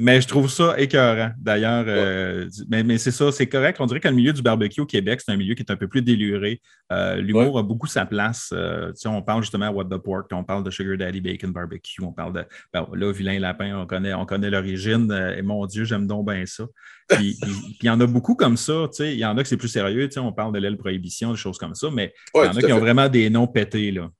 mais 0.00 0.22
je 0.22 0.26
trouve 0.26 0.50
ça 0.50 0.74
écœurant, 0.78 1.30
d'ailleurs. 1.38 1.84
Euh, 1.86 2.48
mais, 2.70 2.96
c'est 2.96 3.10
ça, 3.10 3.30
c'est 3.30 3.46
correct. 3.46 3.76
On 3.80 3.86
dirait 3.86 4.00
que 4.00 4.08
le 4.08 4.14
milieu 4.14 4.32
du 4.32 4.40
barbecue 4.40 4.80
au 4.80 4.86
Québec, 4.86 5.20
c'est 5.22 5.30
un 5.30 5.36
milieu 5.36 5.54
qui 5.54 5.62
est 5.62 5.70
un 5.70 5.76
peu 5.76 5.88
plus 5.88 6.00
déluré. 6.00 6.62
Euh, 6.90 7.16
l'humour 7.16 7.58
a 7.58 7.62
beaucoup 7.62 7.86
sa 7.86 8.06
place. 8.06 8.50
Euh, 8.54 8.92
on 9.04 9.20
parle 9.20 9.42
justement 9.42 9.66
à 9.66 9.70
What 9.70 9.84
the 9.84 9.98
Pork, 9.98 10.30
on 10.32 10.42
parle 10.42 10.64
de 10.64 10.70
Sugar 10.70 10.96
Daddy 10.96 11.20
Bacon 11.20 11.52
Barbecue, 11.52 12.02
on 12.02 12.12
parle 12.12 12.32
de. 12.32 12.44
Ben, 12.72 12.86
là, 12.94 13.12
Vilain 13.12 13.38
Lapin, 13.38 13.76
on 13.76 13.86
connaît, 13.86 14.14
on 14.14 14.24
connaît 14.24 14.48
l'origine. 14.48 15.12
et 15.36 15.42
mon 15.42 15.66
Dieu, 15.66 15.84
j'aime 15.84 16.06
donc 16.06 16.26
bien 16.26 16.46
ça. 16.46 16.64
Puis 17.10 17.36
il 17.82 17.86
y 17.86 17.90
en 17.90 18.00
a 18.00 18.06
beaucoup 18.06 18.34
comme 18.34 18.56
ça. 18.56 18.86
Il 19.00 19.18
y 19.18 19.26
en 19.26 19.36
a 19.36 19.42
que 19.42 19.48
c'est 19.48 19.58
plus 19.58 19.68
sérieux. 19.68 20.08
On 20.16 20.32
parle 20.32 20.54
de 20.54 20.60
l'aile 20.60 20.78
prohibition, 20.78 21.32
des 21.32 21.36
choses 21.36 21.58
comme 21.58 21.74
ça, 21.74 21.88
mais 21.92 22.14
il 22.34 22.38
y 22.38 22.48
en 22.48 22.56
a 22.56 22.62
qui 22.62 22.72
ont 22.72 22.80
vraiment 22.80 23.10
des 23.10 23.28
noms 23.28 23.46
pétés. 23.46 23.90
Là. 23.90 24.10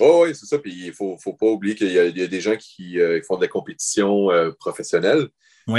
Oh, 0.00 0.24
oui, 0.24 0.34
c'est 0.34 0.46
ça. 0.46 0.58
Puis 0.58 0.72
il 0.74 0.86
ne 0.88 0.92
faut, 0.92 1.16
faut, 1.18 1.34
pas 1.34 1.46
oublier 1.46 1.74
qu'il 1.74 1.92
y, 1.92 1.98
a 1.98 2.10
des 2.10 2.40
gens 2.40 2.56
qui 2.56 3.00
euh, 3.00 3.20
font 3.26 3.36
de 3.36 3.42
la 3.42 3.48
compétition 3.48 4.30
euh, 4.30 4.50
professionnelle, 4.58 5.28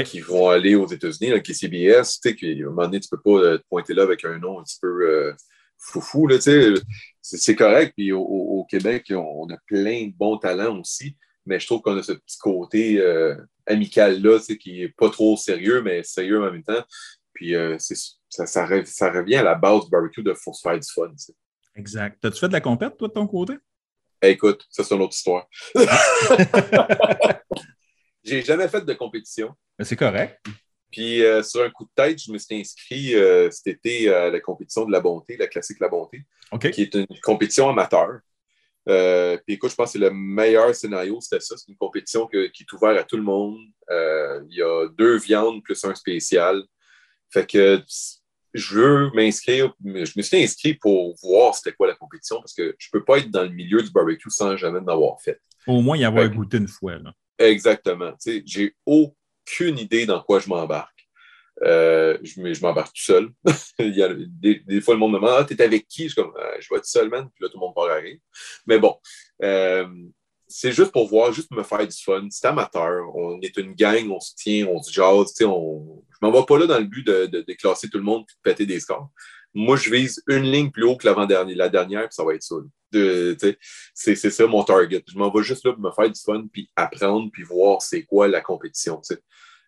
qui 0.05 0.19
vont 0.21 0.49
aller 0.49 0.75
aux 0.75 0.87
États-Unis, 0.87 1.31
le 1.31 1.39
KCBS. 1.39 2.19
Tu 2.21 2.29
sais, 2.29 2.35
qu'à 2.35 2.47
un 2.47 2.69
moment 2.69 2.83
donné, 2.83 2.99
tu 2.99 3.09
ne 3.11 3.17
peux 3.17 3.21
pas 3.21 3.45
euh, 3.45 3.57
te 3.57 3.63
pointer 3.69 3.93
là 3.93 4.03
avec 4.03 4.23
un 4.23 4.37
nom 4.39 4.59
un 4.59 4.63
petit 4.63 4.79
peu 4.81 5.33
foufou. 5.77 6.27
Là, 6.27 6.37
tu 6.37 6.43
sais. 6.43 6.73
C'est 7.21 7.55
correct. 7.55 7.93
Puis 7.97 8.11
au, 8.13 8.65
Québec, 8.69 9.11
on, 9.11 9.49
a 9.49 9.57
plein 9.67 10.07
de 10.07 10.13
bons 10.15 10.37
talents 10.37 10.79
aussi. 10.79 11.17
Mais 11.45 11.59
je 11.59 11.67
trouve 11.67 11.81
qu'on 11.81 11.97
a 11.97 12.01
ce 12.01 12.13
petit 12.13 12.37
côté 12.39 13.03
amical-là, 13.67 14.39
tu 14.39 14.45
sais, 14.45 14.57
qui 14.57 14.79
n'est 14.79 14.89
pas 14.89 15.09
trop 15.09 15.35
sérieux, 15.35 15.81
mais 15.81 16.03
sérieux 16.03 16.41
en 16.41 16.51
même 16.51 16.63
temps. 16.63 16.83
Puis 17.33 17.53
ça, 18.29 18.45
ça, 18.45 18.65
revient 18.65 19.35
à 19.35 19.43
la 19.43 19.55
base 19.55 19.83
du 19.83 19.89
barbecue 19.89 20.23
de 20.23 20.33
se 20.33 20.61
faire 20.63 20.79
du 20.79 20.87
fun. 20.89 21.11
Exact. 21.75 22.23
As-tu 22.23 22.39
fait 22.39 22.47
de 22.47 22.53
la 22.53 22.61
compète, 22.61 22.95
toi, 22.97 23.09
de 23.09 23.13
ton 23.13 23.27
côté? 23.27 23.55
Écoute, 24.21 24.65
ça, 24.69 24.83
c'est 24.83 24.95
une 24.95 25.01
autre 25.01 25.15
histoire. 25.15 25.47
J'ai 28.23 28.41
jamais 28.41 28.67
fait 28.67 28.81
de 28.83 28.93
compétition. 28.93 29.53
Mais 29.77 29.85
c'est 29.85 29.95
correct. 29.95 30.39
Puis 30.91 31.21
sur 31.43 31.61
un 31.61 31.69
coup 31.69 31.83
de 31.83 31.91
tête, 31.95 32.21
je 32.21 32.31
me 32.31 32.37
suis 32.37 32.59
inscrit 32.59 33.13
cet 33.51 33.67
été 33.67 34.09
à 34.09 34.29
la 34.29 34.39
compétition 34.39 34.85
de 34.85 34.91
la 34.91 35.01
bonté, 35.01 35.35
la 35.37 35.47
classique 35.47 35.79
La 35.79 35.89
Bonté, 35.89 36.23
qui 36.71 36.81
est 36.81 36.95
une 36.95 37.05
compétition 37.21 37.69
amateur. 37.69 38.19
Euh, 38.87 39.37
puis 39.45 39.55
écoute, 39.55 39.71
je 39.71 39.75
pense 39.75 39.93
que 39.93 39.99
c'est 39.99 40.05
le 40.05 40.11
meilleur 40.11 40.73
scénario, 40.75 41.19
c'était 41.19 41.39
ça. 41.39 41.57
C'est 41.57 41.69
une 41.69 41.77
compétition 41.77 42.27
qui 42.27 42.37
est 42.37 42.73
ouverte 42.73 42.97
à 42.97 43.03
tout 43.03 43.17
le 43.17 43.23
monde. 43.23 43.57
Euh, 43.89 44.41
il 44.49 44.57
y 44.57 44.61
a 44.61 44.87
deux 44.89 45.17
viandes 45.17 45.63
plus 45.63 45.83
un 45.85 45.95
spécial. 45.95 46.63
Fait 47.29 47.49
que 47.49 47.81
je 48.55 48.79
veux 48.79 49.11
m'inscrire. 49.13 49.73
Je 49.83 50.13
me 50.15 50.21
suis 50.21 50.41
inscrit 50.41 50.73
pour 50.75 51.15
voir 51.21 51.53
c'était 51.53 51.73
quoi 51.73 51.87
la 51.87 51.95
compétition 51.95 52.37
parce 52.37 52.53
que 52.53 52.75
je 52.79 52.87
ne 52.87 52.99
peux 52.99 53.03
pas 53.03 53.17
être 53.17 53.29
dans 53.29 53.43
le 53.43 53.49
milieu 53.49 53.81
du 53.83 53.91
barbecue 53.91 54.29
sans 54.29 54.55
jamais 54.55 54.79
en 54.79 54.87
avoir 54.87 55.21
fait. 55.21 55.39
Au 55.67 55.81
moins 55.81 55.97
y 55.97 56.05
avoir 56.05 56.27
goûté 56.29 56.57
une 56.57 56.67
fois. 56.67 56.97
Là. 56.97 57.13
Exactement. 57.37 58.13
J'ai 58.45 58.73
aucune 58.85 59.77
idée 59.77 60.05
dans 60.05 60.21
quoi 60.21 60.39
je 60.39 60.47
m'embarque. 60.47 60.91
Euh, 61.63 62.17
je, 62.23 62.61
m'embarque 62.61 62.93
tout 62.93 63.03
seul. 63.03 63.29
Il 63.79 63.95
y 63.95 64.03
a 64.03 64.09
des, 64.13 64.81
fois, 64.81 64.93
le 64.93 64.99
monde 64.99 65.13
me 65.13 65.17
demande 65.17 65.35
Ah, 65.37 65.43
t'es 65.43 65.61
avec 65.61 65.87
qui 65.87 66.03
Je 66.03 66.13
suis 66.13 66.21
comme 66.21 66.33
ah, 66.39 66.53
Je 66.59 66.67
vais 66.73 66.79
tout 66.79 66.87
seul, 66.87 67.09
man. 67.09 67.29
Puis 67.33 67.43
là, 67.43 67.49
tout 67.49 67.57
le 67.57 67.65
monde 67.65 67.75
part 67.75 67.89
à 67.89 67.95
rire. 67.95 68.17
Mais 68.67 68.79
bon, 68.79 68.97
euh, 69.43 69.87
c'est 70.47 70.71
juste 70.71 70.91
pour 70.91 71.07
voir, 71.07 71.31
juste 71.31 71.51
me 71.51 71.63
faire 71.63 71.87
du 71.87 71.97
fun. 71.97 72.27
C'est 72.29 72.47
amateur. 72.47 73.03
On 73.15 73.39
est 73.41 73.57
une 73.57 73.73
gang, 73.73 74.09
on 74.09 74.19
se 74.19 74.33
tient, 74.35 74.67
on 74.67 74.81
se 74.81 74.91
jase. 74.91 75.33
On... 75.41 76.03
Je 76.11 76.17
m'en 76.21 76.31
vais 76.31 76.45
pas 76.45 76.59
là 76.59 76.67
dans 76.67 76.79
le 76.79 76.85
but 76.85 77.05
de, 77.05 77.25
de, 77.25 77.53
classer 77.53 77.89
tout 77.89 77.97
le 77.97 78.03
monde 78.03 78.21
et 78.21 78.33
de 78.33 78.51
péter 78.51 78.65
des 78.65 78.79
scores. 78.79 79.09
Moi, 79.53 79.77
je 79.77 79.89
vise 79.89 80.21
une 80.27 80.43
ligne 80.43 80.69
plus 80.69 80.83
haut 80.83 80.97
que 80.97 81.07
l'avant-dernière, 81.07 81.55
la 81.55 81.69
dernière, 81.69 82.07
puis 82.07 82.15
ça 82.15 82.23
va 82.25 82.33
être 82.35 82.43
ça. 82.43 82.55
C'est 83.93 84.15
ça 84.15 84.47
mon 84.47 84.63
target. 84.63 85.03
Je 85.11 85.17
m'en 85.17 85.31
vais 85.31 85.43
juste 85.43 85.65
là 85.65 85.73
pour 85.73 85.81
me 85.81 85.91
faire 85.91 86.11
du 86.11 86.19
fun, 86.19 86.45
puis 86.51 86.69
apprendre, 86.75 87.29
puis 87.31 87.43
voir 87.43 87.81
c'est 87.81 88.03
quoi 88.03 88.27
la 88.27 88.41
compétition. 88.41 89.01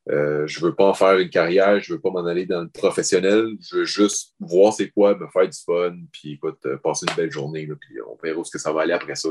Euh, 0.10 0.48
je 0.48 0.62
veux 0.62 0.74
pas 0.74 0.86
en 0.86 0.94
faire 0.94 1.18
une 1.18 1.30
carrière, 1.30 1.82
je 1.82 1.94
veux 1.94 2.00
pas 2.00 2.12
m'en 2.12 2.26
aller 2.26 2.46
dans 2.46 2.62
le 2.62 2.70
professionnel. 2.70 3.58
Je 3.60 3.78
veux 3.78 3.86
juste 3.86 4.36
voir 4.40 4.74
c'est 4.74 4.90
quoi, 4.90 5.18
me 5.18 5.28
faire 5.28 5.50
du 5.50 5.58
fun, 5.66 5.98
puis 6.12 6.34
écoute, 6.34 6.60
euh, 6.66 6.78
passer 6.78 7.06
une 7.10 7.16
belle 7.16 7.32
journée, 7.32 7.68
puis 7.68 7.96
on 8.08 8.18
verra 8.22 8.40
où 8.40 8.46
ce 8.46 8.52
que 8.52 8.60
ça 8.60 8.72
va 8.72 8.82
aller 8.82 8.94
après 8.94 9.16
ça. 9.16 9.30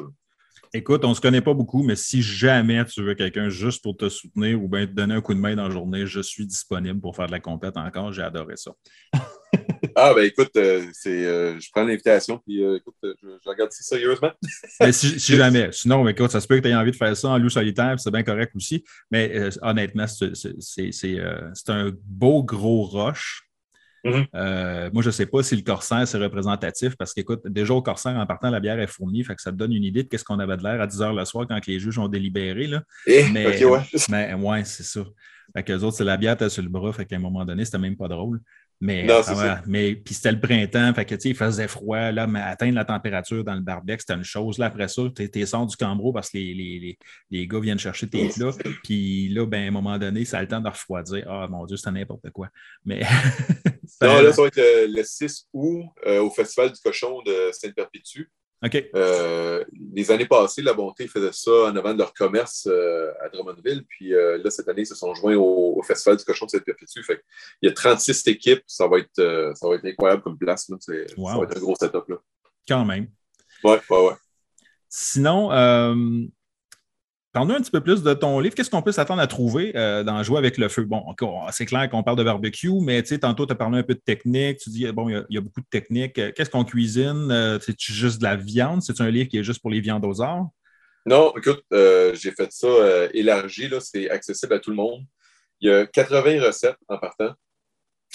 Écoute, 0.73 1.05
on 1.05 1.11
ne 1.11 1.15
se 1.15 1.21
connaît 1.21 1.41
pas 1.41 1.55
beaucoup, 1.55 1.83
mais 1.83 1.97
si 1.97 2.23
jamais 2.23 2.85
tu 2.85 3.03
veux 3.03 3.15
quelqu'un 3.15 3.49
juste 3.49 3.83
pour 3.83 3.97
te 3.97 4.09
soutenir 4.09 4.63
ou 4.63 4.69
bien 4.69 4.87
te 4.87 4.93
donner 4.93 5.15
un 5.15 5.21
coup 5.21 5.35
de 5.35 5.39
main 5.39 5.55
dans 5.55 5.69
la 5.69 5.71
journée, 5.71 6.07
je 6.07 6.21
suis 6.21 6.47
disponible 6.47 7.01
pour 7.01 7.17
faire 7.17 7.27
de 7.27 7.33
la 7.33 7.41
compète 7.41 7.77
encore. 7.77 8.13
J'ai 8.13 8.23
adoré 8.23 8.57
ça. 8.57 8.73
ah, 9.97 10.13
ben 10.15 10.25
écoute, 10.25 10.51
euh, 10.57 10.85
c'est, 10.93 11.23
je 11.23 11.71
prends 11.73 11.85
l'invitation, 11.85 12.39
puis 12.45 12.63
écoute, 12.63 12.95
je, 13.03 13.49
regarde 13.49 13.73
ça 13.73 13.83
sérieusement. 13.83 14.33
si, 14.91 15.19
jamais. 15.37 15.71
Sinon, 15.73 16.07
écoute, 16.09 16.31
ça 16.31 16.41
se 16.41 16.47
peut 16.47 16.57
que 16.57 16.63
tu 16.63 16.69
aies 16.69 16.75
envie 16.75 16.91
de 16.91 16.97
faire 16.97 17.17
ça 17.17 17.29
en 17.29 17.39
loup 17.39 17.49
solitaire, 17.49 17.99
c'est 17.99 18.11
bien 18.11 18.23
correct 18.23 18.53
aussi. 18.55 18.85
Mais 19.11 19.49
honnêtement, 19.63 20.07
c'est, 20.07 21.21
un 21.69 21.93
beau 22.05 22.43
gros 22.43 22.87
roche. 24.11 24.27
Mm-hmm. 24.33 24.93
moi, 24.93 25.03
je 25.03 25.09
ne 25.09 25.13
sais 25.13 25.27
pas 25.27 25.43
si 25.43 25.57
le 25.57 25.63
corsaire, 25.63 26.07
c'est 26.07 26.19
représentatif 26.19 26.97
parce 26.97 27.13
qu'écoute, 27.13 27.41
déjà 27.47 27.75
au 27.75 27.83
corsaire, 27.83 28.17
en 28.17 28.27
partant, 28.27 28.51
la 28.51 28.61
bière 28.61 28.79
est 28.81 28.87
fournie, 28.87 29.25
fait 29.25 29.35
que 29.35 29.43
ça 29.43 29.51
te 29.53 29.57
donne 29.57 29.73
une 29.73 29.85
idée 29.85 30.03
de 30.03 30.17
ce 30.17 30.25
qu'on 30.25 30.39
avait 30.39 30.57
de 30.57 30.63
l'air 30.63 30.81
à 30.81 30.87
10 30.87 31.01
h 31.01 31.15
le 31.17 31.25
soir 31.25 31.47
quand 31.49 31.67
les 31.67 31.79
juges 31.79 31.99
ont 31.99 32.09
délibéré. 32.09 32.67
Là. 32.67 32.83
Eh, 33.07 33.25
mais, 33.33 33.65
ouais. 33.65 33.81
mais 34.09 34.35
ouais, 34.35 34.65
c'est 34.65 34.85
ça. 34.85 35.01
Fait 35.55 35.63
qu'eux 35.63 35.79
autres, 35.79 35.97
c'est 35.97 36.05
la 36.05 36.17
bière, 36.17 36.37
t'as 36.37 36.49
sur 36.49 36.63
le 36.63 36.69
bras, 36.69 36.93
fait 36.93 37.05
qu'à 37.05 37.17
un 37.17 37.21
moment 37.21 37.45
donné, 37.45 37.65
c'était 37.65 37.79
même 37.79 37.97
pas 37.97 38.09
drôle. 38.09 38.41
Mais, 38.81 39.07
mais 39.67 39.95
puis 39.95 40.15
c'était 40.15 40.33
le 40.33 40.41
printemps, 40.41 40.93
fait 40.93 41.07
que, 41.07 41.15
il 41.25 41.35
faisait 41.35 41.67
froid, 41.67 42.13
là, 42.13 42.27
mais 42.27 42.41
atteindre 42.41 42.75
la 42.75 42.85
température 42.85 43.43
dans 43.43 43.55
le 43.55 43.63
barbecue, 43.63 44.01
c'était 44.01 44.15
une 44.15 44.25
chose. 44.25 44.59
Là, 44.59 44.67
après 44.67 44.89
ça, 44.89 45.03
tu 45.15 45.23
es, 45.23 45.47
sort 45.47 45.67
du 45.67 45.77
cambreau 45.77 46.13
parce 46.13 46.29
que 46.29 46.37
les, 46.37 46.53
les, 46.53 46.99
les, 47.31 47.47
gars 47.47 47.61
viennent 47.61 47.79
chercher 47.79 48.07
tes 48.09 48.29
plats. 48.29 48.51
Puis 48.85 49.29
là, 49.31 49.47
ben, 49.47 49.65
à 49.65 49.69
un 49.69 49.71
moment 49.71 49.99
donné, 49.99 50.27
ça 50.27 50.39
a 50.39 50.43
le 50.43 50.49
temps 50.49 50.61
de 50.61 50.69
refroidir. 50.69 51.25
Ah, 51.27 51.49
mon 51.49 51.65
Dieu, 51.65 51.79
c'était 51.79 51.93
n'importe 51.93 52.31
quoi. 52.31 52.49
Mais. 52.85 53.01
non, 54.03 54.21
là, 54.21 54.33
ça 54.33 54.43
va 54.43 54.49
être 54.49 54.61
le, 54.89 55.03
6 55.03 55.49
août 55.55 55.85
euh, 56.07 56.21
au 56.21 56.31
Festival 56.31 56.71
du 56.71 56.81
cochon 56.81 57.23
de 57.23 57.51
Sainte-Perpétue. 57.53 58.31
Euh, 58.95 59.65
les 59.93 60.11
années 60.11 60.27
passées, 60.27 60.63
La 60.63 60.73
Bonté 60.73 61.07
faisait 61.07 61.33
ça 61.33 61.51
en 61.51 61.77
avant 61.77 61.93
de 61.93 61.99
leur 61.99 62.15
commerce 62.15 62.67
euh, 62.71 63.13
à 63.23 63.29
Drummondville. 63.29 63.85
Puis 63.89 64.15
euh, 64.15 64.39
là, 64.43 64.51
cette 64.51 64.69
année, 64.69 64.83
ils 64.83 64.87
se 64.87 64.95
sont 64.95 65.15
joints 65.15 65.37
au, 65.37 65.83
Festival 65.83 66.17
du 66.17 66.25
cochon 66.25 66.47
de 66.47 66.51
cette 66.51 66.65
perpétue. 66.65 67.03
Fait 67.03 67.23
il 67.63 67.69
y 67.69 67.71
a 67.71 67.75
36 67.75 68.27
équipes. 68.27 68.63
Ça 68.67 68.89
va 68.89 68.99
être, 68.99 69.53
ça 69.55 69.69
va 69.69 69.75
être 69.77 69.85
incroyable 69.85 70.23
comme 70.23 70.39
place. 70.39 70.67
Ça 70.81 70.93
va 70.93 71.45
être 71.45 71.57
un 71.57 71.61
gros 71.61 71.77
setup. 71.79 72.09
Là. 72.09 72.17
Quand 72.67 72.85
même. 72.85 73.09
Ouais, 73.63 73.81
ouais, 73.89 74.07
ouais. 74.07 74.15
Sinon, 74.89 75.51
Parle-nous 77.37 77.57
un 77.57 77.61
petit 77.61 77.71
peu 77.71 77.83
plus 77.83 78.03
de 78.03 78.15
ton 78.15 78.41
livre. 78.41 78.55
Qu'est-ce 78.55 78.71
qu'on 78.71 78.81
peut 78.81 78.93
s'attendre 78.93 79.21
à 79.21 79.27
trouver 79.27 79.77
euh, 79.77 80.03
dans 80.03 80.23
Jouer 80.23 80.39
avec 80.39 80.57
le 80.57 80.71
feu? 80.71 80.85
Bon, 80.85 81.05
c'est 81.51 81.67
clair 81.67 81.87
qu'on 81.91 82.03
parle 82.03 82.17
de 82.17 82.25
barbecue, 82.25 82.81
mais 82.81 83.03
tantôt, 83.03 83.45
tu 83.45 83.53
as 83.53 83.55
parlé 83.55 83.77
un 83.77 83.83
peu 83.83 83.93
de 83.93 84.01
technique. 84.01 84.57
Tu 84.57 84.71
dis, 84.71 84.91
bon, 84.91 85.11
il 85.11 85.27
y, 85.29 85.37
a 85.37 85.43
beaucoup 85.43 85.61
de 85.61 85.67
techniques. 85.71 86.15
Qu'est-ce 86.15 86.49
qu'on 86.49 86.65
cuisine? 86.65 87.29
Euh, 87.31 87.59
c'est-tu 87.61 87.93
juste 87.93 88.21
de 88.21 88.25
la 88.25 88.37
viande? 88.37 88.81
C'est 88.81 89.03
un 89.03 89.11
livre 89.11 89.29
qui 89.29 89.37
est 89.37 89.45
juste 89.45 89.61
pour 89.61 89.71
les 89.71 89.81
viandes 89.83 90.07
aux 90.07 90.23
arts? 90.23 90.47
Non, 91.05 91.35
écoute, 91.37 91.63
euh, 91.75 92.15
j'ai 92.15 92.31
fait 92.31 92.51
ça 92.51 92.69
élargi. 93.13 93.69
C'est 93.81 94.09
accessible 94.09 94.55
à 94.55 94.59
tout 94.59 94.71
le 94.71 94.77
monde. 94.77 95.03
Il 95.61 95.69
y 95.69 95.75
a 95.75 95.85
80 95.85 96.43
recettes 96.43 96.79
en 96.89 96.97
partant, 96.97 97.35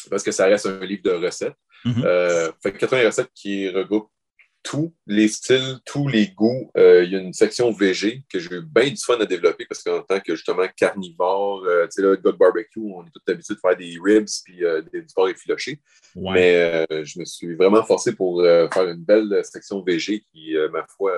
parce 0.10 0.24
que 0.24 0.32
ça 0.32 0.46
reste 0.46 0.66
un 0.66 0.84
livre 0.84 1.04
de 1.04 1.12
recettes. 1.12 1.54
Mm-hmm. 1.86 2.54
fait 2.64 2.74
80 2.74 3.06
recettes 3.06 3.32
qui 3.36 3.70
regroupent 3.70 4.10
tous 4.64 4.94
les 5.08 5.28
styles, 5.28 5.80
tous 5.86 6.08
les 6.08 6.28
goûts. 6.28 6.72
Euh, 6.78 7.04
il 7.04 7.12
y 7.12 7.16
a 7.16 7.20
une 7.20 7.34
section 7.34 7.72
VG 7.72 8.24
que 8.32 8.40
j'ai 8.40 8.56
eu 8.56 8.62
bien 8.62 8.90
du 8.90 8.98
fun 8.98 9.20
à 9.20 9.26
développer 9.26 9.66
parce 9.66 9.84
qu'en 9.84 10.02
tant 10.02 10.20
que 10.20 10.36
justement 10.36 10.66
carnivore, 10.76 11.64
euh, 11.66 11.86
tu 11.86 11.92
sais, 11.92 12.02
là, 12.02 12.16
God 12.16 12.38
Barbecue, 12.38 12.80
on 12.80 13.04
est 13.04 13.10
tout 13.12 13.22
habitué 13.28 13.56
de 13.56 13.60
faire 13.60 13.76
des 13.76 13.98
ribs 14.04 14.28
puis 14.46 14.64
euh, 14.64 14.82
des, 14.82 15.02
du 15.02 15.14
porc 15.14 15.30
effiloché. 15.30 15.80
Mais 16.16 16.86
je 16.90 17.20
me 17.20 17.26
suis 17.26 17.56
vraiment 17.56 17.84
forcé 17.84 18.14
pour 18.14 18.42
faire 18.44 18.88
une 18.88 19.04
belle 19.04 19.42
section 19.44 19.82
VG 19.82 20.22
qui, 20.32 20.56
ma 20.72 20.86
foi, 20.86 21.14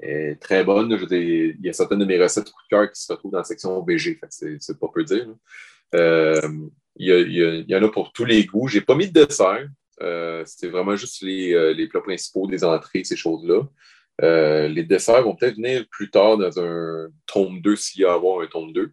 est, 0.00 0.40
très 0.40 0.62
bonne. 0.62 0.96
il 1.10 1.56
y 1.60 1.68
a 1.68 1.72
certaines 1.72 1.98
de 1.98 2.04
mes 2.04 2.22
recettes 2.22 2.50
coup 2.50 2.62
de 2.70 2.76
cœur 2.76 2.92
qui 2.92 3.02
se 3.02 3.12
retrouvent 3.12 3.32
dans 3.32 3.38
la 3.38 3.44
section 3.44 3.82
VG. 3.82 4.20
C'est 4.30 4.78
pas 4.78 4.86
peu 4.94 5.02
dire. 5.02 5.26
Il 5.92 6.70
y, 6.96 7.10
il 7.10 7.64
y, 7.68 7.74
en 7.74 7.82
a 7.82 7.88
pour 7.88 8.12
tous 8.12 8.24
les 8.24 8.44
goûts. 8.44 8.68
J'ai 8.68 8.80
pas 8.80 8.94
mis 8.94 9.10
de 9.10 9.24
dessert. 9.24 9.66
Euh, 10.02 10.42
c'est 10.46 10.68
vraiment 10.68 10.96
juste 10.96 11.22
euh, 11.24 11.72
les, 11.72 11.88
plats 11.88 12.00
principaux 12.00 12.46
des 12.46 12.64
entrées, 12.64 13.04
ces 13.04 13.16
choses-là. 13.16 13.62
Euh, 14.22 14.68
les 14.68 14.84
desserts 14.84 15.22
vont 15.22 15.36
peut-être 15.36 15.56
venir 15.56 15.84
plus 15.90 16.10
tard 16.10 16.36
dans 16.38 16.60
un 16.60 17.08
tome 17.26 17.60
2 17.60 17.76
s'il 17.76 18.02
y 18.02 18.04
a 18.04 18.12
à 18.12 18.14
avoir 18.14 18.40
un 18.40 18.46
tome 18.46 18.72
2. 18.72 18.92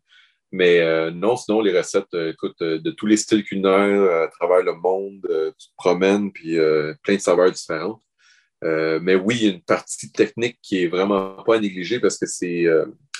Mais 0.51 1.11
non, 1.11 1.35
sinon, 1.35 1.59
les 1.59 1.77
recettes, 1.77 2.13
écoute, 2.13 2.59
de 2.61 2.91
tous 2.91 3.07
les 3.07 3.17
styles 3.17 3.43
culinaires 3.43 4.23
à 4.23 4.27
travers 4.29 4.63
le 4.63 4.73
monde, 4.73 5.21
tu 5.59 5.67
te 5.67 5.73
promènes, 5.75 6.31
puis 6.31 6.55
plein 7.03 7.15
de 7.15 7.19
saveurs 7.19 7.51
différentes. 7.51 8.01
mais 8.61 9.15
oui, 9.15 9.35
il 9.37 9.43
y 9.43 9.49
a 9.49 9.53
une 9.53 9.63
partie 9.63 10.11
technique 10.13 10.57
qui 10.61 10.83
est 10.83 10.87
vraiment 10.87 11.43
pas 11.43 11.57
à 11.57 11.59
négliger 11.59 11.99
parce 11.99 12.17
que 12.17 12.25
c'est 12.25 12.67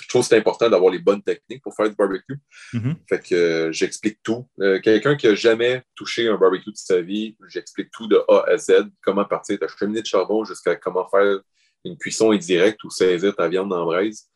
je 0.06 0.10
trouve 0.10 0.22
que 0.22 0.28
c'est 0.28 0.36
important 0.36 0.70
d'avoir 0.70 0.92
les 0.92 1.00
bonnes 1.00 1.22
techniques 1.22 1.60
pour 1.62 1.74
faire 1.74 1.88
du 1.88 1.96
barbecue. 1.96 2.38
Mm-hmm. 2.72 2.94
Fait 3.08 3.28
que 3.28 3.34
euh, 3.34 3.72
j'explique 3.72 4.22
tout. 4.22 4.48
Euh, 4.60 4.78
quelqu'un 4.80 5.16
qui 5.16 5.26
n'a 5.26 5.34
jamais 5.34 5.82
touché 5.96 6.28
un 6.28 6.36
barbecue 6.36 6.70
de 6.70 6.76
sa 6.76 7.00
vie, 7.00 7.36
j'explique 7.48 7.90
tout 7.90 8.06
de 8.06 8.22
A 8.28 8.44
à 8.46 8.56
Z. 8.56 8.88
Comment 9.02 9.24
partir 9.24 9.56
de 9.56 9.66
ta 9.66 9.68
cheminée 9.76 10.02
de 10.02 10.06
charbon 10.06 10.44
jusqu'à 10.44 10.76
comment 10.76 11.08
faire 11.08 11.40
une 11.84 11.98
cuisson 11.98 12.30
indirecte 12.30 12.84
ou 12.84 12.90
saisir 12.90 13.34
ta 13.34 13.48
viande 13.48 13.72
en 13.72 13.84
braise. 13.84 14.28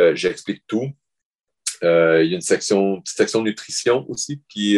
Euh, 0.00 0.16
j'explique 0.16 0.64
tout. 0.66 0.90
il 1.82 1.86
y 1.86 1.88
a 1.88 2.34
une 2.34 2.40
section, 2.40 3.00
petite 3.00 3.16
section 3.16 3.42
nutrition 3.42 4.04
aussi 4.10 4.42
qui, 4.48 4.76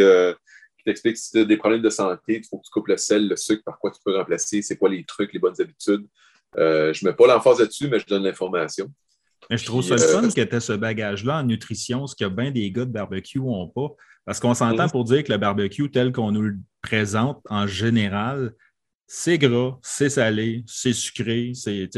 t'explique 0.84 1.16
si 1.16 1.30
tu 1.30 1.38
as 1.38 1.44
des 1.46 1.56
problèmes 1.56 1.80
de 1.80 1.88
santé, 1.88 2.36
il 2.36 2.44
faut 2.44 2.58
que 2.58 2.64
tu 2.66 2.70
coupes 2.70 2.88
le 2.88 2.98
sel, 2.98 3.28
le 3.28 3.36
sucre, 3.36 3.62
par 3.64 3.78
quoi 3.78 3.90
tu 3.90 4.00
peux 4.04 4.14
remplacer, 4.14 4.60
c'est 4.60 4.76
quoi 4.76 4.90
les 4.90 5.04
trucs, 5.06 5.32
les 5.32 5.38
bonnes 5.38 5.58
habitudes. 5.58 6.06
je 6.54 6.60
ne 6.62 7.08
mets 7.08 7.16
pas 7.16 7.26
l'emphase 7.26 7.60
là-dessus, 7.60 7.88
mais 7.88 7.98
je 7.98 8.06
donne 8.06 8.24
l'information. 8.24 8.92
Mais 9.50 9.58
je 9.58 9.64
trouve 9.64 9.82
ça 9.82 9.96
le 9.96 10.02
euh, 10.02 10.20
fun 10.20 10.28
que 10.28 10.40
tu 10.40 10.60
ce 10.60 10.72
bagage-là 10.72 11.40
en 11.40 11.42
nutrition, 11.44 12.06
ce 12.06 12.14
que 12.16 12.26
bien 12.26 12.50
des 12.50 12.70
gars 12.70 12.84
de 12.84 12.90
barbecue 12.90 13.40
n'ont 13.40 13.68
pas. 13.68 13.88
Parce 14.24 14.40
qu'on 14.40 14.54
s'entend 14.54 14.88
pour 14.88 15.04
dire 15.04 15.22
que 15.22 15.32
le 15.32 15.38
barbecue 15.38 15.90
tel 15.90 16.12
qu'on 16.12 16.32
nous 16.32 16.42
le 16.42 16.56
présente 16.80 17.40
en 17.50 17.66
général, 17.66 18.54
c'est 19.06 19.36
gras, 19.36 19.78
c'est 19.82 20.08
salé, 20.08 20.64
c'est 20.66 20.94
sucré, 20.94 21.52
c'est 21.54 21.88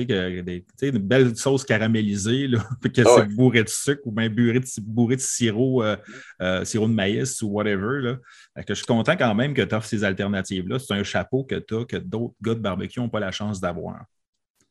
une 0.82 0.98
belle 0.98 1.36
sauce 1.36 1.64
caramélisée, 1.64 2.48
là, 2.48 2.58
que 2.82 3.02
ah 3.06 3.14
c'est 3.16 3.34
bourré 3.34 3.62
de 3.62 3.68
sucre 3.68 4.02
ou 4.06 4.10
bien 4.10 4.28
bourré 4.28 4.58
de, 4.58 4.66
bourré 4.82 5.16
de 5.16 5.20
sirop, 5.20 5.84
euh, 5.84 5.96
euh, 6.42 6.64
sirop 6.64 6.88
de 6.88 6.92
maïs 6.92 7.40
ou 7.42 7.48
whatever. 7.48 8.00
Là. 8.02 8.16
Que 8.64 8.74
je 8.74 8.78
suis 8.78 8.86
content 8.86 9.16
quand 9.16 9.34
même 9.34 9.54
que 9.54 9.62
tu 9.62 9.74
offres 9.74 9.86
ces 9.86 10.02
alternatives-là. 10.02 10.80
C'est 10.80 10.94
un 10.94 11.04
chapeau 11.04 11.44
que 11.44 11.54
tu 11.54 11.76
as 11.76 11.84
que 11.84 11.96
d'autres 11.96 12.34
gars 12.42 12.54
de 12.54 12.60
barbecue 12.60 12.98
n'ont 12.98 13.08
pas 13.08 13.20
la 13.20 13.30
chance 13.30 13.60
d'avoir. 13.60 14.04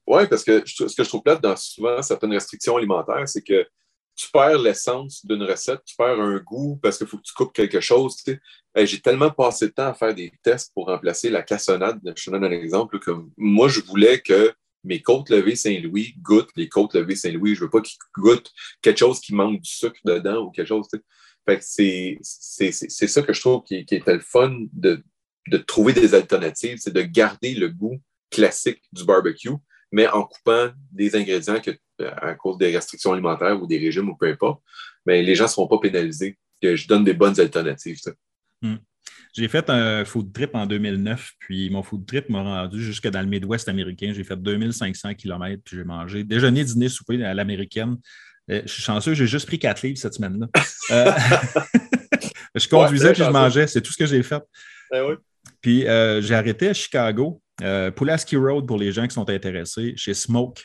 Oui, 0.08 0.28
parce 0.28 0.43
que 0.43 0.64
ce 0.66 0.84
que 0.95 1.03
je 1.03 1.10
trouve 1.10 1.24
plate 1.24 1.41
dans 1.41 1.56
souvent 1.56 2.01
certaines 2.01 2.34
restrictions 2.34 2.78
alimentaires, 2.78 3.28
c'est 3.28 3.41
que 3.41 3.66
tu 4.16 4.30
perds 4.32 4.60
l'essence 4.60 5.26
d'une 5.26 5.43
recette, 5.43 5.84
tu 5.86 5.95
perds 5.95 6.22
un 6.22 6.38
goût 6.38 6.80
parce 6.82 6.97
qu'il 6.97 7.08
faut 7.08 7.18
que 7.18 7.24
tu 7.24 7.34
coupes 7.34 7.53
quelque 7.53 7.82
chose. 7.82 8.16
J'ai 8.76 9.01
tellement 9.01 9.32
passé 9.32 9.68
de 9.68 9.72
temps 9.72 9.88
à 9.88 9.93
faire 9.93 10.16
des 10.16 10.32
tests 10.41 10.74
pour 10.74 10.88
remplacer 10.88 11.30
la 11.30 11.41
cassonade. 11.41 11.99
Je 12.16 12.26
te 12.26 12.30
donne 12.30 12.45
un 12.45 12.51
exemple. 12.51 12.99
Comme 12.99 13.32
moi, 13.36 13.68
je 13.68 13.82
voulais 13.82 14.22
que 14.22 14.53
mes 14.86 15.01
côtes 15.01 15.30
levées 15.30 15.56
Saint-Louis 15.56 16.14
goûtent 16.22 16.51
les 16.56 16.70
côtes 16.70 16.93
levées 16.93 17.16
Saint-Louis. 17.16 17.56
Je 17.56 17.62
veux 17.62 17.70
pas 17.70 17.82
qu'ils 17.82 17.97
goûtent 18.16 18.51
quelque 18.82 18.99
chose 18.99 19.20
qui 19.20 19.34
manque 19.34 19.62
du 19.62 19.70
sucre 19.70 19.99
dedans 20.06 20.43
ou 20.43 20.51
quelque 20.51 20.68
chose. 20.68 20.88
Fait 21.45 21.58
que 21.58 21.64
c'est 21.64 23.08
ça 23.08 23.22
que 23.22 23.34
je 23.34 23.39
trouve 23.41 23.64
qui, 23.64 23.86
qui 23.86 23.95
était 23.95 24.14
le 24.14 24.20
fun 24.20 24.66
de, 24.72 25.03
de 25.47 25.58
trouver 25.58 25.93
des 25.93 26.16
alternatives, 26.16 26.78
c'est 26.80 26.93
de 26.93 27.01
garder 27.01 27.53
le 27.53 27.70
goût 27.70 27.99
classique 28.32 28.82
du 28.91 29.03
barbecue, 29.03 29.49
mais 29.92 30.08
en 30.08 30.24
coupant 30.24 30.70
des 30.92 31.16
ingrédients 31.16 31.60
que, 31.60 31.72
à 32.04 32.34
cause 32.36 32.58
des 32.58 32.76
restrictions 32.76 33.14
alimentaires 33.14 33.62
ou 33.62 33.68
des 33.68 33.78
régimes 33.78 34.10
ou 34.10 34.16
peu 34.16 34.28
importe, 34.28 34.62
mais 35.06 35.22
les 35.22 35.36
gens 35.36 35.46
ne 35.46 35.50
seront 35.50 35.68
pas 35.68 35.80
pénalisés. 35.80 36.38
Que 36.62 36.76
je 36.76 36.88
donne 36.88 37.04
des 37.04 37.14
bonnes 37.14 37.38
alternatives. 37.40 38.00
Hmm. 38.62 38.78
J'ai 39.34 39.50
fait 39.50 39.70
un 39.70 40.06
food 40.06 40.32
trip 40.32 40.56
en 40.56 40.66
2009, 40.66 41.32
puis 41.40 41.70
mon 41.70 41.84
food 41.84 42.06
trip 42.06 42.30
m'a 42.30 42.42
rendu 42.42 42.82
jusque 42.82 43.10
dans 43.10 43.20
le 43.20 43.28
Midwest 43.28 43.68
américain. 43.68 44.14
J'ai 44.16 44.24
fait 44.24 44.42
2500 44.42 45.16
km, 45.16 45.62
puis 45.64 45.76
j'ai 45.76 45.84
mangé 45.84 46.24
déjeuner, 46.24 46.64
dîner, 46.64 46.88
souper 46.88 47.24
à 47.26 47.34
l'américaine. 47.34 47.98
Euh, 48.50 48.62
je 48.66 48.72
suis 48.72 48.84
chanceux, 48.84 49.14
j'ai 49.14 49.28
juste 49.28 49.48
pris 49.48 49.60
quatre 49.60 49.82
livres 49.82 49.98
cette 49.98 50.14
semaine-là. 50.14 50.48
Euh, 50.92 51.12
je 52.56 52.68
conduisais 52.68 53.12
puis 53.12 53.24
je 53.24 53.30
mangeais, 53.32 53.66
c'est 53.66 53.82
tout 53.82 53.92
ce 53.92 53.98
que 53.98 54.06
j'ai 54.06 54.22
fait. 54.22 54.44
Eh 54.94 55.02
puis 55.62 55.88
euh, 55.88 56.22
j'ai 56.22 56.36
arrêté 56.36 56.70
à 56.70 56.74
Chicago, 56.76 57.42
Pulaski 57.95 58.36
Road 58.36 58.66
pour 58.68 58.78
les 58.78 58.91
gens 58.91 59.08
qui 59.08 59.14
sont 59.14 59.30
intéressés, 59.30 59.93
chez 59.95 60.14
Smoke. 60.14 60.62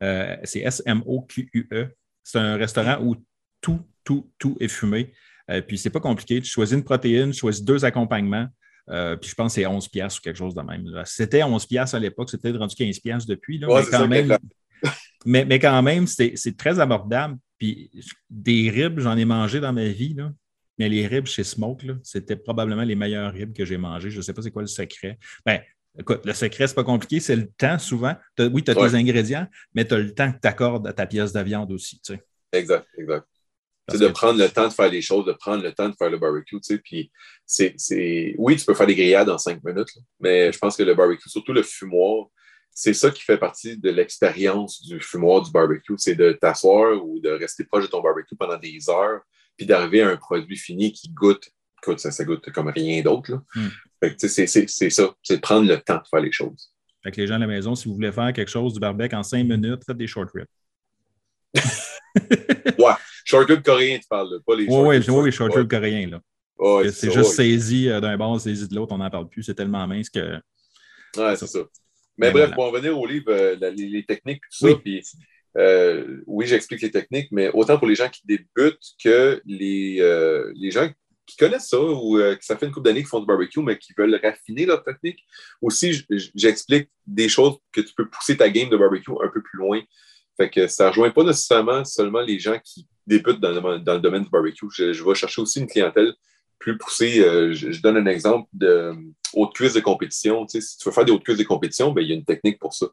c'est 0.00 0.60
S-M-O-Q-U-E. 0.60 1.88
C'est 2.24 2.38
un 2.38 2.56
restaurant 2.56 2.98
où 3.02 3.16
tout, 3.60 3.80
tout, 4.04 4.30
tout 4.38 4.56
est 4.60 4.68
fumé. 4.68 5.12
puis 5.68 5.78
c'est 5.78 5.90
pas 5.90 6.00
compliqué. 6.00 6.40
Tu 6.40 6.50
choisis 6.50 6.76
une 6.76 6.84
protéine, 6.84 7.30
tu 7.30 7.38
choisis 7.38 7.62
deux 7.62 7.84
accompagnements. 7.84 8.48
puis 8.86 9.30
je 9.30 9.34
pense 9.34 9.54
que 9.54 9.60
c'est 9.60 9.66
11 9.66 9.88
pièces 9.88 10.18
ou 10.18 10.22
quelque 10.22 10.38
chose 10.38 10.54
de 10.54 10.62
même. 10.62 10.84
C'était 11.04 11.42
11 11.42 11.66
pièces 11.66 11.94
à 11.94 11.98
l'époque, 11.98 12.30
c'était 12.30 12.50
rendu 12.50 12.74
15 12.74 12.98
pièces 12.98 13.26
depuis. 13.26 13.58
Là, 13.58 13.68
mais 13.68 13.86
quand 13.90 14.08
même, 14.08 14.36
mais, 15.24 15.58
quand 15.58 15.82
même, 15.82 16.06
c'est 16.06 16.56
très 16.56 16.78
abordable. 16.80 17.36
Puis 17.58 17.90
des 18.28 18.70
ribs, 18.70 18.98
j'en 18.98 19.16
ai 19.16 19.24
mangé 19.24 19.60
dans 19.60 19.72
ma 19.72 19.84
vie. 19.84 20.14
Là. 20.14 20.32
Mais 20.78 20.88
les 20.88 21.06
ribs 21.06 21.26
chez 21.26 21.44
Smoke, 21.44 21.84
c'était 22.02 22.36
probablement 22.36 22.82
les 22.82 22.96
meilleurs 22.96 23.32
ribs 23.32 23.52
que 23.52 23.64
j'ai 23.64 23.76
mangés. 23.76 24.10
Je 24.10 24.16
ne 24.16 24.22
sais 24.22 24.32
pas 24.32 24.42
c'est 24.42 24.50
quoi 24.50 24.62
le 24.62 24.68
secret. 24.68 25.18
Ben, 25.46 25.60
écoute, 25.98 26.24
le 26.24 26.32
secret, 26.32 26.66
c'est 26.66 26.74
pas 26.74 26.84
compliqué, 26.84 27.20
c'est 27.20 27.36
le 27.36 27.48
temps 27.50 27.78
souvent. 27.78 28.14
oui, 28.38 28.62
tu 28.62 28.70
as 28.70 28.74
tes 28.74 28.94
ingrédients, 28.94 29.46
mais 29.74 29.86
tu 29.86 29.94
as 29.94 29.98
le 29.98 30.14
temps 30.14 30.32
que 30.32 30.38
tu 30.40 30.48
accordes 30.48 30.86
à 30.86 30.92
ta 30.92 31.06
pièce 31.06 31.32
de 31.32 31.40
viande 31.40 31.72
aussi. 31.72 32.00
Exact, 32.52 32.86
exact. 32.96 33.26
C'est 33.88 33.98
de 33.98 34.08
prendre 34.08 34.38
le 34.38 34.48
temps 34.48 34.68
de 34.68 34.72
faire 34.72 34.90
les 34.90 35.02
choses, 35.02 35.26
de 35.26 35.32
prendre 35.32 35.62
le 35.62 35.72
temps 35.72 35.88
de 35.88 35.94
faire 35.96 36.08
le 36.08 36.18
barbecue. 36.18 36.60
Tu 36.60 36.62
sais, 36.62 36.78
puis 36.78 37.10
c'est, 37.44 38.34
Oui, 38.38 38.56
tu 38.56 38.64
peux 38.64 38.74
faire 38.74 38.86
des 38.86 38.94
grillades 38.94 39.28
en 39.28 39.38
cinq 39.38 39.62
minutes, 39.64 39.88
mais 40.20 40.52
je 40.52 40.58
pense 40.58 40.76
que 40.76 40.82
le 40.82 40.94
barbecue, 40.94 41.28
surtout 41.28 41.52
le 41.52 41.62
fumoir, 41.62 42.28
c'est 42.70 42.94
ça 42.94 43.10
qui 43.10 43.22
fait 43.22 43.38
partie 43.38 43.76
de 43.76 43.90
l'expérience 43.90 44.82
du 44.82 45.00
fumoir 45.00 45.42
du 45.42 45.50
barbecue, 45.50 45.94
c'est 45.98 46.14
de 46.14 46.32
t'asseoir 46.32 47.04
ou 47.04 47.20
de 47.20 47.30
rester 47.30 47.64
proche 47.64 47.84
de 47.84 47.90
ton 47.90 48.00
barbecue 48.00 48.36
pendant 48.36 48.56
des 48.56 48.88
heures, 48.88 49.20
puis 49.56 49.66
d'arriver 49.66 50.02
à 50.02 50.08
un 50.08 50.16
produit 50.16 50.56
fini 50.56 50.92
qui 50.92 51.10
goûte, 51.10 51.50
écoute, 51.82 52.00
ça, 52.00 52.10
ça 52.10 52.24
goûte 52.24 52.50
comme 52.52 52.68
rien 52.68 53.02
d'autre. 53.02 53.42
Hmm. 53.54 53.68
C'est 54.16 54.90
ça, 54.90 55.14
c'est 55.22 55.40
prendre 55.40 55.68
le 55.68 55.78
temps 55.78 55.96
de 55.96 56.08
faire 56.08 56.20
les 56.20 56.32
choses. 56.32 56.72
Fait 57.02 57.10
que 57.10 57.20
les 57.20 57.26
gens 57.26 57.34
à 57.34 57.38
la 57.38 57.46
maison, 57.46 57.74
si 57.74 57.88
vous 57.88 57.94
voulez 57.94 58.12
faire 58.12 58.32
quelque 58.32 58.50
chose 58.50 58.74
du 58.74 58.80
barbecue 58.80 59.16
en 59.16 59.22
cinq 59.22 59.44
minutes, 59.44 59.82
faites 59.84 59.96
des 59.96 60.06
short 60.06 60.30
ribs. 60.32 60.46
ouais, 62.78 62.92
short 63.24 63.48
ribs 63.48 63.62
coréens, 63.62 63.98
tu 63.98 64.06
parles, 64.08 64.40
pas 64.46 64.56
les 64.56 64.66
short 64.66 64.88
ribs. 64.88 65.08
Oui, 65.08 65.22
oui, 65.24 65.32
short 65.32 65.54
ribs 65.54 65.68
coréens. 65.68 66.08
Là. 66.10 66.90
c'est 66.92 67.10
juste 67.10 67.32
saisi 67.32 67.88
euh, 67.88 68.00
d'un 68.00 68.16
bord, 68.16 68.40
saisi 68.40 68.68
de 68.68 68.74
l'autre, 68.74 68.92
on 68.94 68.98
n'en 68.98 69.10
parle 69.10 69.28
plus. 69.28 69.42
C'est 69.42 69.54
tellement 69.54 69.86
mince 69.86 70.08
que. 70.08 70.36
Ouais, 71.16 71.36
c'est 71.36 71.46
ça. 71.46 71.60
Mais 72.16 72.30
bref, 72.30 72.52
pour 72.52 72.64
en 72.64 72.70
venir 72.70 72.98
au 72.98 73.06
livre, 73.06 73.30
euh, 73.30 73.56
les, 73.70 74.04
techniques, 74.04 74.42
tout 74.42 74.68
ça, 74.68 74.74
puis 74.76 75.02
euh, 75.58 76.22
oui, 76.26 76.46
j'explique 76.46 76.82
les 76.82 76.90
techniques, 76.90 77.28
mais 77.30 77.50
autant 77.52 77.78
pour 77.78 77.86
les 77.86 77.94
gens 77.94 78.08
qui 78.08 78.22
débutent 78.24 78.94
que 79.02 79.40
les, 79.44 79.98
euh, 80.00 80.52
les 80.54 80.70
gens 80.70 80.88
qui 81.26 81.36
connaissent 81.36 81.68
ça 81.68 81.80
ou 81.80 82.16
que 82.16 82.44
ça 82.44 82.56
fait 82.56 82.66
une 82.66 82.72
couple 82.72 82.86
d'années 82.86 83.00
qu'ils 83.00 83.08
font 83.08 83.20
du 83.20 83.26
barbecue, 83.26 83.60
mais 83.60 83.78
qui 83.78 83.92
veulent 83.96 84.18
raffiner 84.22 84.66
leur 84.66 84.82
technique. 84.82 85.24
Aussi, 85.60 86.04
j'explique 86.34 86.90
des 87.06 87.28
choses 87.28 87.56
que 87.72 87.80
tu 87.80 87.94
peux 87.94 88.08
pousser 88.08 88.36
ta 88.36 88.48
game 88.48 88.68
de 88.68 88.76
barbecue 88.76 89.12
un 89.22 89.28
peu 89.28 89.42
plus 89.42 89.58
loin. 89.58 89.80
Fait 90.36 90.50
que 90.50 90.66
ça 90.66 90.84
ne 90.84 90.88
rejoint 90.90 91.10
pas 91.10 91.24
nécessairement 91.24 91.84
seulement 91.84 92.20
les 92.20 92.38
gens 92.38 92.58
qui 92.62 92.86
débutent 93.06 93.40
dans 93.40 93.50
le, 93.50 93.78
dans 93.78 93.94
le 93.94 94.00
domaine 94.00 94.24
du 94.24 94.30
barbecue. 94.30 94.66
Je, 94.72 94.92
je, 94.92 95.04
vais 95.04 95.14
chercher 95.14 95.42
aussi 95.42 95.60
une 95.60 95.66
clientèle 95.66 96.12
plus 96.58 96.78
poussée. 96.78 97.22
je, 97.52 97.80
donne 97.82 97.96
un 97.96 98.06
exemple 98.06 98.48
de 98.52 98.94
haute 99.34 99.54
cuisse 99.54 99.74
de 99.74 99.80
compétition. 99.80 100.46
si 100.48 100.60
tu 100.78 100.88
veux 100.88 100.92
faire 100.92 101.04
des 101.04 101.12
hautes 101.12 101.24
cuisses 101.24 101.38
de 101.38 101.44
compétition, 101.44 101.92
ben, 101.92 102.02
il 102.02 102.08
y 102.08 102.12
a 102.12 102.14
une 102.14 102.24
technique 102.24 102.58
pour 102.58 102.74
ça. 102.74 102.86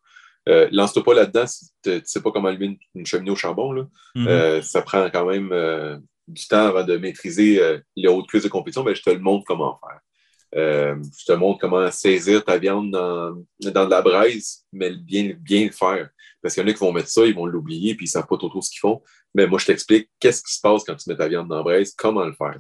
Euh, 0.48 0.68
lance-toi 0.72 1.04
pas 1.04 1.14
là-dedans 1.14 1.46
si 1.46 1.70
tu 1.84 1.90
ne 1.90 2.02
sais 2.04 2.22
pas 2.22 2.32
comment 2.32 2.48
allumer 2.48 2.80
une, 2.96 3.06
cheminée 3.06 3.32
au 3.32 3.36
charbon. 3.36 3.72
Là. 3.72 3.88
Mm-hmm. 4.16 4.28
Euh, 4.28 4.62
ça 4.62 4.82
prend 4.82 5.10
quand 5.10 5.26
même 5.26 5.52
euh, 5.52 5.98
du 6.30 6.48
temps 6.48 6.68
avant 6.68 6.84
de 6.84 6.98
maîtriser 6.98 7.62
les 7.96 8.08
hautes 8.08 8.28
cuisses 8.28 8.44
de 8.44 8.50
compétition. 8.50 8.84
Ben, 8.84 8.96
je 8.96 9.02
te 9.02 9.10
le 9.10 9.20
montre 9.20 9.46
comment 9.46 9.80
faire. 9.80 10.00
je 10.54 11.26
te 11.26 11.34
montre 11.34 11.60
comment 11.60 11.90
saisir 11.92 12.44
ta 12.44 12.58
viande 12.58 12.92
dans, 12.92 13.36
dans 13.60 13.86
de 13.86 13.90
la 13.90 14.02
braise, 14.02 14.66
mais 14.72 14.92
bien, 14.92 15.34
bien 15.40 15.66
le 15.66 15.72
faire. 15.72 16.10
Parce 16.42 16.54
qu'il 16.54 16.64
y 16.64 16.66
en 16.66 16.70
a 16.70 16.74
qui 16.74 16.80
vont 16.80 16.94
mettre 16.94 17.10
ça, 17.10 17.26
ils 17.26 17.36
vont 17.36 17.46
l'oublier, 17.46 17.96
puis 17.96 18.06
ils 18.06 18.10
ne 18.10 18.12
savent 18.12 18.28
pas 18.28 18.38
trop, 18.38 18.50
trop 18.50 18.62
ce 18.62 18.70
qu'ils 18.70 18.80
font. 18.80 19.02
Mais 19.36 19.46
moi, 19.46 19.60
je 19.60 19.66
t'explique 19.66 20.10
qu'est-ce 20.20 20.42
qui 20.42 20.54
se 20.54 20.62
passe 20.62 20.84
quand 20.84 20.96
tu 20.96 21.10
mets 21.10 21.18
ta 21.18 21.28
viande 21.28 21.50
dans 21.50 21.58
la 21.58 21.64
braise, 21.64 21.94
comment 21.98 22.26
le 22.26 22.34
faire. 22.34 22.58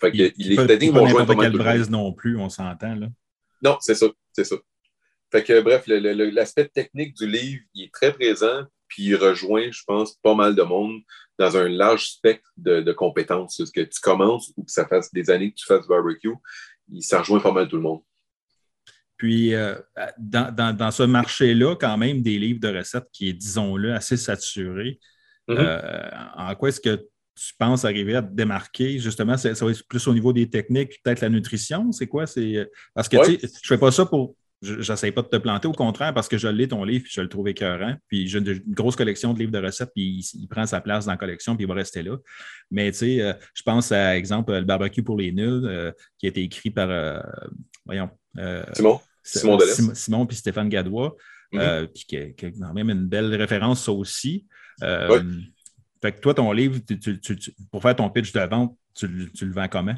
Fait 0.00 0.10
que 0.10 0.16
il, 0.16 0.32
les 0.36 0.66
techniques 0.66 0.92
vont 0.92 1.06
joindre 1.06 1.36
pas 1.36 1.50
braise 1.50 1.88
non 1.88 2.12
plus, 2.12 2.36
on 2.36 2.48
s'entend. 2.48 2.96
là. 2.96 3.06
Non, 3.62 3.78
c'est 3.80 3.94
ça, 3.94 4.08
c'est 4.32 4.44
ça. 4.44 4.56
Fait 5.30 5.44
que 5.44 5.60
bref, 5.60 5.84
l'aspect 5.86 6.68
technique 6.68 7.16
du 7.16 7.26
livre, 7.26 7.62
il 7.74 7.84
est 7.84 7.92
très 7.92 8.12
présent, 8.12 8.64
puis 8.92 9.04
il 9.04 9.16
rejoint, 9.16 9.70
je 9.70 9.82
pense, 9.86 10.16
pas 10.22 10.34
mal 10.34 10.54
de 10.54 10.62
monde 10.62 11.00
dans 11.38 11.56
un 11.56 11.66
large 11.66 12.10
spectre 12.10 12.50
de, 12.58 12.92
compétences. 12.92 13.62
Que 13.74 13.80
tu 13.80 14.00
commences 14.02 14.52
ou 14.58 14.64
que 14.64 14.70
ça 14.70 14.86
fasse 14.86 15.10
des 15.14 15.30
années 15.30 15.50
que 15.50 15.56
tu 15.56 15.64
fasses 15.64 15.80
du 15.80 15.88
barbecue, 15.88 16.34
ça 17.00 17.20
rejoint 17.20 17.40
pas 17.40 17.52
mal 17.52 17.68
tout 17.68 17.76
le 17.76 17.82
monde. 17.82 18.02
Puis, 19.16 19.54
euh, 19.54 19.76
dans, 20.18 20.90
ce 20.90 21.04
marché-là, 21.04 21.74
quand 21.76 21.96
même, 21.96 22.20
des 22.20 22.38
livres 22.38 22.60
de 22.60 22.76
recettes 22.76 23.08
qui 23.14 23.30
est, 23.30 23.32
disons-le, 23.32 23.94
assez 23.94 24.18
saturé, 24.18 25.00
mm-hmm. 25.48 25.56
euh, 25.58 26.10
en 26.36 26.54
quoi 26.54 26.68
est-ce 26.68 26.80
que 26.82 26.96
tu 27.34 27.54
penses 27.58 27.86
arriver 27.86 28.14
à 28.14 28.22
te 28.22 28.34
démarquer? 28.34 28.98
Justement, 28.98 29.38
ça 29.38 29.52
va 29.52 29.70
être 29.70 29.88
plus 29.88 30.06
au 30.06 30.12
niveau 30.12 30.34
des 30.34 30.50
techniques, 30.50 31.00
peut-être 31.02 31.22
la 31.22 31.30
nutrition, 31.30 31.92
c'est 31.92 32.08
quoi? 32.08 32.24
Euh, 32.36 32.66
Parce 32.92 33.08
que 33.08 33.16
je 33.24 33.30
ne 33.32 33.48
fais 33.48 33.78
pas 33.78 33.90
ça 33.90 34.04
pour. 34.04 34.36
J'essaie 34.62 35.10
pas 35.10 35.22
de 35.22 35.26
te 35.26 35.36
planter, 35.36 35.66
au 35.66 35.72
contraire, 35.72 36.14
parce 36.14 36.28
que 36.28 36.38
je 36.38 36.46
lis 36.46 36.68
ton 36.68 36.84
livre, 36.84 37.02
puis 37.02 37.12
je 37.12 37.20
le 37.20 37.28
trouve 37.28 37.48
écœurant. 37.48 37.96
Puis 38.08 38.28
j'ai 38.28 38.38
une 38.38 38.62
grosse 38.68 38.94
collection 38.94 39.34
de 39.34 39.38
livres 39.40 39.50
de 39.50 39.58
recettes, 39.58 39.90
puis 39.94 40.24
il, 40.34 40.46
prend 40.46 40.64
sa 40.66 40.80
place 40.80 41.06
dans 41.06 41.12
la 41.12 41.18
collection, 41.18 41.56
puis 41.56 41.64
il 41.64 41.68
va 41.68 41.74
rester 41.74 42.02
là. 42.02 42.16
Mais 42.70 42.92
tu 42.92 42.98
sais, 42.98 43.20
euh, 43.20 43.32
je 43.54 43.62
pense 43.62 43.90
à, 43.92 44.16
exemple, 44.16 44.52
le 44.52 44.62
barbecue 44.62 45.02
pour 45.02 45.18
les 45.18 45.32
nuls, 45.32 45.64
euh, 45.64 45.92
qui 46.18 46.26
a 46.26 46.28
été 46.28 46.42
écrit 46.42 46.70
par, 46.70 46.88
voyons. 47.84 48.10
Simon. 48.72 49.00
Simon 49.24 49.58
Simon, 49.60 49.94
Simon 49.94 50.26
puis 50.26 50.36
Stéphane 50.36 50.68
Gadois, 50.68 51.16
mm-hmm. 51.52 51.86
puis 51.88 52.04
qui, 52.06 52.16
a, 52.16 52.50
quand 52.50 52.72
même 52.72 52.90
une 52.90 53.06
belle 53.06 53.34
référence, 53.34 53.84
ça 53.84 53.92
aussi. 53.92 54.46
Fait 56.02 56.10
que 56.10 56.20
toi, 56.20 56.34
ton 56.34 56.50
livre, 56.50 56.80
pour 57.70 57.80
faire 57.80 57.94
ton 57.94 58.10
pitch 58.10 58.32
de 58.32 58.40
vente, 58.40 58.76
tu, 58.94 59.06
le 59.06 59.52
vends 59.52 59.68
comment? 59.68 59.94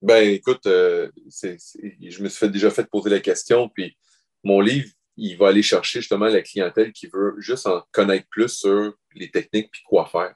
Ben, 0.00 0.28
écoute, 0.28 0.66
euh, 0.66 1.10
je 1.42 2.22
me 2.22 2.28
suis 2.28 2.48
déjà 2.48 2.70
fait 2.70 2.88
poser 2.88 3.10
la 3.10 3.20
question, 3.20 3.68
puis 3.68 3.96
mon 4.44 4.60
livre, 4.60 4.88
il 5.16 5.36
va 5.36 5.48
aller 5.48 5.62
chercher 5.62 6.00
justement 6.00 6.26
la 6.26 6.42
clientèle 6.42 6.92
qui 6.92 7.08
veut 7.12 7.34
juste 7.38 7.66
en 7.66 7.82
connaître 7.90 8.26
plus 8.30 8.48
sur 8.48 8.94
les 9.14 9.30
techniques 9.30 9.70
puis 9.72 9.82
quoi 9.84 10.06
faire. 10.06 10.34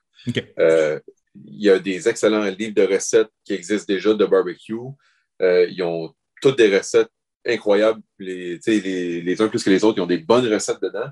Euh, 0.58 1.00
il 1.34 1.62
y 1.62 1.70
a 1.70 1.78
des 1.78 2.08
excellents 2.08 2.44
livres 2.44 2.74
de 2.74 2.82
recettes 2.82 3.30
qui 3.44 3.54
existent 3.54 3.92
déjà 3.92 4.12
de 4.12 4.24
barbecue. 4.24 4.74
Euh, 5.40 5.66
ils 5.70 5.82
ont 5.82 6.12
toutes 6.40 6.58
des 6.58 6.76
recettes 6.76 7.10
incroyables, 7.46 8.02
les, 8.18 8.58
les, 8.66 9.22
les 9.22 9.42
uns 9.42 9.48
plus 9.48 9.64
que 9.64 9.70
les 9.70 9.82
autres. 9.84 9.98
Ils 9.98 10.02
ont 10.02 10.06
des 10.06 10.18
bonnes 10.18 10.52
recettes 10.52 10.82
dedans. 10.82 11.10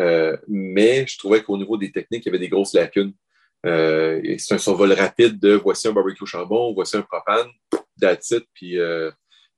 Euh, 0.00 0.36
mais 0.46 1.06
je 1.06 1.18
trouvais 1.18 1.42
qu'au 1.42 1.58
niveau 1.58 1.76
des 1.76 1.92
techniques, 1.92 2.24
il 2.24 2.28
y 2.28 2.30
avait 2.30 2.38
des 2.38 2.48
grosses 2.48 2.74
lacunes. 2.74 3.12
Euh, 3.66 4.36
c'est 4.38 4.54
un 4.54 4.58
survol 4.58 4.92
rapide 4.92 5.38
de 5.38 5.54
voici 5.54 5.88
un 5.88 5.92
barbecue 5.92 6.26
charbon, 6.26 6.72
voici 6.74 6.96
un 6.96 7.02
propane, 7.02 7.48
that's 8.00 8.34
puis 8.54 8.78
euh, 8.78 9.10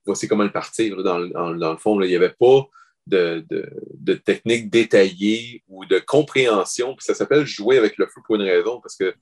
voici 0.06 0.26
comment 0.26 0.44
le 0.44 0.52
partir. 0.52 1.02
dans, 1.02 1.18
le 1.18 1.76
fond, 1.76 2.00
il 2.00 2.08
n'y 2.08 2.16
avait 2.16 2.34
pas 2.38 2.66
de, 3.06 4.14
technique 4.24 4.70
détaillée 4.70 5.62
ou 5.68 5.84
de 5.84 5.98
compréhension. 5.98 6.94
Puis 6.94 7.04
ça 7.04 7.14
s'appelle 7.14 7.44
jouer 7.44 7.78
avec 7.78 7.98
le 7.98 8.06
feu 8.06 8.20
pour 8.24 8.36
une 8.36 8.42
raison, 8.42 8.80
parce 8.80 8.96
que 8.96 9.14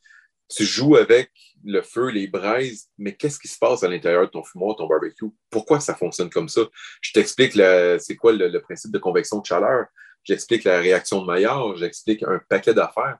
tu 0.48 0.64
joues 0.64 0.96
avec 0.96 1.30
le 1.64 1.82
feu, 1.82 2.08
les 2.08 2.26
braises, 2.26 2.88
mais 2.96 3.14
qu'est-ce 3.14 3.38
qui 3.38 3.48
se 3.48 3.58
passe 3.58 3.82
à 3.82 3.88
l'intérieur 3.88 4.22
de 4.22 4.30
ton 4.30 4.42
fumoir, 4.42 4.76
ton 4.76 4.86
barbecue? 4.86 5.26
Pourquoi 5.50 5.80
ça 5.80 5.94
fonctionne 5.94 6.30
comme 6.30 6.48
ça? 6.48 6.62
Je 7.02 7.12
t'explique 7.12 7.52
c'est 7.52 8.16
quoi 8.16 8.32
le, 8.32 8.58
principe 8.60 8.92
de 8.92 8.98
convection 8.98 9.40
de 9.40 9.46
chaleur? 9.46 9.86
J'explique 10.24 10.64
la 10.64 10.78
réaction 10.78 11.20
de 11.20 11.26
Maillard, 11.26 11.76
j'explique 11.76 12.22
un 12.22 12.40
paquet 12.48 12.74
d'affaires, 12.74 13.18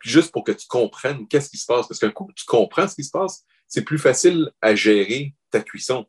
juste 0.00 0.32
pour 0.32 0.44
que 0.44 0.52
tu 0.52 0.66
comprennes 0.66 1.26
qu'est-ce 1.28 1.50
qui 1.50 1.58
se 1.58 1.66
passe. 1.66 1.86
Parce 1.86 1.98
qu'un 1.98 2.10
coup 2.10 2.30
tu 2.34 2.44
comprends 2.44 2.88
ce 2.88 2.94
qui 2.94 3.04
se 3.04 3.10
passe, 3.10 3.44
c'est 3.66 3.82
plus 3.82 3.98
facile 3.98 4.50
à 4.62 4.74
gérer 4.74 5.34
ta 5.50 5.60
cuisson. 5.60 6.06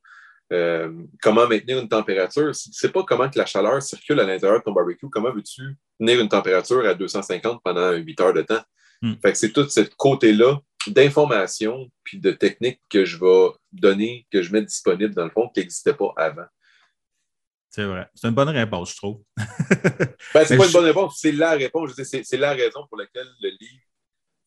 Euh, 0.52 0.92
comment 1.22 1.48
maintenir 1.48 1.80
une 1.80 1.90
température? 1.90 2.56
Si 2.56 2.72
tu 2.72 2.76
ne 2.76 2.88
sais 2.88 2.92
pas 2.92 3.04
comment 3.04 3.30
que 3.30 3.38
la 3.38 3.46
chaleur 3.46 3.82
circule 3.84 4.20
à 4.20 4.24
l'intérieur 4.24 4.60
de 4.60 4.64
ton 4.64 4.72
barbecue, 4.72 5.10
comment 5.12 5.32
veux-tu 5.32 5.78
tenir 6.00 6.20
une 6.20 6.30
température 6.30 6.86
à 6.88 6.96
250 6.96 7.62
pendant 7.64 7.92
8 7.92 8.22
heures 8.22 8.34
de 8.34 8.42
temps? 8.42 8.62
Hmm. 9.02 9.14
Fait 9.22 9.32
que 9.32 9.38
c'est 9.38 9.52
tout 9.52 9.70
ce 9.70 9.82
côté-là 9.98 10.60
d'informations 10.88 11.90
puis 12.04 12.20
de 12.20 12.32
techniques 12.32 12.82
que 12.90 13.06
je 13.06 13.18
vais 13.18 13.50
donner, 13.72 14.26
que 14.32 14.42
je 14.42 14.52
mets 14.52 14.64
disponibles 14.64 15.14
dans 15.14 15.26
le 15.26 15.30
fond, 15.30 15.50
qui 15.54 15.60
n'existaient 15.60 15.94
pas 15.94 16.14
avant. 16.18 16.46
C'est 17.70 17.86
vrai. 17.86 18.08
C'est 18.16 18.28
une 18.28 18.34
bonne 18.34 18.50
réponse, 18.50 18.92
je 18.92 18.98
trouve. 18.98 19.22
ben, 20.34 20.46
c'est 20.46 20.58
pas 20.58 20.66
une 20.66 20.72
bonne 20.72 20.86
réponse, 20.86 21.20
c'est 21.20 21.32
la 21.32 21.52
réponse. 21.52 21.92
C'est 22.04 22.38
la 22.38 22.54
raison 22.54 22.86
pour 22.88 22.98
laquelle 22.98 23.28
le 23.42 23.50
livre 23.50 23.84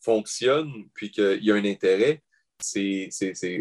fonctionne, 0.01 0.89
puis 0.95 1.11
qu'il 1.11 1.43
y 1.43 1.53
a 1.53 1.55
un 1.55 1.65
intérêt. 1.65 2.23
C'est 2.59 3.11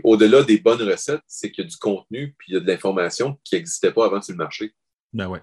au-delà 0.03 0.43
des 0.43 0.59
bonnes 0.59 0.81
recettes, 0.81 1.21
c'est 1.27 1.51
qu'il 1.51 1.63
y 1.63 1.67
a 1.67 1.69
du 1.69 1.77
contenu, 1.77 2.35
puis 2.37 2.51
il 2.51 2.53
y 2.55 2.57
a 2.57 2.59
de 2.59 2.67
l'information 2.67 3.39
qui 3.43 3.55
n'existait 3.55 3.91
pas 3.91 4.05
avant 4.05 4.21
sur 4.21 4.33
le 4.33 4.37
marché. 4.37 4.73
Ben 5.13 5.27
ouais. 5.27 5.41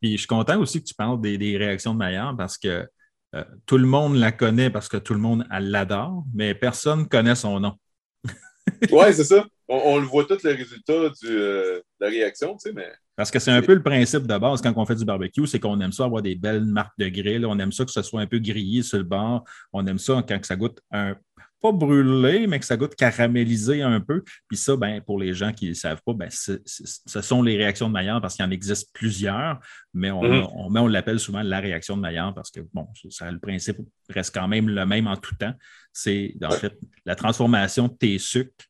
Puis 0.00 0.12
je 0.12 0.18
suis 0.18 0.26
content 0.26 0.58
aussi 0.60 0.80
que 0.80 0.86
tu 0.86 0.94
parles 0.94 1.20
des, 1.20 1.56
réactions 1.58 1.92
de 1.92 1.98
Maillard 1.98 2.36
parce 2.36 2.56
que 2.56 2.88
euh, 3.34 3.44
tout 3.66 3.78
le 3.78 3.86
monde 3.86 4.16
la 4.16 4.32
connaît 4.32 4.70
parce 4.70 4.88
que 4.88 4.96
tout 4.96 5.12
le 5.12 5.20
monde 5.20 5.46
l'adore, 5.50 6.24
mais 6.34 6.54
personne 6.54 7.00
ne 7.00 7.04
connaît 7.04 7.34
son 7.34 7.60
nom. 7.60 7.76
oui, 8.90 9.12
c'est 9.12 9.24
ça. 9.24 9.44
On, 9.72 9.98
le 9.98 10.04
voit 10.04 10.24
tout 10.24 10.36
le 10.42 10.50
résultat 10.50 11.10
du, 11.22 11.28
euh, 11.28 11.76
de 11.76 11.82
la 12.00 12.08
réaction, 12.08 12.56
tu 12.56 12.68
sais, 12.68 12.72
mais. 12.72 12.90
Parce 13.14 13.30
que 13.30 13.38
c'est 13.38 13.50
un 13.50 13.62
peu 13.62 13.74
le 13.74 13.82
principe 13.82 14.26
de 14.26 14.38
base 14.38 14.62
quand 14.62 14.72
on 14.76 14.86
fait 14.86 14.94
du 14.96 15.04
barbecue, 15.04 15.46
c'est 15.46 15.60
qu'on 15.60 15.80
aime 15.80 15.92
ça 15.92 16.06
avoir 16.06 16.22
des 16.22 16.34
belles 16.34 16.64
marques 16.64 16.98
de 16.98 17.08
grill. 17.08 17.46
On 17.46 17.58
aime 17.58 17.70
ça 17.70 17.84
que 17.84 17.90
ce 17.90 18.02
soit 18.02 18.22
un 18.22 18.26
peu 18.26 18.38
grillé 18.38 18.82
sur 18.82 18.98
le 18.98 19.04
bord. 19.04 19.44
On 19.72 19.86
aime 19.86 19.98
ça 19.98 20.24
quand 20.26 20.44
ça 20.44 20.56
goûte 20.56 20.80
un 20.90 21.14
pas 21.60 21.72
brûlé, 21.72 22.46
mais 22.46 22.58
que 22.58 22.64
ça 22.64 22.76
goûte 22.76 22.94
caramélisé 22.94 23.82
un 23.82 24.00
peu. 24.00 24.24
Puis 24.48 24.56
ça, 24.56 24.76
ben, 24.76 25.00
pour 25.02 25.18
les 25.18 25.34
gens 25.34 25.52
qui 25.52 25.68
ne 25.68 25.74
savent 25.74 26.00
pas, 26.04 26.14
ben, 26.14 26.28
ce 26.30 27.20
sont 27.20 27.42
les 27.42 27.56
réactions 27.56 27.88
de 27.88 27.92
Maillard 27.92 28.20
parce 28.20 28.34
qu'il 28.34 28.44
en 28.44 28.50
existe 28.50 28.90
plusieurs, 28.94 29.60
mais 29.92 30.10
on, 30.10 30.22
mm-hmm. 30.22 30.78
on, 30.78 30.86
l'appelle 30.86 31.20
souvent 31.20 31.42
la 31.42 31.60
réaction 31.60 31.96
de 31.96 32.02
Maillard 32.02 32.34
parce 32.34 32.50
que 32.50 32.60
bon, 32.72 32.88
ça, 33.10 33.30
le 33.30 33.38
principe 33.38 33.78
reste 34.08 34.34
quand 34.34 34.48
même 34.48 34.68
le 34.68 34.86
même 34.86 35.06
en 35.06 35.16
tout 35.16 35.34
temps. 35.36 35.52
C'est 35.92 36.34
en 36.42 36.50
fait 36.50 36.78
la 37.04 37.14
transformation 37.14 37.88
de 37.88 37.94
tes 37.94 38.18
sucres 38.18 38.69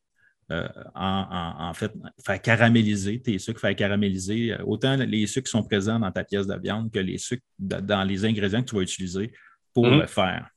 euh, 0.51 0.67
en, 0.95 1.73
fait, 1.73 1.91
faire 2.25 2.41
caraméliser 2.41 3.21
tes 3.21 3.39
sucres, 3.39 3.59
faire 3.59 3.75
caraméliser 3.75 4.53
euh, 4.53 4.63
autant 4.65 4.95
les 4.97 5.25
sucres 5.27 5.45
qui 5.45 5.51
sont 5.51 5.63
présents 5.63 5.99
dans 5.99 6.11
ta 6.11 6.23
pièce 6.23 6.47
de 6.47 6.57
viande 6.59 6.91
que 6.91 6.99
les 6.99 7.17
sucres 7.17 7.43
dans 7.59 8.03
les 8.07 8.25
ingrédients 8.25 8.61
que 8.61 8.69
tu 8.69 8.75
vas 8.75 8.81
utiliser 8.81 9.31
pour 9.73 9.85
mm-hmm. 9.87 10.01
le 10.01 10.07
faire. 10.07 10.49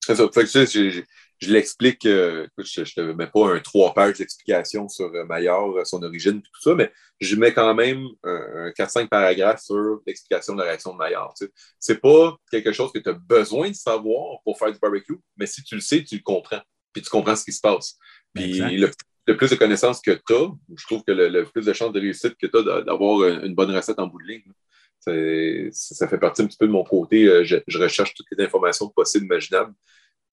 C'est 0.00 0.16
ça. 0.16 0.28
Fait 0.32 0.44
que 0.44 1.04
je 1.40 1.52
l'explique, 1.52 2.06
euh, 2.06 2.46
je 2.58 2.80
ne 2.80 2.84
te 2.84 3.00
mets 3.00 3.26
pas 3.26 3.54
un 3.54 3.60
trois 3.60 3.92
pages 3.92 4.18
d'explication 4.18 4.88
sur 4.88 5.06
euh, 5.06 5.24
Maillard, 5.24 5.74
son 5.84 6.02
origine, 6.02 6.40
tout 6.40 6.60
ça, 6.60 6.74
mais 6.74 6.92
je 7.20 7.36
mets 7.36 7.52
quand 7.52 7.74
même 7.74 8.06
un, 8.22 8.70
4-5 8.70 9.08
paragraphes 9.08 9.62
sur 9.62 10.00
l'explication 10.06 10.54
de 10.54 10.60
la 10.60 10.68
réaction 10.68 10.92
de 10.92 10.98
Maillard. 10.98 11.34
Ce 11.36 11.92
n'est 11.92 11.98
pas 11.98 12.36
quelque 12.50 12.72
chose 12.72 12.92
que 12.92 12.98
tu 12.98 13.08
as 13.08 13.14
besoin 13.14 13.70
de 13.70 13.74
savoir 13.74 14.40
pour 14.44 14.58
faire 14.58 14.72
du 14.72 14.78
barbecue, 14.78 15.18
mais 15.36 15.46
si 15.46 15.62
tu 15.62 15.74
le 15.74 15.80
sais, 15.80 16.02
tu 16.04 16.16
le 16.16 16.22
comprends, 16.22 16.62
puis 16.92 17.02
tu 17.02 17.10
comprends 17.10 17.36
ce 17.36 17.44
qui 17.44 17.52
se 17.52 17.60
passe. 17.60 17.96
Puis 18.34 18.58
le, 18.58 19.36
plus 19.36 19.50
de 19.50 19.56
connaissances 19.56 20.00
que 20.00 20.10
tu 20.10 20.34
as, 20.34 20.50
je 20.76 20.84
trouve 20.86 21.02
que 21.04 21.12
le, 21.12 21.44
plus 21.44 21.64
de 21.64 21.72
chances 21.72 21.92
de 21.92 22.00
réussite 22.00 22.36
que 22.36 22.46
tu 22.46 22.56
as 22.56 22.82
d'avoir 22.82 23.28
une 23.44 23.54
bonne 23.54 23.74
recette 23.74 23.98
en 23.98 24.06
bout 24.06 24.20
de 24.22 24.28
ligne. 24.28 25.70
Ça 25.72 26.08
fait 26.08 26.18
partie 26.18 26.42
un 26.42 26.46
petit 26.46 26.58
peu 26.58 26.66
de 26.66 26.72
mon 26.72 26.84
côté. 26.84 27.44
Je, 27.44 27.56
je 27.66 27.78
recherche 27.78 28.14
toutes 28.14 28.26
les 28.36 28.44
informations 28.44 28.88
possibles, 28.88 29.26
imaginables. 29.26 29.74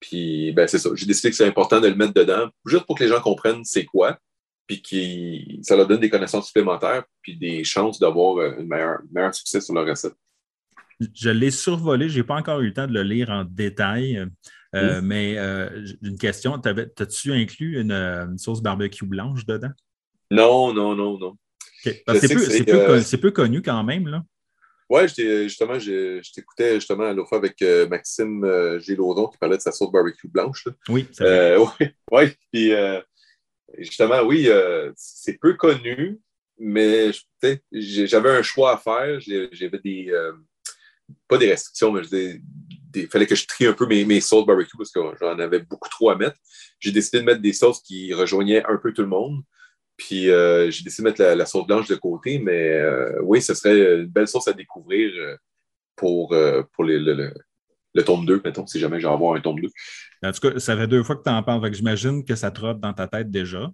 Puis, 0.02 0.52
ben, 0.52 0.66
c'est 0.66 0.78
ça. 0.78 0.90
J'ai 0.94 1.06
décidé 1.06 1.30
que 1.30 1.36
c'est 1.36 1.46
important 1.46 1.80
de 1.80 1.86
le 1.86 1.94
mettre 1.94 2.12
dedans, 2.12 2.50
juste 2.66 2.84
pour 2.84 2.98
que 2.98 3.04
les 3.04 3.10
gens 3.10 3.20
comprennent 3.20 3.64
c'est 3.64 3.84
quoi, 3.84 4.18
puis 4.66 4.82
que 4.82 5.62
ça 5.62 5.76
leur 5.76 5.86
donne 5.86 6.00
des 6.00 6.10
connaissances 6.10 6.48
supplémentaires, 6.48 7.04
puis 7.22 7.36
des 7.36 7.62
chances 7.62 8.00
d'avoir 8.00 8.38
euh, 8.38 8.58
un 8.58 8.98
meilleur, 9.10 9.34
succès 9.34 9.60
sur 9.60 9.74
leur 9.74 9.86
recette. 9.86 10.14
Je 11.14 11.30
l'ai 11.30 11.52
survolé, 11.52 12.08
je 12.08 12.18
n'ai 12.18 12.24
pas 12.24 12.34
encore 12.34 12.60
eu 12.60 12.66
le 12.66 12.72
temps 12.72 12.88
de 12.88 12.92
le 12.92 13.04
lire 13.04 13.30
en 13.30 13.44
détail, 13.44 14.26
euh, 14.74 15.00
mais 15.02 15.38
euh, 15.38 15.86
une 16.02 16.18
question, 16.18 16.54
as-tu 16.54 17.32
inclus 17.32 17.80
une, 17.80 18.36
sauce 18.38 18.62
barbecue 18.62 19.06
blanche 19.06 19.44
dedans? 19.44 19.72
Non, 20.30 20.72
non, 20.72 20.94
non, 20.94 21.18
non. 21.18 21.36
C'est 21.82 23.16
peu, 23.20 23.30
connu 23.30 23.60
quand 23.60 23.82
même, 23.84 24.08
là. 24.08 24.22
Oui, 24.88 25.08
justement, 25.08 25.78
je, 25.78 26.20
t'écoutais 26.32 26.74
justement 26.74 27.10
l'autre 27.12 27.30
fois 27.30 27.38
avec 27.38 27.62
euh, 27.62 27.88
Maxime 27.88 28.44
euh, 28.44 28.78
Gélaudon 28.78 29.28
qui 29.28 29.38
parlait 29.38 29.56
de 29.56 29.62
sa 29.62 29.72
sauce 29.72 29.90
barbecue 29.90 30.28
blanche. 30.28 30.68
Oui, 30.88 31.06
c'est 31.12 31.24
vrai. 31.24 31.52
Euh, 31.52 31.64
oui, 31.80 31.86
ouais, 32.10 32.36
puis 32.52 32.72
justement, 33.78 34.22
oui, 34.22 34.48
c'est 34.96 35.38
peu 35.38 35.54
connu, 35.54 36.20
mais 36.58 37.10
j'avais 37.72 38.30
un 38.30 38.42
choix 38.42 38.74
à 38.74 38.76
faire. 38.76 39.18
J'avais 39.20 39.78
des. 39.78 40.12
Pas 41.28 41.38
des 41.38 41.50
restrictions, 41.50 41.92
mais 41.92 42.02
il 42.94 43.08
fallait 43.08 43.26
que 43.26 43.34
je 43.34 43.46
trie 43.46 43.66
un 43.66 43.72
peu 43.72 43.86
mes, 43.86 44.04
mes 44.04 44.20
sauces 44.20 44.46
barbecue 44.46 44.76
parce 44.76 44.90
que 44.90 45.00
j'en 45.20 45.38
avais 45.38 45.60
beaucoup 45.60 45.88
trop 45.88 46.10
à 46.10 46.16
mettre. 46.16 46.36
J'ai 46.78 46.92
décidé 46.92 47.20
de 47.20 47.24
mettre 47.24 47.40
des 47.40 47.52
sauces 47.52 47.80
qui 47.82 48.12
rejoignaient 48.12 48.64
un 48.66 48.76
peu 48.76 48.92
tout 48.92 49.02
le 49.02 49.08
monde. 49.08 49.42
Puis 49.96 50.30
euh, 50.30 50.70
j'ai 50.70 50.84
décidé 50.84 51.04
de 51.04 51.08
mettre 51.08 51.22
la, 51.22 51.46
sauce 51.46 51.66
blanche 51.66 51.88
de 51.88 51.94
côté, 51.94 52.38
mais 52.38 52.70
euh, 52.72 53.20
oui, 53.22 53.42
ce 53.42 53.54
serait 53.54 54.00
une 54.00 54.06
belle 54.06 54.28
sauce 54.28 54.48
à 54.48 54.52
découvrir 54.52 55.12
euh, 55.16 55.36
pour, 55.96 56.34
pour 56.72 56.84
le, 56.84 57.32
le, 57.94 58.04
tome 58.04 58.24
2, 58.26 58.40
mettons, 58.44 58.66
si 58.66 58.80
jamais 58.80 58.98
j'ai 58.98 59.06
avoir 59.06 59.36
un 59.36 59.40
tome 59.40 59.60
2. 59.60 59.68
En 60.24 60.32
tout 60.32 60.40
cas, 60.40 60.58
ça 60.58 60.76
fait 60.76 60.88
deux 60.88 61.02
fois 61.02 61.16
que 61.16 61.22
tu 61.22 61.30
en 61.30 61.42
parles, 61.42 61.72
j'imagine 61.72 62.24
que 62.24 62.34
ça 62.34 62.50
trotte 62.50 62.80
dans 62.80 62.92
ta 62.92 63.06
tête 63.06 63.30
déjà. 63.30 63.70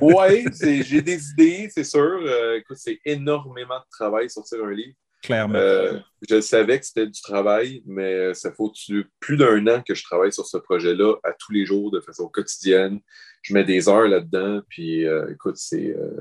oui, 0.00 0.46
j'ai 0.82 1.02
des 1.02 1.30
idées, 1.30 1.68
c'est 1.72 1.84
sûr. 1.84 2.18
écoute, 2.56 2.78
c'est 2.78 2.98
énormément 3.04 3.78
de 3.78 3.90
travail 3.90 4.28
sortir 4.28 4.64
un 4.64 4.72
livre. 4.72 4.96
Clairement. 5.22 5.58
je 6.28 6.40
savais 6.40 6.80
que 6.80 6.86
c'était 6.86 7.06
du 7.06 7.20
travail, 7.20 7.82
mais 7.84 8.32
ça 8.34 8.52
fait 8.52 9.04
plus 9.20 9.36
d'un 9.36 9.66
an 9.66 9.82
que 9.86 9.94
je 9.94 10.02
travaille 10.02 10.32
sur 10.32 10.46
ce 10.46 10.56
projet-là 10.56 11.16
à 11.24 11.32
tous 11.32 11.52
les 11.52 11.66
jours 11.66 11.90
de 11.90 12.00
façon 12.00 12.28
quotidienne 12.28 13.00
je 13.42 13.54
mets 13.54 13.64
des 13.64 13.88
heures 13.88 14.08
là-dedans. 14.08 14.62
Puis 14.68 15.06
euh, 15.06 15.32
écoute, 15.32 15.56
euh, 15.72 16.20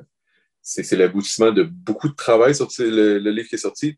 c'est, 0.61 0.95
l'aboutissement 0.95 1.51
de 1.51 1.63
beaucoup 1.63 2.09
de 2.09 2.15
travail 2.15 2.55
sur 2.55 2.67
le, 2.79 3.17
livre 3.17 3.47
qui 3.47 3.55
est 3.55 3.59
sorti. 3.59 3.97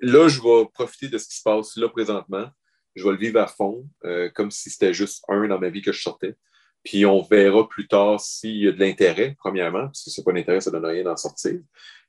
Là, 0.00 0.28
je 0.28 0.40
vais 0.40 0.68
profiter 0.72 1.08
de 1.08 1.18
ce 1.18 1.28
qui 1.28 1.36
se 1.36 1.42
passe 1.42 1.76
là 1.76 1.88
présentement. 1.88 2.48
Je 2.94 3.04
vais 3.04 3.12
le 3.12 3.18
vivre 3.18 3.40
à 3.40 3.46
fond, 3.46 3.88
euh, 4.04 4.28
comme 4.30 4.50
si 4.50 4.70
c'était 4.70 4.94
juste 4.94 5.24
un 5.28 5.46
dans 5.48 5.58
ma 5.58 5.68
vie 5.68 5.82
que 5.82 5.92
je 5.92 6.00
sortais. 6.00 6.36
Puis 6.84 7.04
on 7.04 7.22
verra 7.22 7.68
plus 7.68 7.86
tard 7.86 8.20
s'il 8.20 8.56
y 8.56 8.68
a 8.68 8.72
de 8.72 8.80
l'intérêt, 8.80 9.34
premièrement, 9.38 9.86
parce 9.86 10.04
que 10.04 10.10
c'est 10.10 10.24
pas 10.24 10.32
d'intérêt, 10.32 10.60
ça 10.60 10.70
ne 10.70 10.76
donne 10.76 10.86
rien 10.86 11.04
d'en 11.04 11.16
sortir. 11.16 11.60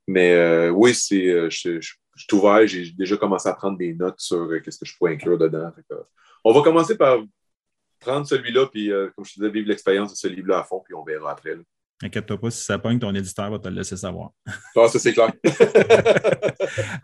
Mais 0.08 0.70
oui, 0.70 0.96
c'est, 0.96 1.50
je, 1.50 1.80
suis 2.24 2.36
ouvert, 2.36 2.66
j'ai 2.68 2.92
déjà 2.92 3.18
commencé 3.18 3.50
à 3.50 3.54
prendre 3.54 3.78
des 3.78 3.94
notes 3.94 4.20
sur 4.20 4.48
qu'est-ce 4.64 4.80
que 4.80 4.86
je 4.86 4.98
pourrais 4.98 5.14
inclure 5.14 5.38
dedans. 5.38 5.72
on 6.44 6.54
va 6.54 6.62
commencer 6.62 6.98
par 6.98 7.20
prendre 8.00 8.26
celui-là, 8.26 8.68
puis 8.68 8.92
euh, 8.92 9.10
comme 9.16 9.26
je 9.26 9.34
te 9.34 9.40
disais, 9.40 9.52
vivre 9.52 9.68
l'expérience 9.68 10.12
de 10.12 10.18
ce 10.18 10.28
livre-là 10.28 10.60
à 10.60 10.64
fond, 10.64 10.82
puis 10.84 10.94
on 10.94 11.04
verra 11.04 11.32
après. 11.32 11.58
Inquiète-toi 12.02 12.40
pas, 12.40 12.50
si 12.50 12.64
ça 12.64 12.80
pogne, 12.80 12.98
ton 12.98 13.14
éditeur 13.14 13.52
va 13.52 13.60
te 13.60 13.68
le 13.68 13.76
laisser 13.76 13.98
savoir. 13.98 14.32
Ah, 14.76 14.88
ça, 14.88 15.00
c'est 15.00 15.14
clair. 15.14 15.32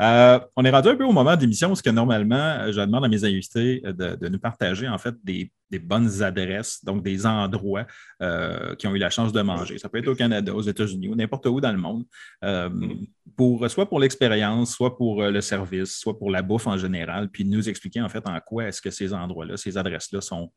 Euh, 0.01 0.39
on 0.55 0.63
est 0.65 0.69
rendu 0.69 0.89
un 0.89 0.95
peu 0.95 1.05
au 1.05 1.11
moment 1.11 1.35
d'émission 1.35 1.71
où 1.71 1.75
que 1.75 1.89
normalement, 1.89 2.71
je 2.71 2.79
demande 2.79 3.05
à 3.05 3.07
mes 3.07 3.23
invités 3.23 3.81
de, 3.81 4.27
nous 4.27 4.37
partager 4.37 4.87
en 4.87 4.97
fait 4.97 5.15
des, 5.23 5.51
bonnes 5.71 6.23
adresses, 6.23 6.83
donc 6.83 7.03
des 7.03 7.25
endroits 7.25 7.85
euh, 8.21 8.75
qui 8.75 8.87
ont 8.87 8.95
eu 8.95 8.99
la 8.99 9.09
chance 9.09 9.33
de 9.33 9.41
manger. 9.41 9.77
Ça 9.77 9.89
peut 9.89 9.97
être 9.97 10.07
au 10.07 10.15
Canada, 10.15 10.53
aux 10.53 10.61
États-Unis 10.61 11.09
ou 11.09 11.15
n'importe 11.15 11.45
où 11.47 11.59
dans 11.59 11.71
le 11.71 11.77
monde. 11.77 12.05
Mm-hmm. 12.43 13.07
pour, 13.35 13.69
soit 13.69 13.87
pour 13.87 13.99
l'expérience, 13.99 14.73
soit 14.73 14.97
pour 14.97 15.23
le 15.23 15.41
service, 15.41 15.97
soit 15.97 16.17
pour 16.17 16.31
la 16.31 16.41
bouffe 16.41 16.67
en 16.67 16.77
général, 16.77 17.29
puis 17.29 17.45
nous 17.45 17.67
expliquer 17.67 18.01
en 18.01 18.09
fait 18.09 18.25
en 18.27 18.39
quoi 18.39 18.65
est-ce 18.65 18.81
que 18.81 18.91
ces 18.91 19.13
endroits-là, 19.13 19.57
ces 19.57 19.77
adresses-là 19.77 20.21
sont, 20.21 20.51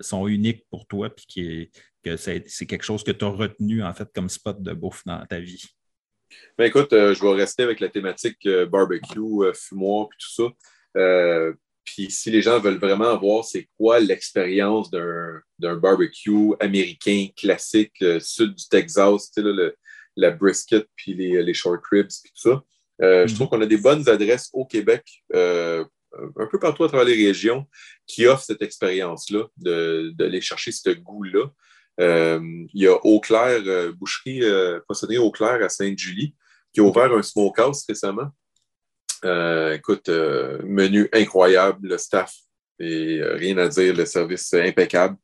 sont 0.00 0.28
uniques 0.28 0.64
pour 0.70 0.86
toi, 0.86 1.10
puis 1.10 1.26
qui 1.26 1.40
est 1.40 1.70
que 2.04 2.16
c'est 2.16 2.66
quelque 2.66 2.84
chose 2.84 3.02
que 3.02 3.10
tu 3.10 3.24
as 3.24 3.28
retenu 3.28 3.82
en 3.82 3.92
fait 3.92 4.08
comme 4.14 4.28
spot 4.28 4.62
de 4.62 4.72
bouffe 4.72 5.04
dans 5.04 5.24
ta 5.26 5.40
vie? 5.40 5.64
Ben 6.56 6.64
écoute, 6.66 6.92
euh, 6.92 7.14
je 7.14 7.22
vais 7.22 7.34
rester 7.34 7.62
avec 7.62 7.80
la 7.80 7.88
thématique 7.88 8.44
euh, 8.46 8.66
barbecue, 8.66 9.18
euh, 9.18 9.52
fumoir, 9.54 10.08
puis 10.08 10.18
tout 10.20 10.30
ça. 10.30 11.52
Puis 11.92 12.10
si 12.10 12.30
les 12.30 12.42
gens 12.42 12.60
veulent 12.60 12.78
vraiment 12.78 13.16
voir 13.18 13.44
c'est 13.44 13.68
quoi 13.76 14.00
l'expérience 14.00 14.90
d'un 14.90 15.76
barbecue 15.76 16.52
américain 16.60 17.28
classique, 17.36 18.04
sud 18.20 18.54
du 18.54 18.68
Texas, 18.68 19.30
tu 19.30 19.42
sais, 19.42 19.74
la 20.16 20.30
brisket, 20.30 20.86
puis 20.96 21.14
les, 21.14 21.42
les, 21.42 21.54
short 21.54 21.80
ribs, 21.90 22.08
puis 22.22 22.32
tout 22.34 22.50
ça. 22.50 22.62
Je 23.00 23.06
mm-hmm. 23.06 23.34
trouve 23.34 23.48
qu'on 23.48 23.62
a 23.62 23.66
des 23.66 23.76
bonnes 23.76 24.08
adresses 24.08 24.50
au 24.52 24.64
Québec, 24.64 25.04
un 25.32 26.46
peu 26.50 26.58
partout 26.58 26.84
à 26.84 26.88
travers 26.88 27.06
les 27.06 27.26
régions, 27.26 27.66
qui 28.06 28.26
offrent 28.26 28.44
cette 28.44 28.62
expérience-là, 28.62 29.46
d'aller 29.56 30.40
chercher 30.40 30.72
ce 30.72 30.90
goût-là. 30.90 31.50
Euh, 32.00 32.40
il 32.72 32.82
y 32.82 32.86
a 32.86 32.96
Eau-Claire, 33.04 33.62
euh, 33.66 33.92
boucherie 33.92 34.42
euh, 34.42 34.80
poissonnerie 34.86 35.18
Eau-Claire 35.18 35.62
à 35.62 35.68
Sainte-Julie, 35.68 36.34
qui 36.72 36.80
a 36.80 36.84
ouvert 36.84 37.12
un 37.12 37.22
smokehouse 37.22 37.84
récemment. 37.88 38.28
Écoute, 39.24 40.08
menu 40.08 41.08
incroyable, 41.12 41.88
le 41.88 41.98
staff, 41.98 42.34
et 42.78 43.20
rien 43.22 43.58
à 43.58 43.68
dire, 43.68 43.94
le 43.94 44.06
service 44.06 44.52
impeccable. 44.54 45.16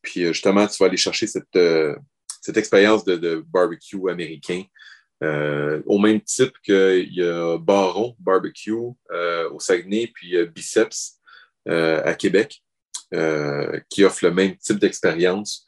Puis 0.00 0.26
justement, 0.26 0.66
tu 0.66 0.76
vas 0.78 0.86
aller 0.86 0.96
chercher 0.96 1.26
cette, 1.26 2.56
expérience 2.56 3.04
de, 3.04 3.44
barbecue 3.46 4.10
américain. 4.10 4.62
au 5.20 5.98
même 5.98 6.20
type 6.20 6.54
qu'il 6.64 7.12
y 7.12 7.22
a 7.22 7.58
Baron 7.58 8.16
Barbecue 8.18 8.72
au 8.72 9.60
Saguenay, 9.60 10.10
puis 10.14 10.34
Biceps 10.46 11.18
à 11.66 12.14
Québec. 12.14 12.62
qui 13.90 14.04
offre 14.04 14.24
le 14.24 14.32
même 14.32 14.56
type 14.56 14.78
d'expérience. 14.78 15.66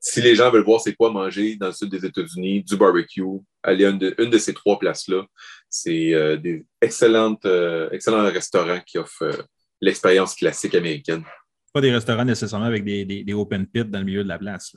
si 0.00 0.20
les 0.20 0.34
gens 0.34 0.50
veulent 0.50 0.64
voir 0.64 0.80
c'est 0.80 0.94
quoi 0.94 1.10
manger 1.10 1.56
dans 1.56 1.68
le 1.68 1.72
sud 1.72 1.90
des 1.90 2.04
États-Unis, 2.04 2.62
du 2.62 2.76
barbecue, 2.76 3.22
aller 3.62 3.84
à 3.84 3.90
une 3.90 3.98
de, 3.98 4.38
ces 4.38 4.54
trois 4.54 4.78
places-là. 4.78 5.24
C'est 5.70 6.38
des 6.38 6.66
excellentes, 6.82 7.46
excellents 7.92 8.24
restaurants 8.24 8.80
qui 8.84 8.98
offrent 8.98 9.46
l'expérience 9.80 10.34
classique 10.34 10.74
américaine. 10.74 11.24
Pas 11.72 11.80
des 11.80 11.92
restaurants 11.92 12.24
nécessairement 12.24 12.66
avec 12.66 12.84
des, 12.84 13.32
open 13.32 13.66
pits 13.66 13.84
dans 13.84 14.00
le 14.00 14.04
milieu 14.04 14.24
de 14.24 14.28
la 14.28 14.38
place. 14.38 14.74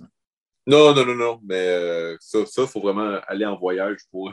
Non, 0.65 0.93
non, 0.93 1.05
non, 1.05 1.15
non. 1.15 1.39
Mais 1.43 1.67
euh, 1.67 2.15
ça, 2.19 2.39
il 2.39 2.67
faut 2.67 2.79
vraiment 2.79 3.19
aller 3.27 3.45
en 3.45 3.57
voyage 3.57 3.97
pour, 4.11 4.31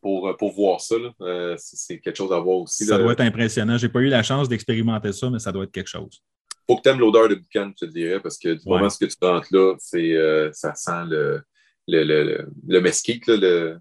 pour, 0.00 0.36
pour 0.36 0.52
voir 0.52 0.80
ça. 0.80 0.96
Euh, 1.22 1.56
c'est 1.58 1.98
quelque 1.98 2.16
chose 2.16 2.32
à 2.32 2.38
voir 2.38 2.58
aussi. 2.58 2.84
Ça 2.84 2.98
doit 2.98 3.12
être 3.12 3.20
impressionnant. 3.20 3.78
Je 3.78 3.86
n'ai 3.86 3.92
pas 3.92 4.00
eu 4.00 4.08
la 4.08 4.22
chance 4.22 4.48
d'expérimenter 4.48 5.12
ça, 5.12 5.30
mais 5.30 5.38
ça 5.38 5.50
doit 5.50 5.64
être 5.64 5.72
quelque 5.72 5.88
chose. 5.88 6.22
faut 6.68 6.76
que 6.76 6.82
tu 6.82 6.90
aimes 6.90 7.00
l'odeur 7.00 7.28
de 7.28 7.36
boucan, 7.36 7.72
je 7.80 7.86
te 7.86 7.90
dirais, 7.90 8.20
parce 8.20 8.38
que 8.38 8.50
du 8.50 8.68
moment 8.68 8.88
que 8.88 9.04
tu 9.04 9.16
rentres 9.20 9.48
là, 9.50 9.74
euh, 9.94 10.50
ça 10.52 10.74
sent 10.74 11.04
le, 11.08 11.42
le, 11.88 12.04
le, 12.04 12.48
le 12.68 12.80
mesquite, 12.80 13.26
le, 13.26 13.78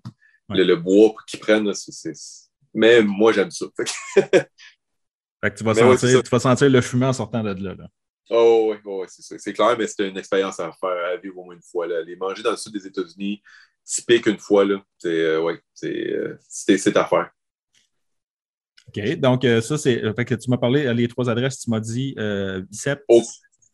le, 0.53 0.75
bois 0.75 1.15
qu'ils 1.27 1.39
prennent. 1.39 1.71
Mais 2.73 3.01
moi, 3.01 3.31
j'aime 3.33 3.51
ça. 3.51 3.65
Fait 3.75 3.83
que 3.85 5.49
tu 5.57 5.63
vas, 5.63 5.75
sentir, 5.75 6.23
tu 6.23 6.29
vas 6.29 6.39
sentir 6.39 6.69
le 6.69 6.81
fumé 6.81 7.05
en 7.05 7.13
sortant 7.13 7.43
de 7.43 7.63
là. 7.63 7.75
là. 7.75 7.87
Oh 8.29 8.73
oui, 8.85 9.05
c'est 9.07 9.53
clair, 9.53 9.75
mais 9.77 9.85
c'est 9.85 10.07
une 10.07 10.17
expérience 10.17 10.59
à 10.59 10.71
faire, 10.71 11.05
à 11.13 11.17
vivre 11.17 11.37
au 11.39 11.43
moins 11.43 11.55
une 11.55 11.61
fois. 11.61 11.87
Là. 11.87 12.01
Les 12.01 12.15
manger 12.15 12.41
dans 12.41 12.51
le 12.51 12.57
sud 12.57 12.71
des 12.71 12.87
États-Unis, 12.87 13.41
typique 13.83 14.25
une 14.27 14.39
fois, 14.39 14.65
c'est 14.97 15.09
euh, 15.09 15.41
ouais, 15.41 15.59
euh, 15.83 16.37
à 16.95 17.05
faire. 17.05 17.31
OK, 18.87 19.15
donc 19.15 19.45
euh, 19.45 19.61
ça, 19.61 19.77
c'est. 19.77 20.01
Fait 20.15 20.25
que 20.25 20.35
tu 20.35 20.49
m'as 20.49 20.57
parlé, 20.57 20.91
les 20.93 21.07
trois 21.07 21.29
adresses, 21.29 21.59
tu 21.59 21.69
m'as 21.69 21.79
dit 21.79 22.15
Biceps. 22.69 23.03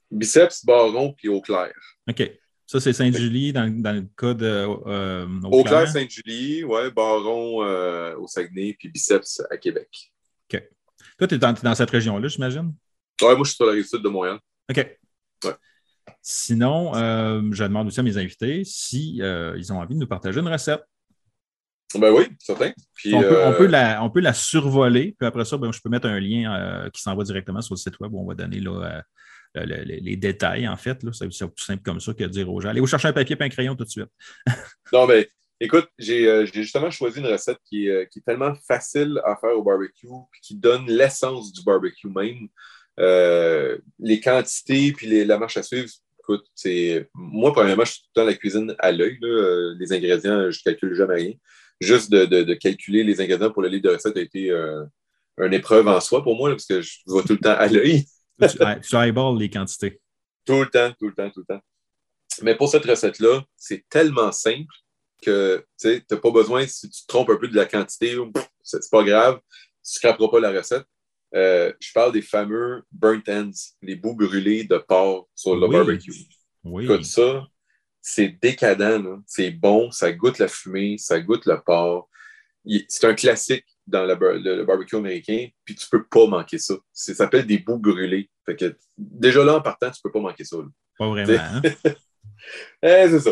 biceps, 0.10 0.66
Baron, 0.66 1.14
puis 1.14 1.30
Eau-Claire. 1.30 1.74
OK. 2.10 2.39
Ça, 2.70 2.80
c'est 2.80 2.94
Sainte-Julie 2.94 3.52
dans, 3.52 3.68
dans, 3.82 3.96
le 3.96 4.08
cas 4.16 4.36
de. 4.36 4.66
Eau-Claire, 5.48 5.88
Sainte-Julie, 5.88 6.64
ouais, 6.64 6.92
Baron 6.92 7.64
au 8.16 8.28
Saguenay, 8.28 8.76
puis 8.78 8.90
Biceps 8.90 9.42
à 9.50 9.58
Québec. 9.58 9.90
OK. 10.54 10.64
Toi, 11.18 11.28
tu 11.28 11.34
es, 11.34 11.38
dans 11.40 11.76
cette 11.76 11.90
région-là, 11.90 12.28
j'imagine? 12.28 12.76
Oui, 13.24 13.36
moi, 13.36 13.40
je 13.40 13.50
suis 13.50 13.56
sur 13.56 13.66
la 13.66 13.72
rive 13.72 13.88
sud 13.88 14.04
de 14.04 14.10
Montréal. 14.10 14.38
OK. 14.70 15.00
Sinon, 16.22 16.96
euh, 16.96 17.42
je 17.52 17.64
demande 17.64 17.88
aussi 17.88 18.00
à 18.00 18.04
mes 18.04 18.18
invités 18.20 18.64
si 18.64 19.20
euh, 19.24 19.56
ils 19.58 19.74
ont 19.74 19.80
envie 19.80 19.96
de 19.96 20.00
nous 20.00 20.08
partager 20.08 20.40
une 20.40 20.48
recette. 20.48 20.84
Ben 21.96 22.12
oui, 22.12 22.28
certain. 22.38 22.72
Puis, 22.94 23.16
on, 23.16 23.22
peut, 23.22 23.46
on, 23.46 23.54
peut, 23.54 23.64
euh, 23.64 23.68
la, 23.68 24.04
on 24.04 24.12
peut 24.12 24.20
la 24.20 24.34
survoler, 24.34 25.16
puis 25.18 25.26
après 25.26 25.44
ça, 25.44 25.58
ben, 25.58 25.72
je 25.72 25.80
peux 25.82 25.90
mettre 25.90 26.08
un 26.08 26.20
lien 26.20 26.88
qui 26.94 27.02
s'envoie 27.02 27.24
directement 27.24 27.62
sur 27.62 27.74
le 27.74 27.80
site 27.80 28.00
web 28.00 28.14
où 28.14 28.22
on 28.22 28.28
va 28.28 28.36
donner 28.36 28.60
là, 28.60 29.02
les, 29.56 30.16
détails, 30.16 30.68
en 30.68 30.78
fait. 30.78 31.00
C'est 31.14 31.28
plus 31.28 31.64
simple 31.64 31.84
comme 31.84 32.00
ça 32.00 32.14
que 32.14 32.24
de 32.24 32.30
dire 32.30 32.52
aux 32.52 32.62
gens 32.62 32.70
allez 32.70 32.82
vous 32.82 32.88
chercher 32.88 33.08
un 33.08 33.14
papier 33.14 33.36
et 33.40 33.44
un 33.44 33.50
crayon 33.50 33.76
tout 33.76 33.86
de 33.86 33.90
suite. 33.90 34.10
non, 34.94 35.08
mais 35.08 35.28
Écoute, 35.62 35.90
euh, 36.10 36.46
j'ai 36.46 36.64
justement 36.64 36.90
choisi 36.90 37.20
une 37.20 37.26
recette 37.26 37.58
qui, 37.66 37.90
euh, 37.90 38.06
qui, 38.06 38.20
est 38.20 38.22
tellement 38.22 38.54
facile 38.66 39.20
à 39.26 39.36
faire 39.36 39.58
au 39.58 39.64
barbecue, 39.64 40.08
puis 40.32 40.42
qui 40.42 40.56
donne 40.56 40.86
l'essence 40.88 41.52
du 41.52 41.64
barbecue 41.64 42.08
même. 42.08 42.48
Euh, 42.98 43.78
les 44.00 44.22
quantités, 44.22 44.94
puis 44.94 45.26
la 45.26 45.38
marche 45.38 45.58
à 45.58 45.64
suivre, 45.64 45.90
écoute, 46.20 46.46
c'est. 46.56 47.10
Moi, 47.14 47.52
premièrement, 47.52 47.84
je 47.84 47.92
suis 47.92 48.02
tout 48.02 48.08
le 48.16 48.22
temps 48.22 48.26
la 48.26 48.36
cuisine 48.36 48.74
à 48.80 48.92
l'œil. 48.94 49.20
Les 49.80 49.92
ingrédients, 49.92 50.50
je 50.50 50.60
ne 50.60 50.64
calcule 50.64 50.96
jamais 50.96 51.16
rien. 51.16 51.34
Juste 51.82 52.10
de, 52.12 52.54
calculer 52.54 53.04
les 53.04 53.20
ingrédients 53.20 53.52
pour 53.52 53.62
le 53.62 53.68
livre 53.68 53.84
de 53.84 53.90
recette 53.90 54.16
a 54.16 54.22
été 54.22 54.52
une 55.38 55.54
épreuve 55.54 55.88
en 55.90 56.00
soi 56.00 56.24
pour 56.24 56.36
moi, 56.38 56.52
parce 56.52 56.66
que 56.66 56.82
je 56.82 57.00
vois 57.06 57.24
tout 57.24 57.34
le 57.34 57.40
temps 57.40 57.56
à 57.58 57.68
l'œil. 57.68 58.06
Tu 58.48 58.96
eyeball 58.96 59.38
les 59.38 59.50
quantités. 59.50 60.00
Tout 60.46 60.62
le 60.62 60.70
temps, 60.70 60.94
tout 60.98 61.08
le 61.08 61.14
temps, 61.14 61.30
tout 61.30 61.42
le 61.42 61.56
temps. 61.56 61.62
Mais 62.42 62.56
pour 62.56 62.70
cette 62.70 62.86
recette-là, 62.86 63.44
c'est 63.58 63.84
tellement 63.90 64.32
simple 64.32 64.74
que 65.22 65.66
tu 65.80 66.04
n'as 66.10 66.18
pas 66.18 66.32
besoin, 66.32 66.66
si 66.66 66.90
tu 66.90 67.02
te 67.02 67.08
trompes 67.08 67.30
un 67.30 67.36
peu 67.36 67.48
de 67.48 67.56
la 67.56 67.66
quantité, 67.66 68.16
c'est 68.64 68.80
pas 68.90 69.04
grave, 69.04 69.36
tu 69.36 69.96
ne 69.96 70.00
scraperas 70.00 70.30
pas 70.30 70.40
la 70.40 70.52
recette. 70.52 70.86
Euh, 71.36 71.72
je 71.80 71.92
parle 71.94 72.12
des 72.12 72.22
fameux 72.22 72.84
burnt 72.92 73.28
ends, 73.28 73.52
les 73.82 73.96
bouts 73.96 74.16
brûlés 74.16 74.64
de 74.64 74.78
porc 74.78 75.28
sur 75.36 75.56
le 75.56 75.68
barbecue. 75.68 76.14
Oui. 76.64 77.06
Ça, 77.06 77.46
c'est 78.02 78.30
décadent, 78.42 79.22
c'est 79.28 79.52
bon, 79.52 79.92
ça 79.92 80.12
goûte 80.12 80.40
la 80.40 80.48
fumée, 80.48 80.98
ça 80.98 81.20
goûte 81.20 81.46
le 81.46 81.62
porc. 81.62 82.10
C'est 82.88 83.08
un 83.08 83.14
classique 83.14 83.66
dans 83.88 84.06
le, 84.06 84.64
barbecue 84.64 84.96
américain, 84.96 85.48
puis 85.66 85.76
tu 85.76 85.86
ne 85.92 85.98
peux 85.98 86.06
pas 86.06 86.28
manquer 86.28 86.58
ça. 86.58 86.76
Ça 86.94 87.14
s'appelle 87.14 87.46
des 87.46 87.60
bouts 87.60 87.80
brûlés. 87.80 88.30
Fait 88.46 88.56
que, 88.56 88.78
déjà 88.98 89.44
là, 89.44 89.56
en 89.56 89.62
partant, 89.62 89.90
tu 89.90 90.00
ne 90.04 90.10
peux 90.10 90.12
pas 90.12 90.22
manquer 90.22 90.44
ça. 90.44 90.58
Pas 90.98 91.08
vraiment. 91.08 91.34
Hein? 91.34 91.62
Eh, 92.82 93.06
c'est 93.10 93.20
ça. 93.20 93.32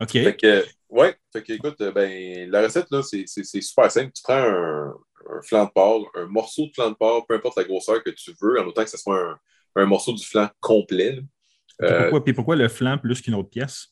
OK. 0.00 0.12
Fait 0.12 0.36
que, 0.36 0.64
ouais, 0.88 1.16
fait 1.32 1.42
que, 1.42 1.52
écoute, 1.52 1.82
ben, 1.92 2.48
la 2.48 2.62
recette, 2.62 2.86
là, 2.92 3.02
c'est 3.02 3.26
super 3.26 3.90
simple. 3.90 4.12
Tu 4.14 4.22
prends 4.22 4.34
un, 4.34 4.94
flanc 5.42 5.64
de 5.64 5.70
porc, 5.70 6.10
un 6.14 6.26
morceau 6.26 6.66
de 6.66 6.72
flanc 6.72 6.90
de 6.90 6.94
porc, 6.94 7.26
peu 7.26 7.34
importe 7.34 7.56
la 7.56 7.64
grosseur 7.64 8.02
que 8.02 8.10
tu 8.10 8.32
veux, 8.40 8.60
en 8.60 8.66
autant 8.66 8.84
que 8.84 8.90
ce 8.90 8.98
soit 8.98 9.36
un, 9.74 9.86
morceau 9.86 10.12
du 10.12 10.24
flanc 10.24 10.48
complet. 10.60 11.20
Euh, 11.82 12.02
pourquoi, 12.02 12.24
puis 12.24 12.32
pourquoi 12.34 12.56
le 12.56 12.68
flanc 12.68 12.98
plus 12.98 13.20
qu'une 13.20 13.34
autre 13.34 13.50
pièce? 13.50 13.88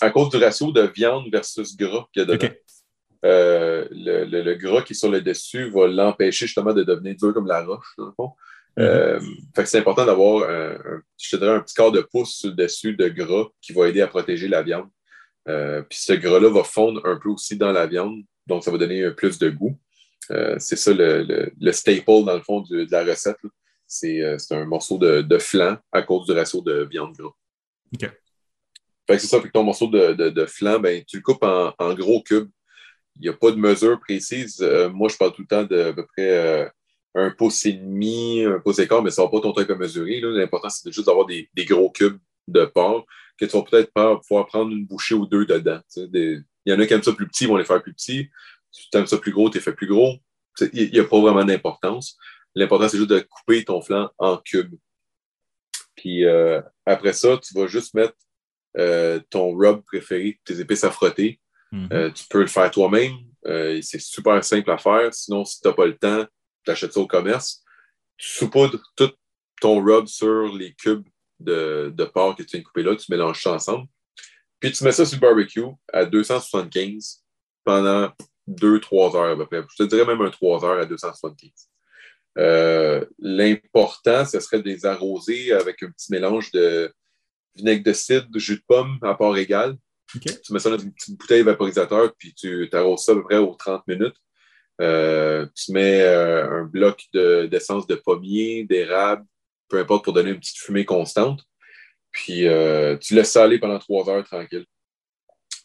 À 0.00 0.10
cause 0.10 0.28
du 0.28 0.36
ratio 0.36 0.72
de 0.72 0.82
viande 0.82 1.30
versus 1.30 1.76
gras 1.76 2.06
qu'il 2.12 2.20
y 2.20 2.22
a 2.22 2.26
dedans. 2.26 2.54
Euh, 3.24 3.86
le, 3.90 4.54
gras 4.54 4.82
qui 4.82 4.92
est 4.92 4.96
sur 4.96 5.10
le 5.10 5.22
dessus 5.22 5.70
va 5.70 5.86
l'empêcher 5.86 6.46
justement 6.46 6.74
de 6.74 6.82
devenir 6.82 7.14
dur 7.16 7.32
comme 7.32 7.46
la 7.46 7.64
roche, 7.64 7.94
dans 7.96 8.06
le 8.06 8.12
fond. 8.12 8.32
Mm-hmm. 8.76 8.82
Euh, 8.82 9.20
fait 9.54 9.62
que 9.62 9.68
c'est 9.68 9.78
important 9.78 10.04
d'avoir, 10.04 10.48
je 11.18 11.30
te 11.30 11.36
dirais, 11.36 11.52
un 11.52 11.60
petit 11.60 11.74
quart 11.74 11.92
de 11.92 12.00
pouce 12.00 12.34
sur 12.34 12.50
le 12.50 12.54
dessus 12.54 12.94
de 12.94 13.08
gras 13.08 13.46
qui 13.62 13.72
va 13.72 13.88
aider 13.88 14.02
à 14.02 14.08
protéger 14.08 14.48
la 14.48 14.62
viande. 14.62 14.88
Euh, 15.48 15.82
puis 15.82 15.98
ce 15.98 16.12
gras-là 16.14 16.50
va 16.50 16.64
fondre 16.64 17.00
un 17.04 17.16
peu 17.16 17.28
aussi 17.28 17.56
dans 17.56 17.72
la 17.72 17.86
viande, 17.86 18.22
donc 18.46 18.64
ça 18.64 18.70
va 18.70 18.78
donner 18.78 19.10
plus 19.12 19.38
de 19.38 19.50
goût. 19.50 19.78
C'est 20.58 20.76
ça 20.76 20.92
le, 20.92 21.72
staple, 21.72 22.24
dans 22.24 22.34
le 22.34 22.42
fond, 22.42 22.62
de, 22.62 22.86
la 22.90 23.04
recette. 23.04 23.38
C'est 23.86 24.22
un 24.50 24.64
morceau 24.64 24.98
de, 24.98 25.38
flan 25.38 25.78
à 25.92 26.02
cause 26.02 26.26
du 26.26 26.32
ratio 26.32 26.60
de 26.60 26.84
viande 26.90 27.14
gras. 27.16 27.32
OK. 27.94 28.10
c'est 29.08 29.18
ça, 29.18 29.38
que 29.38 29.48
ton 29.48 29.62
morceau 29.62 29.86
de, 29.88 30.46
flan, 30.46 30.80
ben, 30.80 31.04
tu 31.06 31.18
le 31.18 31.22
coupes 31.22 31.44
en, 31.44 31.94
gros 31.94 32.22
cubes. 32.22 32.50
Il 33.16 33.22
n'y 33.22 33.28
a 33.28 33.32
pas 33.32 33.50
de 33.50 33.56
mesure 33.56 34.00
précise. 34.00 34.60
moi, 34.92 35.08
je 35.08 35.16
parle 35.16 35.32
tout 35.32 35.42
le 35.42 35.48
temps 35.48 35.62
d'à 35.62 35.92
peu 35.92 36.04
près 36.06 36.72
un 37.14 37.30
pouce 37.30 37.64
et 37.66 37.72
demi, 37.72 38.42
un 38.44 38.58
pouce 38.58 38.78
et 38.80 38.88
quart, 38.88 39.02
mais 39.02 39.10
ça 39.10 39.22
ne 39.22 39.26
va 39.26 39.30
pas 39.30 39.40
ton 39.40 39.52
temps 39.52 39.62
à 39.62 39.76
mesurer. 39.76 40.20
L'important, 40.20 40.68
c'est 40.68 40.90
juste 40.90 41.06
d'avoir 41.06 41.26
des, 41.26 41.48
gros 41.58 41.90
cubes 41.90 42.18
de 42.48 42.64
porc 42.64 43.06
que 43.38 43.46
tu 43.46 43.56
vas 43.56 43.62
peut-être 43.62 43.92
pouvoir 43.92 44.46
prendre 44.46 44.72
une 44.72 44.84
bouchée 44.84 45.14
ou 45.14 45.26
deux 45.26 45.46
dedans. 45.46 45.80
Il 45.96 46.44
y 46.66 46.72
en 46.72 46.80
a 46.80 46.86
qui 46.86 46.94
aiment 46.94 47.02
ça 47.02 47.12
plus 47.12 47.28
petit, 47.28 47.44
ils 47.44 47.48
vont 47.48 47.56
les 47.56 47.64
faire 47.64 47.82
plus 47.82 47.94
petits. 47.94 48.30
Si 48.70 48.90
tu 48.90 48.98
aimes 48.98 49.06
ça 49.06 49.18
plus 49.18 49.32
gros, 49.32 49.48
tu 49.48 49.58
les 49.58 49.62
fais 49.62 49.72
plus 49.72 49.86
gros. 49.86 50.16
Il 50.72 50.90
n'y 50.90 50.98
a 50.98 51.04
pas 51.04 51.20
vraiment 51.20 51.44
d'importance. 51.44 52.16
L'important, 52.54 52.88
c'est 52.88 52.98
juste 52.98 53.10
de 53.10 53.20
couper 53.20 53.64
ton 53.64 53.80
flanc 53.80 54.10
en 54.18 54.36
cubes. 54.38 54.74
Puis 55.96 56.24
euh, 56.24 56.60
après 56.86 57.12
ça, 57.12 57.38
tu 57.38 57.54
vas 57.54 57.66
juste 57.66 57.94
mettre 57.94 58.14
euh, 58.76 59.20
ton 59.30 59.56
rub 59.56 59.82
préféré, 59.82 60.40
tes 60.44 60.60
épices 60.60 60.84
à 60.84 60.90
frotter. 60.90 61.40
Mm-hmm. 61.74 61.92
Euh, 61.92 62.10
tu 62.10 62.24
peux 62.28 62.40
le 62.40 62.46
faire 62.46 62.70
toi-même. 62.70 63.16
c'est 63.44 64.00
super 64.00 64.42
simple 64.44 64.70
à 64.70 64.78
faire. 64.78 65.12
Sinon, 65.12 65.44
si 65.44 65.60
tu 65.60 65.68
n'as 65.68 65.74
pas 65.74 65.86
le 65.86 65.96
temps, 65.96 66.24
tu 66.64 66.70
achètes 66.70 66.92
ça 66.92 67.00
au 67.00 67.06
commerce. 67.06 67.62
Tu 68.16 68.28
saupoudres 68.28 68.80
tout 68.96 69.12
ton 69.60 69.82
rub 69.82 70.06
sur 70.06 70.54
les 70.54 70.74
cubes 70.74 71.06
de, 71.40 71.92
de 71.94 72.04
porc 72.04 72.36
que 72.36 72.42
tu 72.42 72.50
viens 72.52 72.60
de 72.60 72.64
couper 72.64 72.82
là, 72.82 72.96
tu 72.96 73.10
mélanges 73.10 73.42
ça 73.42 73.52
ensemble. 73.52 73.86
Puis 74.60 74.72
tu 74.72 74.84
mets 74.84 74.92
ça 74.92 75.04
sur 75.04 75.16
le 75.16 75.20
barbecue 75.20 75.66
à 75.92 76.04
275 76.04 77.22
pendant 77.64 78.10
2-3 78.48 79.16
heures 79.16 79.32
à 79.32 79.36
peu 79.36 79.46
près. 79.46 79.62
Je 79.70 79.84
te 79.84 79.88
dirais 79.88 80.06
même 80.06 80.20
un 80.20 80.30
3 80.30 80.64
heures 80.64 80.80
à 80.80 80.86
275. 80.86 81.50
Euh, 82.36 83.04
l'important, 83.18 84.24
ce 84.24 84.40
serait 84.40 84.60
de 84.60 84.68
les 84.68 84.86
arroser 84.86 85.52
avec 85.52 85.82
un 85.82 85.90
petit 85.90 86.10
mélange 86.10 86.50
de 86.52 86.92
vinaigre 87.54 87.84
de 87.84 87.92
cidre, 87.92 88.28
de 88.28 88.38
jus 88.38 88.56
de 88.56 88.64
pomme 88.66 88.98
à 89.02 89.14
part 89.14 89.36
égale. 89.36 89.76
Tu 90.20 90.52
mets 90.52 90.58
ça 90.58 90.70
dans 90.70 90.78
une 90.78 90.92
petite 90.92 91.18
bouteille 91.18 91.42
vaporisateur, 91.42 92.12
puis 92.18 92.34
tu 92.34 92.68
arroses 92.72 93.04
ça 93.04 93.12
à 93.12 93.14
peu 93.14 93.24
près 93.24 93.38
aux 93.38 93.54
30 93.54 93.86
minutes. 93.86 94.16
Euh, 94.80 95.46
tu 95.54 95.72
mets 95.72 96.02
euh, 96.02 96.62
un 96.62 96.64
bloc 96.64 97.04
d'essence 97.12 97.86
de, 97.86 97.94
pommier, 97.94 98.64
d'érable, 98.64 99.24
peu 99.68 99.78
importe, 99.78 100.04
pour 100.04 100.12
donner 100.12 100.30
une 100.30 100.40
petite 100.40 100.58
fumée 100.58 100.84
constante. 100.84 101.42
Puis 102.10 102.46
euh, 102.46 102.96
tu 102.98 103.14
laisses 103.14 103.32
ça 103.32 103.44
aller 103.44 103.58
pendant 103.58 103.78
trois 103.78 104.08
heures 104.08 104.24
tranquille. 104.24 104.66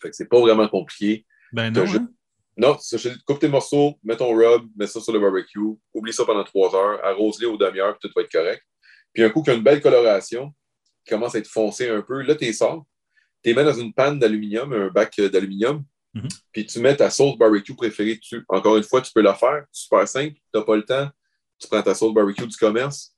Fait 0.01 0.09
que 0.09 0.15
c'est 0.15 0.29
pas 0.29 0.39
vraiment 0.39 0.67
compliqué. 0.67 1.25
Ben 1.51 1.71
non. 1.71 1.85
Hein? 1.85 2.09
Non, 2.57 2.77
coupe 3.25 3.39
tes 3.39 3.47
morceaux, 3.47 3.97
mets 4.03 4.17
ton 4.17 4.35
rub, 4.35 4.67
mets 4.75 4.87
ça 4.87 4.99
sur 4.99 5.13
le 5.13 5.19
barbecue, 5.19 5.59
oublie 5.93 6.11
ça 6.11 6.25
pendant 6.25 6.43
trois 6.43 6.75
heures, 6.75 6.99
arrose-les 7.05 7.45
aux 7.45 7.55
demi-heure, 7.55 7.97
puis 7.97 8.09
tout 8.09 8.13
va 8.13 8.23
être 8.23 8.31
correct. 8.31 8.61
Puis 9.13 9.23
un 9.23 9.29
coup 9.29 9.41
qu'il 9.41 9.53
y 9.53 9.55
a 9.55 9.57
une 9.57 9.63
belle 9.63 9.81
coloration, 9.81 10.53
qui 11.05 11.11
commence 11.11 11.35
à 11.35 11.39
être 11.39 11.47
foncé 11.47 11.87
un 11.87 12.01
peu, 12.01 12.21
là, 12.21 12.35
tu 12.35 12.51
sors, 12.51 12.85
tu 13.43 13.49
les 13.49 13.53
mets 13.53 13.63
dans 13.63 13.73
une 13.73 13.93
panne 13.93 14.19
d'aluminium, 14.19 14.71
un 14.73 14.87
bac 14.89 15.19
d'aluminium, 15.19 15.83
mm-hmm. 16.15 16.39
puis 16.51 16.65
tu 16.65 16.79
mets 16.79 16.95
ta 16.95 17.09
sauce 17.09 17.37
barbecue 17.37 17.75
préférée 17.75 18.15
dessus. 18.15 18.43
Encore 18.49 18.77
une 18.77 18.83
fois, 18.83 19.01
tu 19.01 19.11
peux 19.13 19.21
la 19.21 19.35
faire, 19.35 19.65
super 19.71 20.07
simple, 20.07 20.35
tu 20.35 20.41
n'as 20.59 20.63
pas 20.63 20.75
le 20.75 20.83
temps, 20.83 21.09
tu 21.59 21.67
prends 21.67 21.81
ta 21.81 21.93
sauce 21.93 22.13
barbecue 22.13 22.47
du 22.47 22.57
commerce, 22.57 23.15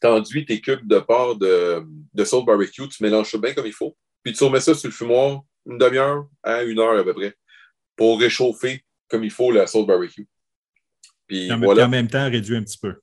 tu 0.00 0.06
enduis 0.06 0.44
tes 0.44 0.60
cubes 0.60 0.86
de 0.86 0.98
porc 0.98 1.36
de, 1.36 1.82
de 2.12 2.24
sauce 2.24 2.44
barbecue, 2.44 2.88
tu 2.88 3.02
mélanges 3.02 3.30
ça 3.30 3.38
bien 3.38 3.54
comme 3.54 3.66
il 3.66 3.72
faut, 3.72 3.96
puis 4.22 4.32
tu 4.32 4.44
remets 4.44 4.60
ça 4.60 4.74
sur 4.74 4.88
le 4.88 4.94
fumoir 4.94 5.42
une 5.66 5.78
demi-heure 5.78 6.28
à 6.42 6.62
une 6.62 6.78
heure 6.78 6.98
à 6.98 7.04
peu 7.04 7.14
près 7.14 7.34
pour 7.96 8.20
réchauffer 8.20 8.84
comme 9.08 9.24
il 9.24 9.30
faut 9.30 9.50
la 9.50 9.66
sauce 9.66 9.86
barbecue. 9.86 10.28
Puis 11.26 11.50
en 11.50 11.88
même 11.88 12.08
temps, 12.08 12.30
réduire 12.30 12.60
un 12.60 12.62
petit 12.62 12.78
peu. 12.78 12.94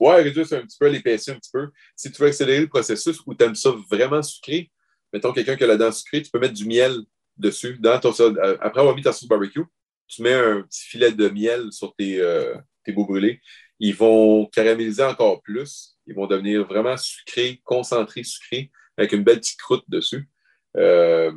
Ouais, 0.00 0.22
réduire 0.22 0.46
un 0.52 0.62
petit 0.62 0.78
peu, 0.78 0.88
l'épaissir 0.88 1.34
un 1.34 1.38
petit 1.38 1.50
peu. 1.52 1.68
Si 1.94 2.10
tu 2.10 2.20
veux 2.20 2.28
accélérer 2.28 2.60
le 2.60 2.68
processus 2.68 3.20
ou 3.26 3.34
tu 3.34 3.44
aimes 3.44 3.54
ça 3.54 3.70
vraiment 3.90 4.22
sucré, 4.22 4.71
mettons 5.12 5.32
quelqu'un 5.32 5.56
qui 5.56 5.64
a 5.64 5.66
la 5.66 5.76
dent 5.76 5.92
sucrée, 5.92 6.22
tu 6.22 6.30
peux 6.30 6.38
mettre 6.38 6.54
du 6.54 6.66
miel 6.66 6.96
dessus. 7.36 7.78
Dans 7.78 7.98
ton, 7.98 8.12
euh, 8.20 8.56
après 8.60 8.80
avoir 8.80 8.94
mis 8.94 9.02
ta 9.02 9.12
sauce 9.12 9.28
barbecue, 9.28 9.64
tu 10.06 10.22
mets 10.22 10.34
un 10.34 10.62
petit 10.62 10.84
filet 10.84 11.12
de 11.12 11.28
miel 11.28 11.72
sur 11.72 11.94
tes, 11.94 12.20
euh, 12.20 12.54
tes 12.84 12.92
beaux 12.92 13.06
brûlés. 13.06 13.40
Ils 13.78 13.94
vont 13.94 14.46
caraméliser 14.46 15.02
encore 15.02 15.42
plus. 15.42 15.96
Ils 16.06 16.14
vont 16.14 16.26
devenir 16.26 16.66
vraiment 16.66 16.96
sucrés, 16.96 17.60
concentrés, 17.64 18.24
sucrés, 18.24 18.70
avec 18.96 19.12
une 19.12 19.24
belle 19.24 19.38
petite 19.38 19.58
croûte 19.58 19.84
dessus. 19.88 20.28
Euh, 20.76 21.32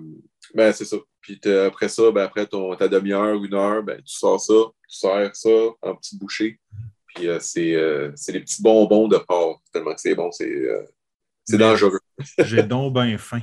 ben, 0.53 0.71
c'est 0.71 0.85
ça. 0.85 0.97
Puis 1.21 1.39
après 1.49 1.89
ça, 1.89 2.11
ben, 2.11 2.23
après 2.23 2.45
ton, 2.45 2.75
ta 2.75 2.87
demi-heure, 2.87 3.43
une 3.43 3.53
heure, 3.53 3.83
ben, 3.83 3.97
tu 3.97 4.13
sors 4.13 4.39
ça, 4.39 4.53
tu 4.87 4.97
sers 4.97 5.35
ça 5.35 5.49
en 5.81 5.95
petites 5.95 6.19
bouchées. 6.19 6.59
Puis 7.07 7.27
euh, 7.27 7.39
c'est 7.39 8.31
des 8.31 8.41
petits 8.41 8.61
bonbons 8.61 9.07
de 9.07 9.17
porc, 9.17 9.61
tellement 9.71 9.95
que 9.95 10.01
c'est 10.01 10.15
bon, 10.15 10.29
c'est 10.31 11.57
dangereux. 11.57 11.99
j'ai 12.39 12.63
donc 12.63 12.93
bien 12.93 13.17
faim. 13.17 13.41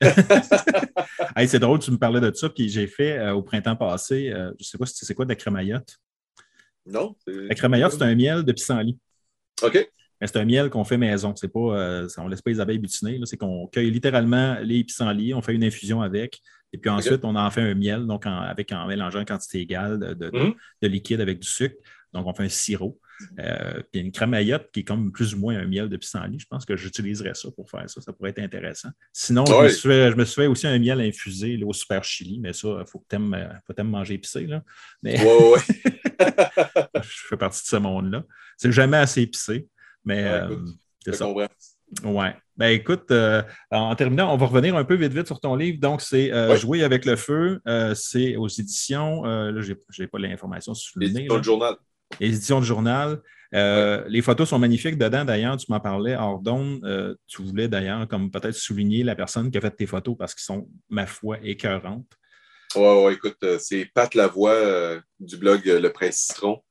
c'est 1.46 1.58
drôle, 1.58 1.78
tu 1.78 1.90
me 1.90 1.98
parlais 1.98 2.20
de 2.20 2.34
ça, 2.34 2.48
puis 2.48 2.68
j'ai 2.68 2.86
fait 2.86 3.30
au 3.30 3.42
printemps 3.42 3.76
passé, 3.76 4.30
je 4.30 4.50
ne 4.58 4.64
sais 4.64 4.78
pas 4.78 4.86
si 4.86 5.04
c'est 5.04 5.14
quoi 5.14 5.24
de 5.24 5.30
la 5.30 5.36
crémaillotte. 5.36 5.96
Non. 6.86 7.14
La 7.26 7.54
crémaillotte, 7.54 7.92
c'est 7.92 8.02
un 8.02 8.14
miel 8.14 8.42
de 8.42 8.52
pissenlit. 8.52 8.98
OK. 9.62 9.90
Mais 10.20 10.26
c'est 10.26 10.38
un 10.38 10.44
miel 10.44 10.68
qu'on 10.68 10.84
fait 10.84 10.98
maison. 10.98 11.34
C'est 11.36 11.48
pas, 11.48 11.60
on 11.60 12.24
ne 12.24 12.30
laisse 12.30 12.42
pas 12.42 12.50
les 12.50 12.60
abeilles 12.60 12.78
butiner. 12.78 13.18
C'est 13.24 13.36
qu'on 13.36 13.66
cueille 13.68 13.90
littéralement 13.90 14.58
les 14.62 14.84
pissenlits, 14.84 15.34
on 15.34 15.42
fait 15.42 15.54
une 15.54 15.64
infusion 15.64 16.02
avec, 16.02 16.40
et 16.72 16.78
puis 16.78 16.90
ensuite, 16.90 17.24
on 17.24 17.34
en 17.34 17.50
fait 17.50 17.62
un 17.62 17.74
miel, 17.74 18.06
donc 18.06 18.26
en, 18.26 18.40
avec, 18.40 18.72
en 18.72 18.86
mélangeant 18.86 19.20
une 19.20 19.26
quantité 19.26 19.60
égale 19.60 19.98
de, 19.98 20.30
mm-hmm. 20.30 20.54
de, 20.82 20.88
liquide 20.88 21.20
avec 21.20 21.40
du 21.40 21.48
sucre. 21.48 21.76
Donc, 22.12 22.26
on 22.26 22.34
fait 22.34 22.44
un 22.44 22.48
sirop. 22.48 22.98
Euh, 23.38 23.82
puis 23.90 24.00
une 24.00 24.12
crémaillotte 24.12 24.70
qui 24.72 24.80
est 24.80 24.84
comme 24.84 25.12
plus 25.12 25.34
ou 25.34 25.38
moins 25.38 25.56
un 25.56 25.66
miel 25.66 25.88
de 25.88 25.96
pissenlit. 25.96 26.38
Je 26.38 26.46
pense 26.46 26.64
que 26.64 26.76
j'utiliserais 26.76 27.34
ça 27.34 27.50
pour 27.50 27.70
faire 27.70 27.88
ça. 27.88 28.00
Ça 28.00 28.12
pourrait 28.12 28.30
être 28.30 28.40
intéressant. 28.40 28.90
Sinon, 29.12 29.44
je, 29.46 29.54
me 29.54 29.68
suis 29.68 29.88
fait, 29.88 30.10
je, 30.10 30.16
me 30.16 30.24
suis 30.24 30.46
aussi 30.46 30.66
un 30.66 30.78
miel 30.78 31.00
infusé 31.00 31.62
au 31.64 31.72
super 31.72 32.04
chili, 32.04 32.38
mais 32.38 32.52
ça, 32.52 32.68
il 32.80 32.86
faut 32.86 32.98
que 32.98 33.06
tu 33.08 33.16
aimes, 33.16 33.34
euh, 33.34 33.84
manger 33.84 34.14
épicé. 34.14 34.46
Là. 34.46 34.62
Mais 35.02 35.16
je 35.18 37.24
fais 37.28 37.36
partie 37.36 37.62
de 37.62 37.68
ce 37.68 37.76
monde-là. 37.76 38.24
C'est 38.56 38.72
jamais 38.72 38.98
assez 38.98 39.22
épicé, 39.22 39.68
mais 40.04 40.24
euh, 40.24 40.56
c'est 41.04 41.14
ça. 41.14 41.28
Ouais. 42.04 42.36
Ben 42.56 42.68
écoute, 42.68 43.12
en 43.70 43.94
terminant, 43.96 44.32
on 44.32 44.36
va 44.36 44.46
revenir 44.46 44.76
un 44.76 44.84
peu 44.84 44.94
vite 44.94 45.12
vite 45.12 45.26
sur 45.26 45.40
ton 45.40 45.56
livre. 45.56 45.80
Donc, 45.80 46.02
c'est 46.02 46.30
Jouer 46.56 46.84
avec 46.84 47.04
le 47.04 47.16
feu. 47.16 47.60
c'est 47.94 48.36
aux 48.36 48.48
éditions. 48.48 49.24
là, 49.24 49.60
je 49.60 49.74
n'ai 49.98 50.06
pas 50.06 50.18
l'information 50.18 50.74
sur 50.74 51.00
le 51.00 51.08
nez. 51.08 51.26
le 51.28 51.42
journal 51.42 51.76
les 52.18 52.28
éditions 52.28 52.60
de 52.60 52.64
journal. 52.64 53.20
Euh, 53.54 54.04
les 54.06 54.22
photos 54.22 54.48
sont 54.48 54.58
magnifiques 54.58 54.98
dedans. 54.98 55.24
D'ailleurs, 55.24 55.56
tu 55.56 55.66
m'en 55.70 55.80
parlais 55.80 56.16
hors 56.16 56.40
euh, 56.46 57.14
tu 57.26 57.42
voulais 57.42 57.68
d'ailleurs 57.68 58.06
comme 58.08 58.30
peut-être 58.30 58.54
souligner 58.54 59.02
la 59.02 59.16
personne 59.16 59.50
qui 59.50 59.58
a 59.58 59.60
fait 59.60 59.70
tes 59.70 59.86
photos 59.86 60.16
parce 60.16 60.34
qu'ils 60.34 60.44
sont, 60.44 60.68
ma 60.88 61.06
foi, 61.06 61.38
écœurantes. 61.42 62.06
Oui, 62.76 62.82
ouais, 62.82 63.14
écoute, 63.14 63.36
euh, 63.42 63.58
c'est 63.58 63.86
Pat 63.92 64.14
Lavoie 64.14 65.00
du 65.18 65.36
blog 65.36 65.62
Le 65.64 65.88
Prince 65.88 66.28
Citron. 66.28 66.62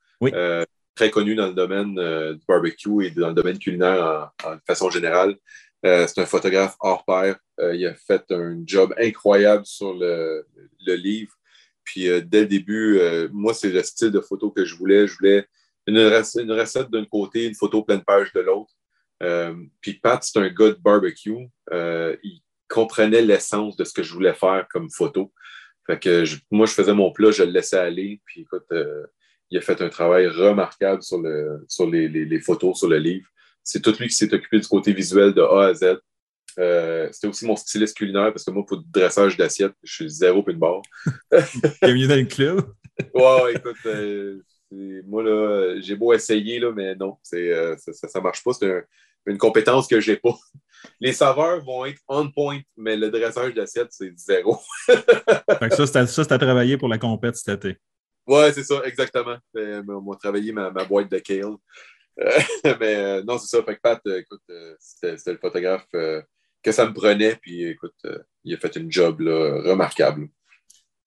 très 0.94 1.10
connu 1.10 1.34
dans 1.34 1.48
le 1.48 1.54
domaine 1.54 1.94
du 1.94 2.44
barbecue 2.48 3.06
et 3.06 3.10
dans 3.10 3.28
le 3.28 3.34
domaine 3.34 3.58
culinaire 3.58 4.32
en, 4.44 4.56
façon 4.66 4.90
générale. 4.90 5.36
c'est 5.82 6.18
un 6.18 6.26
photographe 6.26 6.76
hors 6.80 7.04
pair. 7.04 7.36
il 7.58 7.86
a 7.86 7.94
fait 7.94 8.24
un 8.30 8.58
job 8.64 8.94
incroyable 8.98 9.66
sur 9.66 9.92
le 9.94 10.44
livre. 10.94 11.32
Puis 11.84 12.08
euh, 12.08 12.20
dès 12.20 12.42
le 12.42 12.46
début, 12.46 12.98
euh, 12.98 13.28
moi, 13.32 13.54
c'est 13.54 13.70
le 13.70 13.82
style 13.82 14.10
de 14.10 14.20
photo 14.20 14.50
que 14.50 14.64
je 14.64 14.74
voulais. 14.74 15.06
Je 15.06 15.16
voulais 15.16 15.46
une 15.86 15.98
recette, 15.98 16.90
d'un 16.90 17.04
côté, 17.04 17.46
une 17.46 17.54
photo 17.54 17.82
pleine 17.82 18.02
page 18.02 18.32
de 18.32 18.40
l'autre. 18.40 18.72
Euh, 19.22 19.54
puis 19.80 19.94
Pat, 19.94 20.22
c'est 20.22 20.38
un 20.38 20.48
gars 20.48 20.68
de 20.70 20.78
barbecue. 20.80 21.48
il 21.72 22.40
comprenait 22.68 23.22
l'essence 23.22 23.76
de 23.76 23.84
ce 23.84 23.92
que 23.92 24.02
je 24.02 24.12
voulais 24.12 24.34
faire 24.34 24.66
comme 24.70 24.88
photo. 24.90 25.32
Fait 25.86 25.98
que 25.98 26.24
moi, 26.50 26.66
je 26.66 26.72
faisais 26.72 26.94
mon 26.94 27.10
plat, 27.10 27.32
je 27.32 27.42
le 27.42 27.50
laissais 27.50 27.78
aller. 27.78 28.20
Puis 28.24 28.42
écoute, 28.42 28.66
il 29.50 29.58
a 29.58 29.60
fait 29.60 29.82
un 29.82 29.88
travail 29.88 30.28
remarquable 30.28 31.02
sur, 31.02 31.20
le, 31.20 31.64
sur 31.68 31.90
les, 31.90 32.40
photos, 32.40 32.78
sur 32.78 32.88
le 32.88 32.98
livre. 32.98 33.26
C'est 33.64 33.82
tout 33.82 33.94
lui 33.98 34.06
qui 34.06 34.14
s'est 34.14 34.32
occupé 34.32 34.60
du 34.60 34.68
côté 34.68 34.92
visuel 34.92 35.34
de 35.34 35.42
A 35.42 35.66
à 35.66 35.74
Z. 35.74 35.98
Euh, 36.58 37.08
c'était 37.12 37.28
aussi 37.28 37.46
mon 37.46 37.56
styliste 37.56 37.96
culinaire 37.96 38.32
parce 38.32 38.44
que 38.44 38.50
moi, 38.50 38.64
pour 38.66 38.78
le 38.78 38.82
dressage 38.86 39.36
d'assiette, 39.36 39.72
je 39.82 39.94
suis 39.94 40.10
zéro 40.10 40.42
puis 40.42 40.54
une 40.54 40.60
barre. 40.60 40.82
Bienvenue 41.82 42.06
dans 42.06 42.16
le 42.16 42.24
club? 42.24 42.72
ouais, 43.14 43.54
écoute, 43.54 43.76
euh, 43.86 44.42
moi, 45.06 45.22
là, 45.22 45.80
j'ai 45.80 45.96
beau 45.96 46.12
essayer, 46.12 46.58
là, 46.58 46.72
mais 46.72 46.94
non, 46.94 47.16
euh, 47.34 47.76
ça 47.76 48.18
ne 48.18 48.22
marche 48.22 48.42
pas. 48.42 48.52
C'est 48.52 48.84
une 49.26 49.38
compétence 49.38 49.86
que 49.86 50.00
je 50.00 50.12
n'ai 50.12 50.16
pas. 50.16 50.34
Les 51.00 51.12
saveurs 51.12 51.62
vont 51.64 51.84
être 51.84 52.00
on 52.08 52.30
point, 52.30 52.60
mais 52.76 52.96
le 52.96 53.10
dressage 53.10 53.54
d'assiette, 53.54 53.88
c'est 53.90 54.16
zéro. 54.16 54.58
ça, 54.88 55.86
c'est 56.06 56.32
à, 56.32 56.38
travailler 56.38 56.78
pour 56.78 56.88
la 56.88 56.98
compète 56.98 57.36
cet 57.36 57.64
été. 57.64 57.78
Ouais, 58.26 58.52
c'est 58.52 58.64
ça, 58.64 58.80
exactement. 58.84 59.36
On 59.54 60.10
va 60.10 60.16
travailler 60.18 60.52
ma, 60.52 60.70
ma 60.70 60.84
boîte 60.84 61.10
de 61.10 61.18
kale. 61.18 61.56
mais 62.80 63.22
non, 63.22 63.38
c'est 63.38 63.56
ça. 63.56 63.62
Fait 63.62 63.76
que 63.76 63.80
Pat, 63.80 64.00
écoute, 64.06 64.42
c'était 64.78 65.32
le 65.32 65.38
photographe 65.38 65.86
que 66.62 66.72
ça 66.72 66.86
me 66.86 66.92
prenait. 66.92 67.36
Puis 67.36 67.64
écoute, 67.64 67.94
euh, 68.04 68.18
il 68.44 68.54
a 68.54 68.58
fait 68.58 68.76
une 68.76 68.90
job 68.90 69.20
remarquable. 69.20 70.28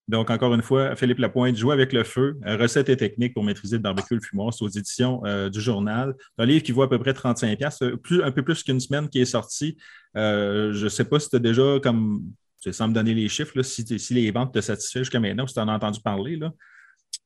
Donc, 0.09 0.29
encore 0.29 0.53
une 0.53 0.61
fois, 0.61 0.97
Philippe 0.97 1.19
Lapointe, 1.19 1.55
Jouer 1.55 1.73
avec 1.73 1.93
le 1.93 2.03
feu, 2.03 2.37
euh, 2.45 2.57
recettes 2.57 2.89
et 2.89 2.97
techniques 2.97 3.33
pour 3.33 3.43
maîtriser 3.43 3.77
le 3.77 3.81
barbecue 3.81 4.15
le 4.15 4.21
fumoir, 4.21 4.53
c'est 4.53 4.65
aux 4.65 4.69
éditions 4.69 5.21
euh, 5.25 5.49
du 5.49 5.61
journal. 5.61 6.13
Un 6.37 6.45
livre 6.45 6.61
qui 6.61 6.73
vaut 6.73 6.81
à 6.81 6.89
peu 6.89 6.99
près 6.99 7.13
35$, 7.13 7.95
plus, 7.97 8.21
un 8.21 8.31
peu 8.31 8.43
plus 8.43 8.63
qu'une 8.63 8.81
semaine 8.81 9.07
qui 9.07 9.21
est 9.21 9.25
sorti. 9.25 9.77
je 10.15 10.83
ne 10.83 10.89
sais 10.89 11.05
pas 11.05 11.19
si 11.19 11.29
tu 11.29 11.35
as 11.37 11.39
déjà 11.39 11.79
comme. 11.81 12.23
Sans 12.71 12.87
me 12.87 12.93
donner 12.93 13.13
les 13.13 13.27
chiffres, 13.27 13.61
si, 13.61 13.85
si, 13.99 14.13
les 14.13 14.31
ventes 14.31 14.53
te 14.53 14.61
satisfont 14.61 14.99
jusqu'à 14.99 15.19
maintenant, 15.19 15.45
si 15.45 15.53
tu 15.53 15.59
en 15.59 15.67
as 15.67 15.73
entendu 15.73 15.99
parler. 15.99 16.37
Là. 16.37 16.53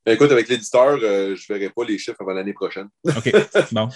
Ben, 0.04 0.14
écoute, 0.14 0.32
avec 0.32 0.50
l'éditeur, 0.50 0.98
je 1.00 1.34
ne 1.34 1.54
verrai 1.54 1.72
pas 1.72 1.86
les 1.86 2.00
chiffres 2.00 2.20
avant 2.20 2.34
l'année 2.34 2.54
prochaine. 2.54 2.88
OK. 3.06 3.32
Bon. 3.72 3.88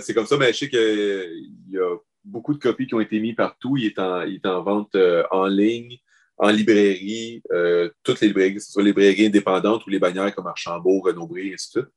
c'est 0.00 0.12
comme 0.12 0.26
ça, 0.26 0.36
mais 0.36 0.52
je 0.52 0.58
sais 0.58 0.68
qu'il 0.68 1.70
y 1.70 1.78
a 1.78 1.96
beaucoup 2.24 2.54
de 2.54 2.58
copies 2.58 2.86
qui 2.86 2.94
ont 2.94 3.00
été 3.00 3.20
mises 3.20 3.36
partout. 3.36 3.76
Il 3.76 3.86
est 3.86 3.98
en, 3.98 4.22
il 4.22 4.36
est 4.36 4.46
en 4.46 4.62
vente 4.62 4.94
euh, 4.94 5.24
en 5.30 5.46
ligne, 5.46 5.98
en 6.38 6.50
librairie, 6.50 7.42
euh, 7.52 7.90
toutes 8.02 8.20
les 8.20 8.28
librairies, 8.28 8.54
que 8.54 8.60
ce 8.60 8.72
soit 8.72 8.82
les 8.82 8.90
librairies 8.90 9.26
indépendantes 9.26 9.86
ou 9.86 9.90
les 9.90 9.98
bannières 9.98 10.34
comme 10.34 10.46
Archambault, 10.46 11.00
Renaud-Bré, 11.00 11.48
et 11.48 11.54
ainsi 11.54 11.68
de 11.68 11.82
suite. 11.82 11.94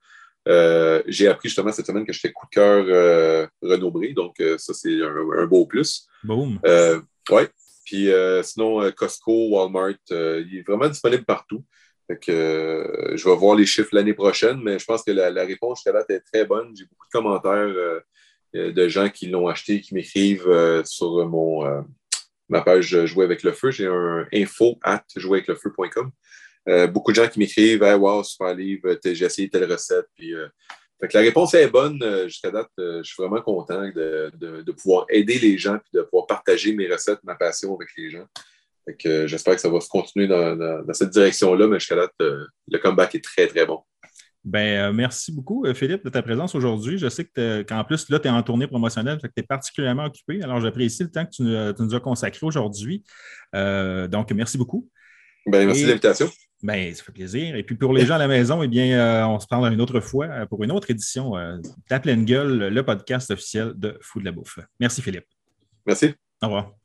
Euh, 0.48 1.02
j'ai 1.08 1.28
appris 1.28 1.50
justement 1.50 1.72
cette 1.72 1.88
semaine 1.88 2.06
que 2.06 2.14
j'étais 2.14 2.32
coup 2.32 2.46
de 2.46 2.52
cœur 2.52 3.50
Renaud-Bré, 3.62 4.14
donc 4.14 4.36
ça, 4.58 4.74
c'est 4.74 5.02
un, 5.02 5.46
beau 5.48 5.66
plus. 5.66 6.08
Boom. 6.24 6.60
oui. 7.32 7.44
Puis 7.84 8.10
sinon, 8.44 8.92
Costco, 8.92 9.50
Walmart, 9.50 9.94
il 10.10 10.58
est 10.58 10.68
vraiment 10.68 10.88
disponible 10.88 11.24
partout. 11.24 11.64
Fait 12.08 12.20
que, 12.20 13.14
je 13.16 13.30
vais 13.30 13.36
voir 13.36 13.56
les 13.56 13.66
chiffres 13.66 13.90
l'année 13.92 14.14
prochaine, 14.14 14.62
mais 14.62 14.78
je 14.78 14.86
pense 14.86 15.04
que 15.04 15.12
la, 15.12 15.32
la 15.32 15.44
réponse 15.44 15.80
jusqu'à 15.80 15.92
là 15.92 16.06
est 16.08 16.20
très 16.20 16.46
bonne. 16.46 16.76
J'ai 16.78 16.86
beaucoup 16.86 17.08
de 17.08 17.12
commentaires 17.12 17.52
euh, 17.54 18.00
de 18.56 18.88
gens 18.88 19.10
qui 19.10 19.28
l'ont 19.28 19.47
acheté, 19.47 19.82
qui 19.82 19.93
m'écrivent 19.93 20.47
euh, 20.47 20.84
sur 20.84 21.28
mon, 21.28 21.66
euh, 21.66 21.82
ma 22.49 22.62
page 22.62 23.06
Jouer 23.06 23.26
avec 23.26 23.43
le 23.43 23.51
feu. 23.51 23.72
J'ai 23.72 23.88
un 23.88 24.28
info 24.34 24.78
at 24.84 25.03
joueraveclefeu.com. 25.16 26.12
beaucoup 26.91 27.12
de 27.12 27.16
gens 27.16 27.28
qui 27.28 27.39
m'écrivent 27.39 27.84
Wow, 27.84 28.24
super 28.24 28.53
livre, 28.56 28.97
j'ai 29.03 29.26
essayé 29.26 29.49
telle 29.49 29.72
recette. 29.72 30.06
Puis, 30.16 30.34
la 31.14 31.20
réponse 31.20 31.53
est 31.53 31.68
bonne. 31.68 31.99
Jusqu'à 32.28 32.51
date, 32.51 32.72
je 32.78 33.03
suis 33.03 33.22
vraiment 33.22 33.41
content 33.41 33.82
de, 33.82 34.72
pouvoir 34.72 35.06
aider 35.10 35.38
les 35.38 35.58
gens 35.58 35.76
et 35.76 35.97
de 35.97 36.01
pouvoir 36.03 36.28
partager 36.28 36.74
mes 36.74 36.91
recettes, 36.91 37.20
ma 37.24 37.36
passion 37.36 37.76
avec 37.76 37.89
les 37.97 38.10
gens. 38.10 38.26
j'espère 39.28 39.56
que 39.56 39.62
ça 39.62 39.70
va 39.70 39.80
se 39.80 39.89
continuer 39.89 40.28
dans, 40.28 40.56
dans 40.56 40.93
cette 40.93 41.10
direction-là, 41.10 41.68
mais 41.68 41.80
jusqu'à 41.80 41.95
date, 41.95 42.14
le 42.20 42.78
comeback 42.78 43.16
est 43.16 43.24
très, 43.24 43.47
très 43.47 43.66
bon. 43.66 43.82
Ben, 44.46 44.78
euh, 44.78 44.93
merci 44.93 45.32
beaucoup, 45.32 45.66
euh, 45.66 45.74
Philippe, 45.74 46.06
de 46.06 46.10
ta 46.10 46.22
présence 46.22 46.54
aujourd'hui. 46.54 47.00
Je 47.00 47.10
sais 47.10 47.26
qu'en 47.68 47.84
plus, 47.84 48.08
là, 48.10 48.20
tu 48.20 48.28
es 48.28 48.32
en 48.32 48.43
tournée 48.43 48.68
promotionnelle, 48.68 49.18
que 49.18 49.26
tu 49.26 49.34
es 49.38 49.43
particulièrement 49.43 50.06
occupé. 50.06 50.41
Alors, 50.43 50.62
j'apprécie 50.62 51.02
le 51.02 51.10
temps 51.10 51.26
que 51.26 51.32
tu, 51.32 51.41
nous 51.84 51.96
as 51.96 52.00
consacré 52.00 52.46
aujourd'hui. 52.46 53.04
Euh, 53.56 54.08
donc, 54.08 54.32
merci 54.32 54.60
beaucoup. 54.60 54.88
Ben, 55.48 55.66
merci 55.66 55.84
de 55.84 55.88
l'invitation. 55.88 56.30
Ben, 56.62 56.93
ça 56.93 57.04
fait 57.04 57.12
plaisir. 57.12 57.56
Et 57.56 57.64
puis, 57.64 57.76
pour 57.76 57.91
les 57.91 58.06
gens 58.06 58.16
à 58.16 58.20
la 58.20 58.28
maison, 58.28 58.62
eh 58.62 58.68
bien, 58.68 59.28
on 59.28 59.39
se 59.39 59.48
parle 59.48 59.74
une 59.74 59.82
autre 59.82 60.00
fois 60.00 60.46
pour 60.48 60.64
une 60.64 60.72
autre 60.72 60.91
édition 60.91 61.34
Ta 61.89 62.00
pleine 62.00 62.24
gueule, 62.24 62.68
le 62.68 62.86
podcast 62.86 63.32
officiel 63.32 63.74
de 63.76 63.98
Fou 64.02 64.20
de 64.20 64.26
la 64.26 64.32
bouffe. 64.32 64.60
Merci, 64.80 65.02
Philippe. 65.02 65.26
Merci. 65.88 66.14
Au 66.41 66.48
revoir. 66.48 66.85